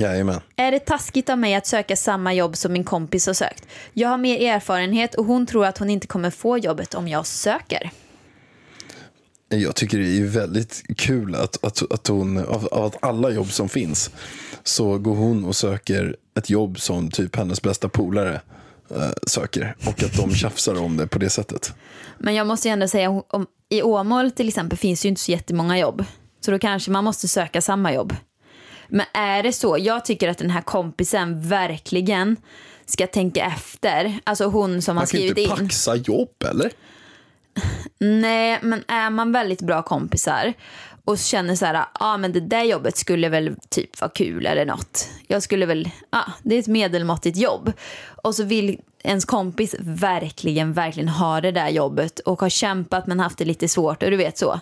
Jajamän. 0.00 0.40
Är 0.56 0.70
det 0.70 0.78
taskigt 0.78 1.30
av 1.30 1.38
mig 1.38 1.54
att 1.54 1.66
söka 1.66 1.96
samma 1.96 2.34
jobb 2.34 2.56
som 2.56 2.72
min 2.72 2.84
kompis 2.84 3.26
har 3.26 3.34
sökt? 3.34 3.66
Jag 3.92 4.08
har 4.08 4.18
mer 4.18 4.40
erfarenhet 4.54 5.14
och 5.14 5.24
hon 5.24 5.46
tror 5.46 5.66
att 5.66 5.78
hon 5.78 5.90
inte 5.90 6.06
kommer 6.06 6.30
få 6.30 6.58
jobbet 6.58 6.94
om 6.94 7.08
jag 7.08 7.26
söker. 7.26 7.90
Jag 9.48 9.74
tycker 9.74 9.98
det 9.98 10.18
är 10.18 10.24
väldigt 10.24 10.82
kul 10.96 11.34
att, 11.34 11.64
att, 11.64 11.92
att 11.92 12.06
hon, 12.06 12.38
av, 12.38 12.66
av 12.66 12.94
alla 13.00 13.30
jobb 13.30 13.52
som 13.52 13.68
finns, 13.68 14.10
så 14.62 14.98
går 14.98 15.14
hon 15.14 15.44
och 15.44 15.56
söker 15.56 16.16
ett 16.38 16.50
jobb 16.50 16.80
som 16.80 17.10
typ 17.10 17.36
hennes 17.36 17.62
bästa 17.62 17.88
polare 17.88 18.40
eh, 18.90 19.10
söker. 19.26 19.76
Och 19.86 20.02
att 20.02 20.16
de 20.16 20.34
tjafsar 20.34 20.80
om 20.80 20.96
det 20.96 21.06
på 21.06 21.18
det 21.18 21.30
sättet. 21.30 21.72
Men 22.18 22.34
jag 22.34 22.46
måste 22.46 22.68
ju 22.68 22.72
ändå 22.72 22.88
säga, 22.88 23.10
om, 23.10 23.46
i 23.68 23.82
Åmål 23.82 24.30
till 24.30 24.48
exempel 24.48 24.78
finns 24.78 25.04
ju 25.04 25.08
inte 25.08 25.20
så 25.20 25.32
jättemånga 25.32 25.78
jobb. 25.78 26.04
Så 26.40 26.50
då 26.50 26.58
kanske 26.58 26.90
man 26.90 27.04
måste 27.04 27.28
söka 27.28 27.60
samma 27.60 27.92
jobb. 27.92 28.14
Men 28.88 29.06
är 29.12 29.42
det 29.42 29.52
så, 29.52 29.76
jag 29.78 30.04
tycker 30.04 30.28
att 30.28 30.38
den 30.38 30.50
här 30.50 30.62
kompisen 30.62 31.48
verkligen 31.48 32.36
ska 32.86 33.06
tänka 33.06 33.44
efter. 33.44 34.18
Alltså 34.24 34.44
hon 34.44 34.82
som 34.82 34.96
har 34.96 35.02
Man 35.02 35.06
kan 35.06 35.20
ju 35.20 35.28
skrivit 35.28 35.50
inte 35.50 35.60
in. 35.62 35.68
paxa 35.68 35.96
jobb 35.96 36.44
eller? 36.50 36.70
Nej, 37.98 38.58
men 38.62 38.84
är 38.88 39.10
man 39.10 39.32
väldigt 39.32 39.60
bra 39.60 39.82
kompisar 39.82 40.54
och 41.04 41.18
känner 41.18 41.54
så 41.54 41.66
här, 41.66 41.74
ja 41.74 41.86
ah, 41.92 42.16
men 42.16 42.32
det 42.32 42.40
där 42.40 42.62
jobbet 42.62 42.96
skulle 42.96 43.28
väl 43.28 43.56
typ 43.68 44.00
vara 44.00 44.10
kul 44.10 44.46
eller 44.46 44.66
något. 44.66 45.08
Jag 45.26 45.42
skulle 45.42 45.66
väl, 45.66 45.90
ja 46.10 46.18
ah, 46.18 46.32
det 46.42 46.54
är 46.54 46.58
ett 46.58 46.66
medelmåttigt 46.66 47.36
jobb. 47.36 47.72
Och 48.22 48.34
så 48.34 48.44
vill 48.44 48.80
ens 49.02 49.24
kompis 49.24 49.74
verkligen, 49.80 50.72
verkligen 50.72 51.08
ha 51.08 51.40
det 51.40 51.52
där 51.52 51.68
jobbet 51.68 52.18
och 52.18 52.40
har 52.40 52.48
kämpat 52.48 53.06
men 53.06 53.20
haft 53.20 53.38
det 53.38 53.44
lite 53.44 53.68
svårt 53.68 54.02
och 54.02 54.10
du 54.10 54.16
vet 54.16 54.38
så. 54.38 54.60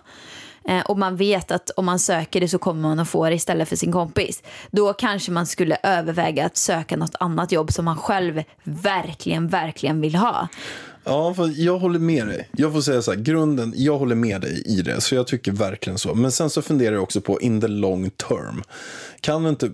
Eh, 0.67 0.81
och 0.81 0.97
man 0.97 1.15
vet 1.15 1.51
att 1.51 1.69
om 1.69 1.85
man 1.85 1.99
söker 1.99 2.39
det 2.41 2.47
så 2.47 2.57
kommer 2.57 2.81
man 2.81 2.99
att 2.99 3.09
få 3.09 3.29
det 3.29 3.35
istället 3.35 3.69
för 3.69 3.75
sin 3.75 3.91
kompis. 3.91 4.43
Då 4.71 4.93
kanske 4.93 5.31
man 5.31 5.45
skulle 5.45 5.77
överväga 5.83 6.45
att 6.45 6.57
söka 6.57 6.97
något 6.97 7.15
annat 7.19 7.51
jobb 7.51 7.71
som 7.71 7.85
man 7.85 7.97
själv 7.97 8.43
verkligen, 8.63 9.47
verkligen 9.47 10.01
vill 10.01 10.15
ha. 10.15 10.47
Ja, 11.03 11.33
för 11.33 11.51
jag 11.55 11.79
håller 11.79 11.99
med 11.99 12.27
dig. 12.27 12.49
Jag 12.51 12.73
får 12.73 12.81
säga 12.81 13.01
så 13.01 13.11
här, 13.11 13.19
grunden, 13.19 13.73
jag 13.75 13.97
håller 13.97 14.15
med 14.15 14.41
dig 14.41 14.63
i 14.65 14.81
det. 14.81 15.01
Så 15.01 15.15
jag 15.15 15.27
tycker 15.27 15.51
verkligen 15.51 15.97
så. 15.97 16.15
Men 16.15 16.31
sen 16.31 16.49
så 16.49 16.61
funderar 16.61 16.93
jag 16.93 17.03
också 17.03 17.21
på 17.21 17.41
in 17.41 17.61
the 17.61 17.67
long 17.67 18.09
term. 18.09 18.63
Kan 19.21 19.43
du 19.43 19.49
inte, 19.49 19.71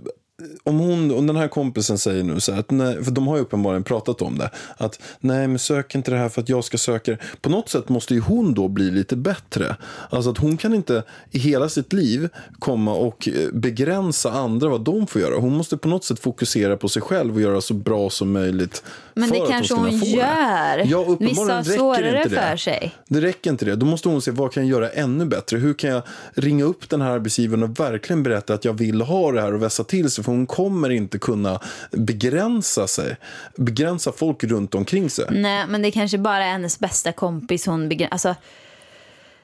om 0.64 0.80
hon, 0.80 1.12
om 1.12 1.28
den 1.28 1.36
här 1.36 1.48
kompisen 1.48 1.98
säger 1.98 2.24
nu 2.24 2.40
så 2.40 2.52
här, 2.52 2.60
att 2.60 2.72
nej, 2.72 3.04
för 3.04 3.12
de 3.12 3.28
har 3.28 3.36
ju 3.36 3.42
uppenbarligen 3.42 3.84
pratat 3.84 4.22
om 4.22 4.38
det. 4.38 4.50
Att 4.78 5.02
nej, 5.20 5.48
men 5.48 5.60
sök 5.60 5.96
inte 5.96 6.12
det 6.12 6.18
här 6.18 6.30
för 6.30 6.42
att 6.42 6.50
jag 6.50 6.64
ska 6.64 6.78
söka 6.78 7.12
det. 7.12 7.18
På 7.42 7.50
något 7.50 7.70
sätt 7.70 7.90
måste 7.90 8.14
ju 8.14 8.20
hon 8.20 8.54
då 8.54 8.68
bli 8.68 8.92
lite 8.92 9.16
bättre. 9.16 9.76
Alltså 10.10 10.30
att 10.30 10.38
hon 10.38 10.58
kan 10.58 10.74
inte 10.74 11.04
i 11.32 11.40
hela 11.40 11.70
sitt 11.70 11.94
liv 11.94 12.30
komma 12.60 12.94
och 12.94 13.28
eh, 13.28 13.52
begränsa 13.54 14.32
andra 14.32 14.70
vad 14.70 14.82
de 14.82 15.08
får 15.08 15.22
göra. 15.22 15.40
Hon 15.40 15.54
måste 15.54 15.78
på 15.78 15.88
något 15.88 16.04
sätt 16.04 16.20
fokusera 16.20 16.78
på 16.78 16.90
sig 16.90 17.02
själv 17.02 17.36
och 17.36 17.42
göra 17.42 17.62
så 17.62 17.74
bra 17.74 18.10
som 18.10 18.32
möjligt. 18.32 18.84
Men 19.16 19.30
det 19.30 19.46
kanske 19.50 19.74
hon 19.74 20.00
det. 20.00 20.06
gör. 20.06 20.84
Ja, 20.86 21.18
Vissa 21.20 21.54
har 21.56 21.64
svårare 21.64 22.18
inte 22.18 22.30
det. 22.30 22.42
för 22.42 22.58
sig. 22.58 22.96
Det 23.08 23.22
räcker 23.22 23.50
inte 23.50 23.66
det. 23.66 23.76
Då 23.76 23.86
måste 23.86 24.10
hon 24.10 24.22
se 24.22 24.32
vad 24.32 24.54
kan 24.54 24.68
jag 24.68 24.82
göra 24.82 24.90
ännu 24.90 25.26
bättre. 25.26 25.58
Hur 25.58 25.74
kan 25.74 25.90
jag 25.90 26.04
ringa 26.34 26.64
upp 26.64 26.90
den 26.90 27.02
här 27.02 27.10
arbetsgivaren 27.10 27.64
och 27.64 27.80
verkligen 27.80 28.24
berätta 28.24 28.54
att 28.54 28.66
jag 28.66 28.74
vill 28.74 29.02
ha 29.02 29.32
det 29.32 29.42
här 29.42 29.54
och 29.54 29.62
vässa 29.62 29.84
till 29.84 30.12
sig. 30.12 30.24
För 30.24 30.32
hon 30.32 30.46
kommer 30.48 30.90
inte 30.90 31.20
kunna 31.20 31.60
begränsa 31.92 32.88
sig. 32.88 33.18
Begränsa 33.56 34.12
folk 34.12 34.44
runt 34.44 34.76
omkring 34.76 35.10
sig. 35.10 35.26
Nej, 35.32 35.66
men 35.68 35.82
det 35.82 35.92
kanske 35.92 36.18
bara 36.18 36.46
är 36.46 36.52
hennes 36.52 36.80
bästa 36.80 37.12
kompis 37.12 37.66
hon 37.66 37.90
begränsar. 37.90 38.14
Alltså, 38.14 38.36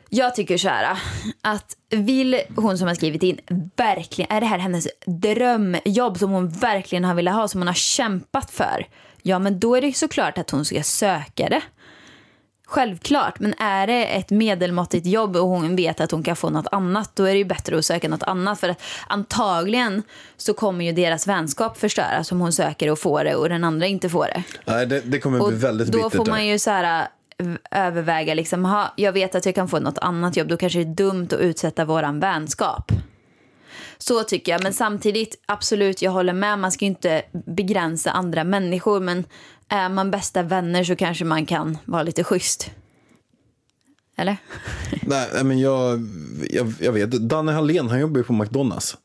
jag 0.09 0.35
tycker 0.35 0.57
så 0.57 0.69
här 0.69 0.97
att 1.41 1.75
vill 1.89 2.41
hon 2.55 2.77
som 2.77 2.87
har 2.87 2.95
skrivit 2.95 3.23
in 3.23 3.39
verkligen, 3.75 4.31
är 4.31 4.41
det 4.41 4.47
här 4.47 4.57
hennes 4.57 4.87
drömjobb 5.05 6.17
som 6.19 6.31
hon 6.31 6.49
verkligen 6.49 7.03
har 7.03 7.13
velat 7.13 7.33
ha, 7.33 7.47
som 7.47 7.61
hon 7.61 7.67
har 7.67 7.73
kämpat 7.73 8.51
för? 8.51 8.87
Ja, 9.21 9.39
men 9.39 9.59
då 9.59 9.75
är 9.75 9.81
det 9.81 9.93
såklart 9.93 10.37
att 10.37 10.49
hon 10.49 10.65
ska 10.65 10.83
söka 10.83 11.49
det. 11.49 11.61
Självklart, 12.67 13.39
men 13.39 13.53
är 13.57 13.87
det 13.87 14.05
ett 14.05 14.29
medelmåttigt 14.29 15.05
jobb 15.05 15.35
och 15.35 15.47
hon 15.47 15.75
vet 15.75 16.01
att 16.01 16.11
hon 16.11 16.23
kan 16.23 16.35
få 16.35 16.49
något 16.49 16.67
annat, 16.71 17.15
då 17.15 17.23
är 17.23 17.31
det 17.31 17.37
ju 17.37 17.45
bättre 17.45 17.77
att 17.77 17.85
söka 17.85 18.09
något 18.09 18.23
annat. 18.23 18.59
För 18.59 18.69
att 18.69 18.81
antagligen 19.07 20.03
så 20.37 20.53
kommer 20.53 20.85
ju 20.85 20.91
deras 20.91 21.27
vänskap 21.27 21.77
förstöras 21.77 22.31
om 22.31 22.39
hon 22.39 22.53
söker 22.53 22.91
och 22.91 22.99
får 22.99 23.23
det 23.23 23.35
och 23.35 23.49
den 23.49 23.63
andra 23.63 23.87
inte 23.87 24.09
får 24.09 24.25
det. 24.25 24.43
Nej, 24.65 24.85
det, 24.85 25.01
det 25.01 25.19
kommer 25.19 25.47
bli 25.47 25.57
väldigt 25.57 25.87
då 25.87 25.97
bittert 25.97 26.17
får 26.17 26.25
där. 26.25 26.31
man 26.31 26.47
ju 26.47 26.59
så 26.59 26.69
här, 26.69 27.07
överväga, 27.71 28.33
liksom, 28.33 28.65
ha, 28.65 28.93
jag 28.95 29.11
vet 29.11 29.35
att 29.35 29.45
jag 29.45 29.55
kan 29.55 29.67
få 29.67 29.79
något 29.79 29.97
annat 29.97 30.37
jobb, 30.37 30.47
då 30.47 30.57
kanske 30.57 30.79
det 30.79 30.91
är 30.91 30.95
dumt 30.95 31.27
att 31.31 31.39
utsätta 31.39 31.85
våran 31.85 32.19
vänskap. 32.19 32.91
Så 34.03 34.23
tycker 34.23 34.51
jag, 34.51 34.63
men 34.63 34.73
samtidigt 34.73 35.35
absolut, 35.45 36.01
jag 36.01 36.11
håller 36.11 36.33
med, 36.33 36.59
man 36.59 36.71
ska 36.71 36.85
inte 36.85 37.21
begränsa 37.45 38.11
andra 38.11 38.43
människor, 38.43 38.99
men 38.99 39.25
är 39.67 39.89
man 39.89 40.11
bästa 40.11 40.43
vänner 40.43 40.83
så 40.83 40.95
kanske 40.95 41.25
man 41.25 41.45
kan 41.45 41.77
vara 41.85 42.03
lite 42.03 42.23
schysst. 42.23 42.71
Eller? 44.15 44.37
Nej, 45.01 45.43
men 45.43 45.59
jag, 45.59 46.07
jag, 46.49 46.73
jag 46.79 46.91
vet. 46.91 47.11
Danne 47.11 47.51
Hallén, 47.51 47.89
han 47.89 47.99
jobbar 47.99 48.17
ju 48.17 48.23
på 48.23 48.33
McDonalds. 48.33 48.97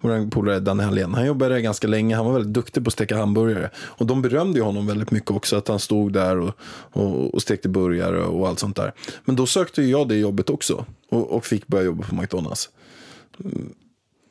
Vår 0.00 0.30
polare 0.30 0.60
Danne 0.60 0.82
Hallén. 0.82 1.14
Han 1.14 1.26
jobbade 1.26 1.54
där 1.54 1.60
ganska 1.60 1.86
länge. 1.88 2.16
Han 2.16 2.26
var 2.26 2.32
väldigt 2.32 2.54
duktig 2.54 2.84
på 2.84 2.88
att 2.88 2.92
steka 2.92 3.16
hamburgare. 3.16 3.70
Och 3.76 4.06
de 4.06 4.22
berömde 4.22 4.58
ju 4.58 4.64
honom 4.64 4.86
väldigt 4.86 5.10
mycket 5.10 5.30
också. 5.30 5.56
Att 5.56 5.68
han 5.68 5.78
stod 5.78 6.12
där 6.12 6.38
och, 6.38 6.54
och, 6.92 7.34
och 7.34 7.42
stekte 7.42 7.68
burgare 7.68 8.22
och 8.22 8.48
allt 8.48 8.58
sånt 8.58 8.76
där. 8.76 8.92
Men 9.24 9.36
då 9.36 9.46
sökte 9.46 9.82
ju 9.82 9.90
jag 9.90 10.08
det 10.08 10.16
jobbet 10.16 10.50
också. 10.50 10.84
Och, 11.10 11.30
och 11.30 11.44
fick 11.44 11.66
börja 11.66 11.84
jobba 11.84 12.04
på 12.04 12.14
McDonalds. 12.14 12.70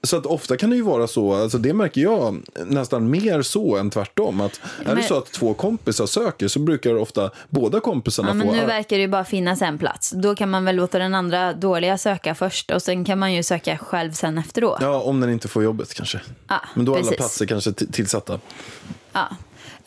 Så 0.05 0.17
att 0.17 0.25
ofta 0.25 0.57
kan 0.57 0.69
det 0.69 0.75
ju 0.75 0.81
vara 0.81 1.07
så, 1.07 1.33
alltså 1.33 1.57
det 1.57 1.73
märker 1.73 2.01
jag 2.01 2.41
nästan 2.65 3.09
mer 3.09 3.41
så 3.41 3.77
än 3.77 3.89
tvärtom. 3.89 4.41
Att 4.41 4.59
är 4.79 4.85
det 4.89 4.95
Men- 4.95 5.03
så 5.03 5.17
att 5.17 5.31
två 5.31 5.53
kompisar 5.53 6.05
söker 6.05 6.47
så 6.47 6.59
brukar 6.59 6.95
ofta 6.95 7.31
båda 7.49 7.79
kompisarna 7.79 8.27
Ja, 8.29 8.33
men 8.33 8.47
få... 8.47 8.53
nu 8.53 8.65
verkar 8.65 8.95
det 8.95 9.01
ju 9.01 9.07
bara 9.07 9.25
finnas 9.25 9.61
en 9.61 9.77
plats. 9.77 10.11
Då 10.11 10.35
kan 10.35 10.49
man 10.49 10.65
väl 10.65 10.75
låta 10.75 10.99
den 10.99 11.15
andra 11.15 11.53
dåliga 11.53 11.97
söka 11.97 12.35
först 12.35 12.71
och 12.71 12.81
sen 12.81 13.05
kan 13.05 13.19
man 13.19 13.33
ju 13.33 13.43
söka 13.43 13.77
själv 13.77 14.11
sen 14.11 14.37
efteråt. 14.37 14.77
Ja, 14.81 15.01
om 15.01 15.19
den 15.19 15.29
inte 15.29 15.47
får 15.47 15.63
jobbet 15.63 15.93
kanske. 15.93 16.21
Ja, 16.47 16.61
Men 16.75 16.85
då 16.85 16.91
är 16.91 16.95
alla 16.95 17.03
precis. 17.03 17.17
platser 17.17 17.45
kanske 17.45 17.71
tillsatta. 17.73 18.39
Ja. 19.13 19.27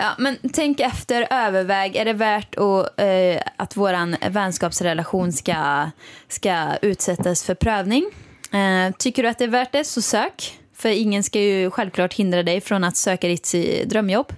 Ja, 0.01 0.11
men 0.19 0.37
tänk 0.53 0.81
efter, 0.81 1.27
överväg. 1.31 1.97
Är 1.97 2.05
det 2.05 2.13
värt 2.13 2.55
att, 2.59 3.01
eh, 3.01 3.43
att 3.57 3.77
vår 3.77 4.29
vänskapsrelation 4.31 5.33
ska, 5.33 5.91
ska 6.29 6.77
utsättas 6.83 7.45
för 7.45 7.55
prövning? 7.55 8.11
Eh, 8.53 8.95
tycker 8.99 9.23
du 9.23 9.29
att 9.29 9.39
det 9.39 9.45
är 9.45 9.49
värt 9.49 9.73
det, 9.73 9.85
så 9.85 10.03
sök. 10.03 10.59
För 10.75 10.89
ingen 10.89 11.23
ska 11.23 11.41
ju 11.41 11.71
självklart 11.71 12.15
hindra 12.15 12.43
dig 12.43 12.61
från 12.61 12.85
att 12.85 12.97
söka 12.97 13.29
ditt 13.29 13.55
eh, 13.55 13.89
drömjobb. 13.89 14.33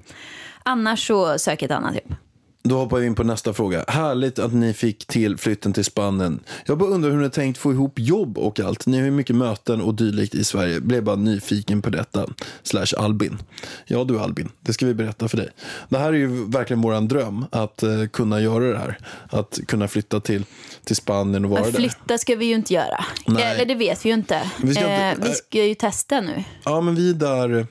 Annars 0.62 1.06
så 1.06 1.38
sök 1.38 1.62
ett 1.62 1.70
annat 1.70 1.94
jobb. 1.94 2.14
Då 2.62 2.76
hoppar 2.78 2.98
vi 2.98 3.06
in 3.06 3.14
på 3.14 3.24
nästa 3.24 3.52
fråga. 3.54 3.84
Härligt 3.88 4.38
att 4.38 4.52
ni 4.52 4.72
fick 4.74 5.06
till 5.06 5.36
flytten 5.36 5.72
till 5.72 5.84
Spanien. 5.84 6.40
Jag 6.66 6.78
bara 6.78 6.90
undrar 6.90 7.10
hur 7.10 7.16
ni 7.16 7.22
har 7.22 7.30
tänkt 7.30 7.58
få 7.58 7.72
ihop 7.72 7.92
jobb 7.98 8.38
och 8.38 8.60
allt. 8.60 8.86
Ni 8.86 8.98
har 8.98 9.04
ju 9.04 9.10
mycket 9.10 9.36
möten 9.36 9.80
och 9.80 9.94
dylikt 9.94 10.34
i 10.34 10.44
Sverige. 10.44 10.80
Blev 10.80 11.02
bara 11.04 11.16
nyfiken 11.16 11.82
på 11.82 11.90
detta. 11.90 12.26
Slash 12.62 12.86
Albin. 12.98 13.38
Ja 13.86 14.04
du 14.04 14.18
Albin, 14.20 14.48
det 14.60 14.72
ska 14.72 14.86
vi 14.86 14.94
berätta 14.94 15.28
för 15.28 15.36
dig. 15.36 15.48
Det 15.88 15.98
här 15.98 16.08
är 16.08 16.16
ju 16.16 16.44
verkligen 16.50 16.80
våran 16.82 17.08
dröm. 17.08 17.44
Att 17.52 17.82
eh, 17.82 18.06
kunna 18.12 18.40
göra 18.40 18.64
det 18.72 18.78
här. 18.78 18.98
Att 19.30 19.58
kunna 19.66 19.88
flytta 19.88 20.20
till, 20.20 20.44
till 20.84 20.96
Spanien 20.96 21.44
och 21.44 21.50
vara 21.50 21.62
där. 21.62 21.72
flytta 21.72 22.18
ska 22.18 22.36
vi 22.36 22.44
ju 22.44 22.54
inte 22.54 22.74
göra. 22.74 23.04
Nej. 23.26 23.42
Eller 23.42 23.64
det 23.64 23.74
vet 23.74 24.04
vi 24.04 24.08
ju 24.08 24.14
inte. 24.14 24.50
Vi 24.62 24.74
ska 24.74 24.80
inte- 24.84 25.22
eh, 25.22 25.28
vi 25.28 25.32
ska 25.34 25.64
ju 25.64 25.74
testa 25.74 26.20
nu. 26.20 26.44
Ja, 26.64 26.80
men 26.80 26.94
vi 26.94 27.10
är 27.10 27.14
där. 27.14 27.66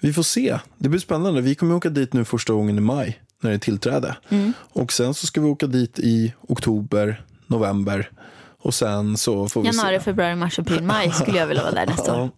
Vi 0.00 0.12
får 0.12 0.22
se. 0.22 0.58
Det 0.78 0.88
blir 0.88 1.00
spännande. 1.00 1.40
Vi 1.40 1.54
kommer 1.54 1.74
åka 1.74 1.88
dit 1.90 2.12
nu 2.12 2.24
första 2.24 2.52
gången 2.52 2.78
i 2.78 2.80
maj 2.80 3.21
när 3.42 3.50
det 3.50 3.56
är 3.56 3.58
tillträde. 3.58 4.16
Mm. 4.28 4.52
Och 4.58 4.92
sen 4.92 5.14
så 5.14 5.26
ska 5.26 5.40
vi 5.40 5.46
åka 5.46 5.66
dit 5.66 5.98
i 5.98 6.32
oktober, 6.48 7.24
november. 7.46 8.10
Och 8.58 8.74
sen 8.74 9.16
så 9.16 9.48
får 9.48 9.62
vi 9.62 9.66
Januari, 9.66 9.98
se. 9.98 10.04
februari, 10.04 10.34
mars, 10.34 10.58
april, 10.58 10.82
maj 10.82 11.10
skulle 11.10 11.38
jag 11.38 11.46
vilja 11.46 11.62
vara 11.62 11.74
där 11.74 11.86
nästa 11.86 12.22
år. 12.22 12.30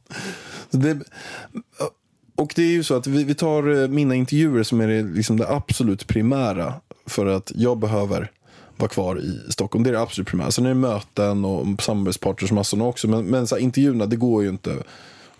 Det, 0.70 0.98
och 2.36 2.52
det 2.56 2.62
är 2.62 2.70
ju 2.70 2.82
så 2.82 2.96
att 2.96 3.06
vi, 3.06 3.24
vi 3.24 3.34
tar 3.34 3.82
eh, 3.82 3.88
mina 3.88 4.14
intervjuer 4.14 4.62
som 4.62 4.80
är 4.80 4.88
det, 4.88 5.02
liksom 5.02 5.36
det 5.36 5.48
absolut 5.48 6.06
primära. 6.06 6.74
För 7.06 7.26
att 7.26 7.52
jag 7.54 7.78
behöver 7.78 8.30
vara 8.76 8.88
kvar 8.88 9.20
i 9.20 9.52
Stockholm. 9.52 9.84
Det 9.84 9.90
är 9.90 9.92
det 9.92 10.00
absolut 10.00 10.28
primära. 10.28 10.50
Sen 10.50 10.64
är 10.64 10.68
det 10.68 10.74
möten 10.74 11.44
och 11.44 11.82
samarbetspartners 11.82 12.50
och 12.50 12.54
massorna 12.54 12.84
också. 12.84 13.08
Men, 13.08 13.24
men 13.24 13.46
så 13.46 13.54
här, 13.54 13.62
intervjuerna, 13.62 14.06
det 14.06 14.16
går 14.16 14.42
ju 14.42 14.48
inte 14.48 14.76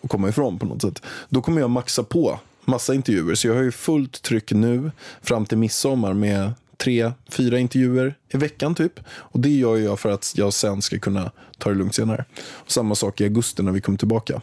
att 0.02 0.10
komma 0.10 0.28
ifrån 0.28 0.58
på 0.58 0.66
något 0.66 0.82
sätt. 0.82 1.02
Då 1.28 1.42
kommer 1.42 1.60
jag 1.60 1.70
maxa 1.70 2.02
på 2.02 2.38
massa 2.66 2.94
intervjuer. 2.94 3.34
Så 3.34 3.46
jag 3.48 3.54
har 3.54 3.62
ju 3.62 3.72
fullt 3.72 4.22
tryck 4.22 4.52
nu 4.52 4.90
fram 5.22 5.46
till 5.46 5.58
midsommar 5.58 6.12
med 6.12 6.52
tre, 6.76 7.12
fyra 7.28 7.58
intervjuer 7.58 8.14
i 8.28 8.36
veckan 8.36 8.74
typ. 8.74 9.00
Och 9.08 9.40
det 9.40 9.50
gör 9.50 9.76
jag 9.76 10.00
för 10.00 10.08
att 10.10 10.32
jag 10.36 10.52
sen 10.52 10.82
ska 10.82 10.98
kunna 10.98 11.30
ta 11.58 11.70
det 11.70 11.76
lugnt 11.76 11.94
senare. 11.94 12.24
Och 12.52 12.70
samma 12.72 12.94
sak 12.94 13.20
i 13.20 13.24
augusti 13.24 13.62
när 13.62 13.72
vi 13.72 13.80
kommer 13.80 13.98
tillbaka. 13.98 14.40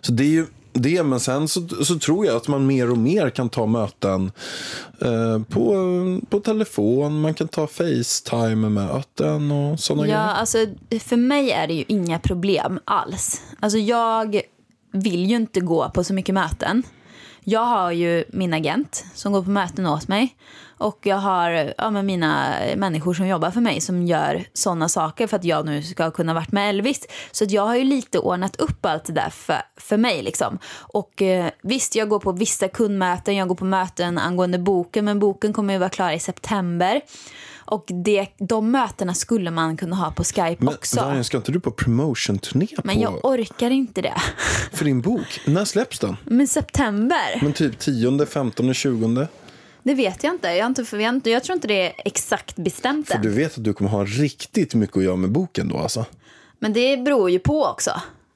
Så 0.00 0.12
det 0.12 0.24
är 0.24 0.28
ju 0.28 0.46
det, 0.72 1.02
men 1.02 1.20
sen 1.20 1.48
så, 1.48 1.68
så 1.68 1.98
tror 1.98 2.26
jag 2.26 2.36
att 2.36 2.48
man 2.48 2.66
mer 2.66 2.90
och 2.90 2.98
mer 2.98 3.30
kan 3.30 3.48
ta 3.48 3.66
möten 3.66 4.32
eh, 5.00 5.42
på, 5.42 5.74
på 6.30 6.40
telefon. 6.40 7.20
Man 7.20 7.34
kan 7.34 7.48
ta 7.48 7.66
Facetime-möten 7.66 9.52
och 9.52 9.80
sådana 9.80 10.02
Ja, 10.02 10.06
grejer. 10.06 10.18
alltså 10.34 10.58
för 11.00 11.16
mig 11.16 11.50
är 11.50 11.66
det 11.66 11.74
ju 11.74 11.84
inga 11.88 12.18
problem 12.18 12.80
alls. 12.84 13.42
Alltså 13.60 13.78
jag 13.78 14.40
vill 14.94 15.30
ju 15.30 15.36
inte 15.36 15.60
gå 15.60 15.90
på 15.90 16.04
så 16.04 16.14
mycket 16.14 16.34
möten. 16.34 16.82
Jag 17.46 17.64
har 17.64 17.90
ju 17.90 18.24
min 18.28 18.54
agent 18.54 19.04
som 19.14 19.32
går 19.32 19.42
på 19.42 19.50
möten 19.50 19.86
åt 19.86 20.08
mig. 20.08 20.36
Och 20.78 20.98
jag 21.02 21.16
har 21.16 21.74
ja, 21.78 21.90
mina 21.90 22.54
människor 22.76 23.14
som 23.14 23.26
jobbar 23.26 23.50
för 23.50 23.60
mig 23.60 23.80
som 23.80 24.06
gör 24.06 24.44
sådana 24.52 24.88
saker 24.88 25.26
för 25.26 25.36
att 25.36 25.44
jag 25.44 25.66
nu 25.66 25.82
ska 25.82 26.10
kunna 26.10 26.34
varit 26.34 26.52
med 26.52 26.68
Elvis. 26.68 27.06
Så 27.32 27.44
att 27.44 27.50
jag 27.50 27.62
har 27.66 27.76
ju 27.76 27.84
lite 27.84 28.18
ordnat 28.18 28.56
upp 28.56 28.86
allt 28.86 29.04
det 29.04 29.12
där 29.12 29.30
för, 29.30 29.62
för 29.76 29.96
mig. 29.96 30.22
Liksom. 30.22 30.58
Och 30.78 31.22
eh, 31.22 31.50
visst, 31.62 31.94
jag 31.94 32.08
går 32.08 32.18
på 32.18 32.32
vissa 32.32 32.68
kundmöten, 32.68 33.36
jag 33.36 33.48
går 33.48 33.54
på 33.54 33.64
möten 33.64 34.18
angående 34.18 34.58
boken, 34.58 35.04
men 35.04 35.18
boken 35.18 35.52
kommer 35.52 35.74
ju 35.74 35.78
vara 35.78 35.90
klar 35.90 36.12
i 36.12 36.18
september. 36.18 37.00
Och 37.66 37.84
det, 38.04 38.28
de 38.38 38.70
mötena 38.70 39.14
skulle 39.14 39.50
man 39.50 39.76
kunna 39.76 39.96
ha 39.96 40.10
på 40.10 40.24
Skype 40.24 40.56
Men 40.58 40.74
också. 40.74 41.00
Vargen, 41.00 41.24
ska 41.24 41.36
inte 41.36 41.52
du 41.52 41.60
på 41.60 41.70
promotion-turné 41.70 42.66
Men 42.84 42.96
på, 42.96 43.02
jag 43.02 43.24
orkar 43.24 43.70
inte 43.70 44.02
det. 44.02 44.14
för 44.72 44.84
din 44.84 45.00
bok? 45.00 45.40
När 45.46 45.64
släpps 45.64 45.98
den? 45.98 46.16
Men 46.24 46.48
september, 46.48 47.40
Men 47.42 47.52
typ 47.52 47.78
10, 47.78 48.26
15, 48.26 48.74
20? 48.74 49.26
det 49.82 49.94
vet 49.94 50.24
jag 50.24 50.34
inte. 50.34 50.48
Jag, 50.48 50.64
har 50.64 50.68
inte 50.68 50.84
förvänt, 50.84 51.26
jag 51.26 51.44
tror 51.44 51.54
inte 51.54 51.68
det 51.68 51.86
är 51.86 51.92
exakt 52.04 52.56
bestämt 52.56 53.08
För 53.08 53.14
än. 53.14 53.22
du 53.22 53.30
vet 53.30 53.58
att 53.58 53.64
du 53.64 53.72
kommer 53.72 53.90
ha 53.90 54.04
riktigt 54.04 54.74
mycket 54.74 54.96
att 54.96 55.04
göra 55.04 55.16
med 55.16 55.30
boken 55.32 55.68
då 55.68 55.78
alltså? 55.78 56.06
Men 56.58 56.72
det 56.72 56.96
beror 56.96 57.30
ju 57.30 57.38
på 57.38 57.64
också. 57.64 57.90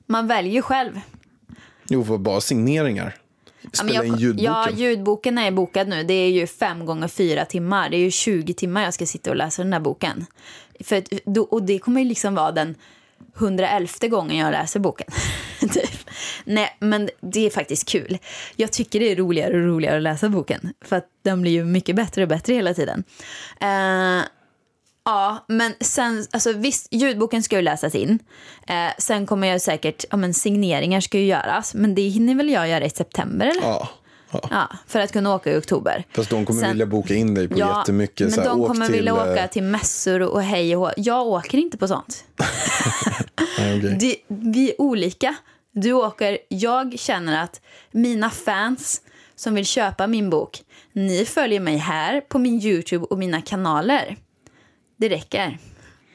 Man 0.07 0.27
väljer 0.27 0.53
ju 0.53 0.63
själv. 0.63 1.01
Jo, 1.89 2.05
för 2.05 2.19
bara 2.19 2.41
signeringar. 2.41 3.17
Ja, 3.73 3.79
Spela 3.85 4.03
men 4.03 4.07
in 4.07 4.13
jag, 4.13 4.21
ljudboken. 4.21 4.45
Ja, 4.45 4.71
ljudboken 4.71 5.39
är 5.39 5.51
bokad 5.51 5.89
nu. 5.89 6.03
Det 6.03 6.15
är 6.15 6.31
ju 6.31 6.47
fem 6.47 6.87
gånger 6.87 7.09
fyra 7.09 7.45
timmar. 7.45 7.91
Det 7.91 7.97
är 7.97 8.01
ju 8.01 8.11
20 8.11 8.55
timmar 8.55 8.83
jag 8.83 8.95
ska 8.95 9.07
sitta 9.07 9.31
och 9.31 9.37
läsa 9.37 9.63
den 9.63 9.71
där 9.71 9.81
boken. 9.81 10.27
För, 10.81 11.03
och 11.53 11.63
det 11.63 11.79
kommer 11.79 12.01
ju 12.01 12.09
liksom 12.09 12.35
vara 12.35 12.53
den 12.53 12.75
111 13.37 13.89
gången 14.01 14.37
jag 14.37 14.51
läser 14.51 14.81
boken. 14.81 15.07
typ. 15.61 16.11
Nej, 16.45 16.77
men 16.81 17.11
det 17.21 17.47
är 17.47 17.51
faktiskt 17.51 17.89
kul. 17.89 18.19
Jag 18.57 18.73
tycker 18.73 19.01
det 19.01 19.13
är 19.13 19.17
roligare 19.17 19.57
och 19.57 19.67
roligare 19.67 19.97
att 19.97 20.03
läsa 20.03 20.29
boken. 20.29 20.73
För 20.85 20.97
att 20.97 21.07
den 21.23 21.43
blir 21.43 21.53
ju 21.53 21.65
mycket 21.65 21.97
bättre 21.97 22.23
och 22.23 22.29
bättre 22.29 22.55
hela 22.55 22.75
tiden. 22.75 23.05
Eh, 23.61 24.23
Ja, 25.09 25.45
men 25.49 25.75
sen, 25.81 26.27
alltså 26.31 26.53
visst, 26.53 26.89
ljudboken 26.91 27.43
ska 27.43 27.57
ju 27.57 27.63
läsas 27.63 27.95
in. 27.95 28.19
Eh, 28.67 28.75
sen 28.99 29.27
kommer 29.27 29.49
jag 29.49 29.61
säkert, 29.61 30.05
ja 30.11 30.17
men 30.17 30.35
signeringar 30.35 31.01
ska 31.01 31.19
ju 31.19 31.25
göras. 31.25 31.75
Men 31.75 31.95
det 31.95 32.03
hinner 32.03 32.35
väl 32.35 32.51
jag 32.51 32.69
göra 32.69 32.85
i 32.85 32.91
september 32.91 33.47
eller? 33.47 33.63
Ja. 33.63 33.89
Ja, 34.51 34.69
för 34.87 35.01
att 35.01 35.13
kunna 35.13 35.35
åka 35.35 35.53
i 35.53 35.59
oktober. 35.59 36.05
Fast 36.15 36.31
de 36.31 36.47
kommer 36.47 36.61
Sen- 36.61 36.71
vilja 36.71 36.87
boka 36.87 37.15
in 37.15 37.35
dig 37.35 37.49
på 37.49 37.59
Ja, 37.59 37.79
jättemycket. 37.79 38.21
men 38.21 38.33
så 38.33 38.41
här, 38.41 38.49
de 38.49 38.67
kommer 38.67 38.87
till, 38.87 38.95
vilja 38.95 39.13
eh, 39.13 39.33
åka 39.33 39.49
till 39.49 39.63
mässor 39.63 40.23
och 40.23 40.43
hej 40.43 40.77
och 40.77 40.83
hå. 40.83 40.93
Jag 40.97 41.27
åker 41.27 41.59
inte 41.59 41.77
på 41.79 41.89
sånt. 41.89 42.25
nej, 43.59 43.79
okej. 43.79 43.97
Det, 44.01 44.17
vi 44.29 44.71
är 44.71 44.81
olika. 44.81 45.35
Du 45.73 45.93
åker, 45.93 46.39
jag 46.49 46.99
känner 46.99 47.43
att 47.43 47.61
mina 47.91 48.31
fans 48.31 49.01
som 49.37 49.55
vill 49.55 49.67
köpa 49.67 50.07
min 50.07 50.31
bok, 50.31 50.61
ni 50.93 51.25
följer 51.25 51.61
mig 51.61 51.77
här 51.77 52.21
på 52.21 52.39
min 52.39 52.63
YouTube 52.63 53.05
och 53.05 53.19
mina 53.19 53.41
kanaler. 53.41 54.17
Det 54.99 55.09
räcker. 55.09 55.59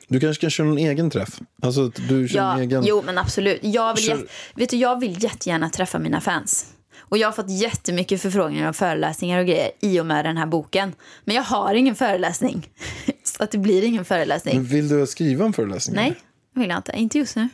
Du 0.08 0.20
kanske 0.20 0.42
kan 0.42 0.50
köra 0.50 0.68
en 0.68 0.78
egen 0.78 1.10
träff? 1.10 1.40
Alltså 1.62 1.88
du 2.10 2.28
kör 2.28 2.38
Ja, 2.38 2.54
en 2.54 2.60
egen... 2.60 2.84
Jo, 2.86 3.02
men 3.06 3.18
absolut. 3.18 3.60
Jag 3.64 3.96
vill, 3.96 4.04
Kör- 4.06 4.28
vet 4.56 4.70
du, 4.70 4.78
jag 4.78 5.00
vill 5.00 5.24
jättegärna 5.24 5.70
träffa 5.70 6.00
mina 6.00 6.22
fans. 6.22 6.66
Och 7.00 7.18
jag 7.18 7.28
har 7.28 7.34
fått 7.34 7.50
jättemycket 7.50 8.22
förfrågningar 8.22 8.68
om 8.68 8.74
föreläsningar 8.74 9.40
och 9.40 9.46
grejer 9.46 9.72
i 9.80 10.00
och 10.00 10.06
med 10.06 10.26
den 10.26 10.38
här 10.38 10.46
boken. 10.46 10.94
Men 11.26 11.36
jag 11.36 11.44
har 11.44 11.74
ingen 11.74 11.96
föreläsning. 11.96 12.70
Så 13.24 13.44
att 13.44 13.52
det 13.52 13.58
blir 13.58 13.84
ingen 13.84 14.06
föreläsning. 14.06 14.56
Men 14.56 14.66
vill 14.66 14.88
du 14.88 15.08
skriva 15.08 15.46
en 15.46 15.54
föreläsning? 15.54 15.96
Nej, 15.96 16.16
vill 16.56 16.70
jag 16.70 16.78
inte. 16.80 16.92
Inte 16.96 17.18
just 17.18 17.36
nu. 17.36 17.50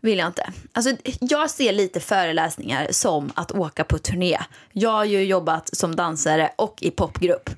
Vill 0.00 0.18
jag 0.18 0.26
inte. 0.26 0.52
Alltså, 0.72 0.96
jag 1.20 1.50
ser 1.50 1.72
lite 1.72 2.00
föreläsningar 2.00 2.88
som 2.90 3.32
att 3.34 3.52
åka 3.52 3.84
på 3.84 3.98
turné. 3.98 4.38
Jag 4.72 4.90
har 4.90 5.04
ju 5.04 5.24
jobbat 5.24 5.76
som 5.76 5.96
dansare 5.96 6.50
och 6.56 6.78
i 6.80 6.90
popgrupp. 6.90 7.50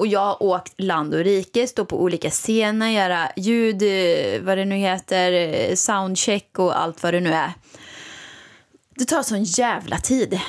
Och 0.00 0.06
jag 0.06 0.20
har 0.20 0.42
åkt 0.42 0.80
land 0.80 1.14
och 1.14 1.20
rike, 1.20 1.66
stå 1.66 1.84
på 1.84 2.02
olika 2.02 2.30
scener, 2.30 2.88
göra 2.88 3.30
ljud, 3.36 3.82
eh, 3.82 4.42
vad 4.42 4.58
det 4.58 4.64
nu 4.64 4.76
heter, 4.76 5.32
eh, 5.32 5.74
soundcheck 5.74 6.58
och 6.58 6.80
allt 6.80 7.02
vad 7.02 7.14
det 7.14 7.20
nu 7.20 7.32
är. 7.32 7.52
Det 8.96 9.04
tar 9.04 9.22
sån 9.22 9.44
jävla 9.44 9.98
tid. 9.98 10.40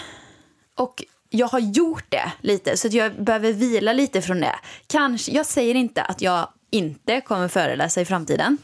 Och 0.76 1.04
jag 1.30 1.48
har 1.48 1.60
gjort 1.60 2.06
det 2.10 2.32
lite, 2.42 2.78
så 2.78 2.88
att 2.88 2.94
jag 2.94 3.24
behöver 3.24 3.54
vila 3.54 3.94
lite 3.94 4.22
från 4.22 4.40
det. 4.40 4.56
Kanske, 4.88 5.32
jag 5.32 5.46
säger 5.46 5.76
inte 5.76 6.02
att 6.02 6.22
jag 6.22 6.48
inte 6.70 7.22
kommer 7.22 7.48
föreläsa 7.48 8.02
i 8.02 8.06
framtiden. 8.06 8.58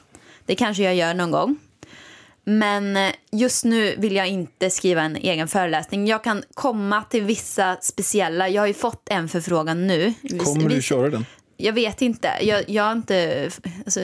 Det 0.46 0.56
kanske 0.56 0.84
jag 0.84 0.96
gör 0.96 1.14
någon 1.14 1.32
gång. 1.32 1.58
Men 2.50 2.98
eh, 2.98 3.12
just 3.32 3.66
nu 3.66 3.96
vill 3.98 4.16
jag 4.16 4.28
inte 4.28 4.70
skriva 4.70 5.02
en 5.02 5.16
egen 5.16 5.48
föreläsning. 5.48 6.08
Jag 6.08 6.24
kan 6.24 6.44
komma 6.54 7.04
till 7.04 7.24
vissa 7.24 7.78
speciella. 7.82 8.50
Jag 8.50 8.62
har 8.62 8.68
ju 8.68 8.74
fått 8.74 9.10
en 9.10 9.30
förfrågan 9.30 9.88
nu. 9.88 10.14
Kommer 10.40 10.70
du 10.70 10.82
köra 10.82 11.10
den? 11.10 11.26
jag 11.58 11.74
vet 11.74 12.02
inte. 12.02 12.32
Jag, 12.42 12.70
jag 12.70 12.84
har 12.84 12.92
inte... 12.92 13.50
Alltså, 13.86 14.00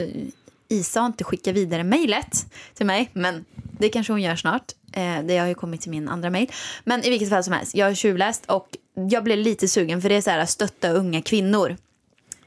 Isa 0.70 1.00
har 1.00 1.08
inte 1.08 1.24
skickat 1.24 1.56
vidare 1.56 1.84
mejlet 1.84 2.46
till 2.74 2.86
mig, 2.86 3.10
men 3.14 3.46
det 3.56 3.89
kanske 3.89 4.14
hon 4.14 4.22
gör 4.22 4.36
snart. 4.36 4.72
Eh, 4.94 5.20
det 5.24 5.38
har 5.38 5.48
ju 5.48 5.54
kommit 5.54 5.82
till 5.82 5.91
min 5.91 6.10
andra 6.10 6.30
mejl. 6.30 6.52
Men 6.84 7.04
i 7.04 7.10
vilket 7.10 7.30
fall 7.30 7.44
som 7.44 7.54
helst, 7.54 7.76
jag 7.76 7.86
har 7.86 7.94
tjuvläst 7.94 8.46
och 8.46 8.68
jag 9.10 9.24
blev 9.24 9.38
lite 9.38 9.68
sugen 9.68 10.02
för 10.02 10.10
det 10.10 10.16
är 10.16 10.22
så 10.22 10.30
här 10.30 10.39
att 10.39 10.50
stötta 10.50 10.89
unga 10.89 11.22
kvinnor 11.22 11.78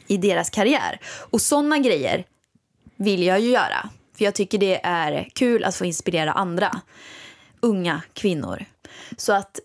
i 0.06 0.16
deras 0.16 0.50
karriär. 0.50 1.00
Och 1.06 1.40
sådana 1.40 1.78
grejer 1.78 2.24
vill 2.96 3.22
jag 3.22 3.40
ju 3.40 3.50
göra. 3.50 3.90
För 4.16 4.24
jag 4.24 4.34
tycker 4.34 4.58
det 4.58 4.80
är 4.82 5.28
kul 5.34 5.64
att 5.64 5.74
få 5.74 5.84
inspirera 5.84 6.32
andra 6.32 6.80
unga 7.60 8.02
kvinnor. 8.12 8.64
Så 9.16 9.32
att 9.32 9.60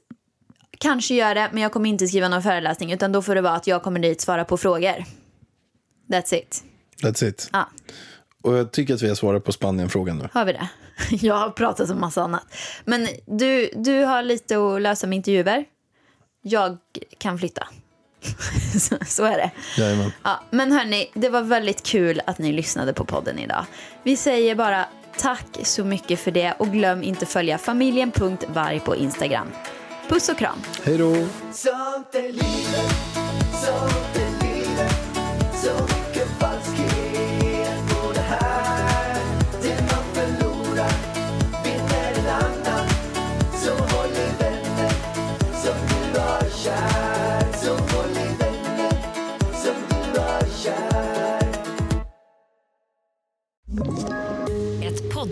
kanske 0.77 1.13
gör 1.13 1.35
det, 1.35 1.49
men 1.53 1.63
jag 1.63 1.71
kommer 1.71 1.89
inte 1.89 2.07
skriva 2.07 2.29
någon 2.29 2.43
föreläsning 2.43 2.91
utan 2.91 3.11
då 3.11 3.21
får 3.21 3.35
det 3.35 3.41
vara 3.41 3.53
att 3.53 3.67
jag 3.67 3.83
kommer 3.83 3.99
dit 3.99 4.21
svara 4.21 4.45
på 4.45 4.57
frågor. 4.57 5.05
That's 6.07 6.35
it. 6.35 6.63
That's 7.03 7.25
it. 7.25 7.49
Ja. 7.53 7.69
Och 8.41 8.57
jag 8.57 8.71
tycker 8.71 8.93
att 8.93 9.01
vi 9.01 9.07
har 9.07 9.15
svarat 9.15 9.43
på 9.43 9.51
Spanien-frågan 9.51 10.17
nu. 10.17 10.29
Har 10.33 10.45
vi 10.45 10.53
det? 10.53 10.69
Jag 11.25 11.35
har 11.35 11.49
pratat 11.49 11.89
om 11.89 11.99
massa 11.99 12.23
annat. 12.23 12.43
Men 12.85 13.07
du, 13.25 13.69
du 13.75 14.03
har 14.03 14.23
lite 14.23 14.57
att 14.57 14.81
lösa 14.81 15.07
med 15.07 15.15
intervjuer. 15.15 15.65
Jag 16.41 16.77
kan 17.17 17.39
flytta. 17.39 17.67
så, 18.79 18.97
så 19.05 19.23
är 19.23 19.37
det. 19.37 19.51
Jajamän. 19.77 20.11
Ja, 20.23 20.43
men 20.49 20.71
hörni, 20.71 21.11
det 21.13 21.29
var 21.29 21.41
väldigt 21.41 21.83
kul 21.83 22.21
att 22.27 22.37
ni 22.37 22.53
lyssnade 22.53 22.93
på 22.93 23.05
podden 23.05 23.39
idag. 23.39 23.65
Vi 24.03 24.17
säger 24.17 24.55
bara 24.55 24.85
tack 25.17 25.47
så 25.63 25.83
mycket 25.83 26.19
för 26.19 26.31
det 26.31 26.53
och 26.57 26.67
glöm 26.67 27.03
inte 27.03 27.25
följa 27.25 27.57
familjen.varg 27.57 28.79
på 28.79 28.95
Instagram. 28.95 29.47
Puss 30.09 30.29
och 30.29 30.37
kram. 30.37 30.57
Hej 30.83 30.97
då. 30.97 31.15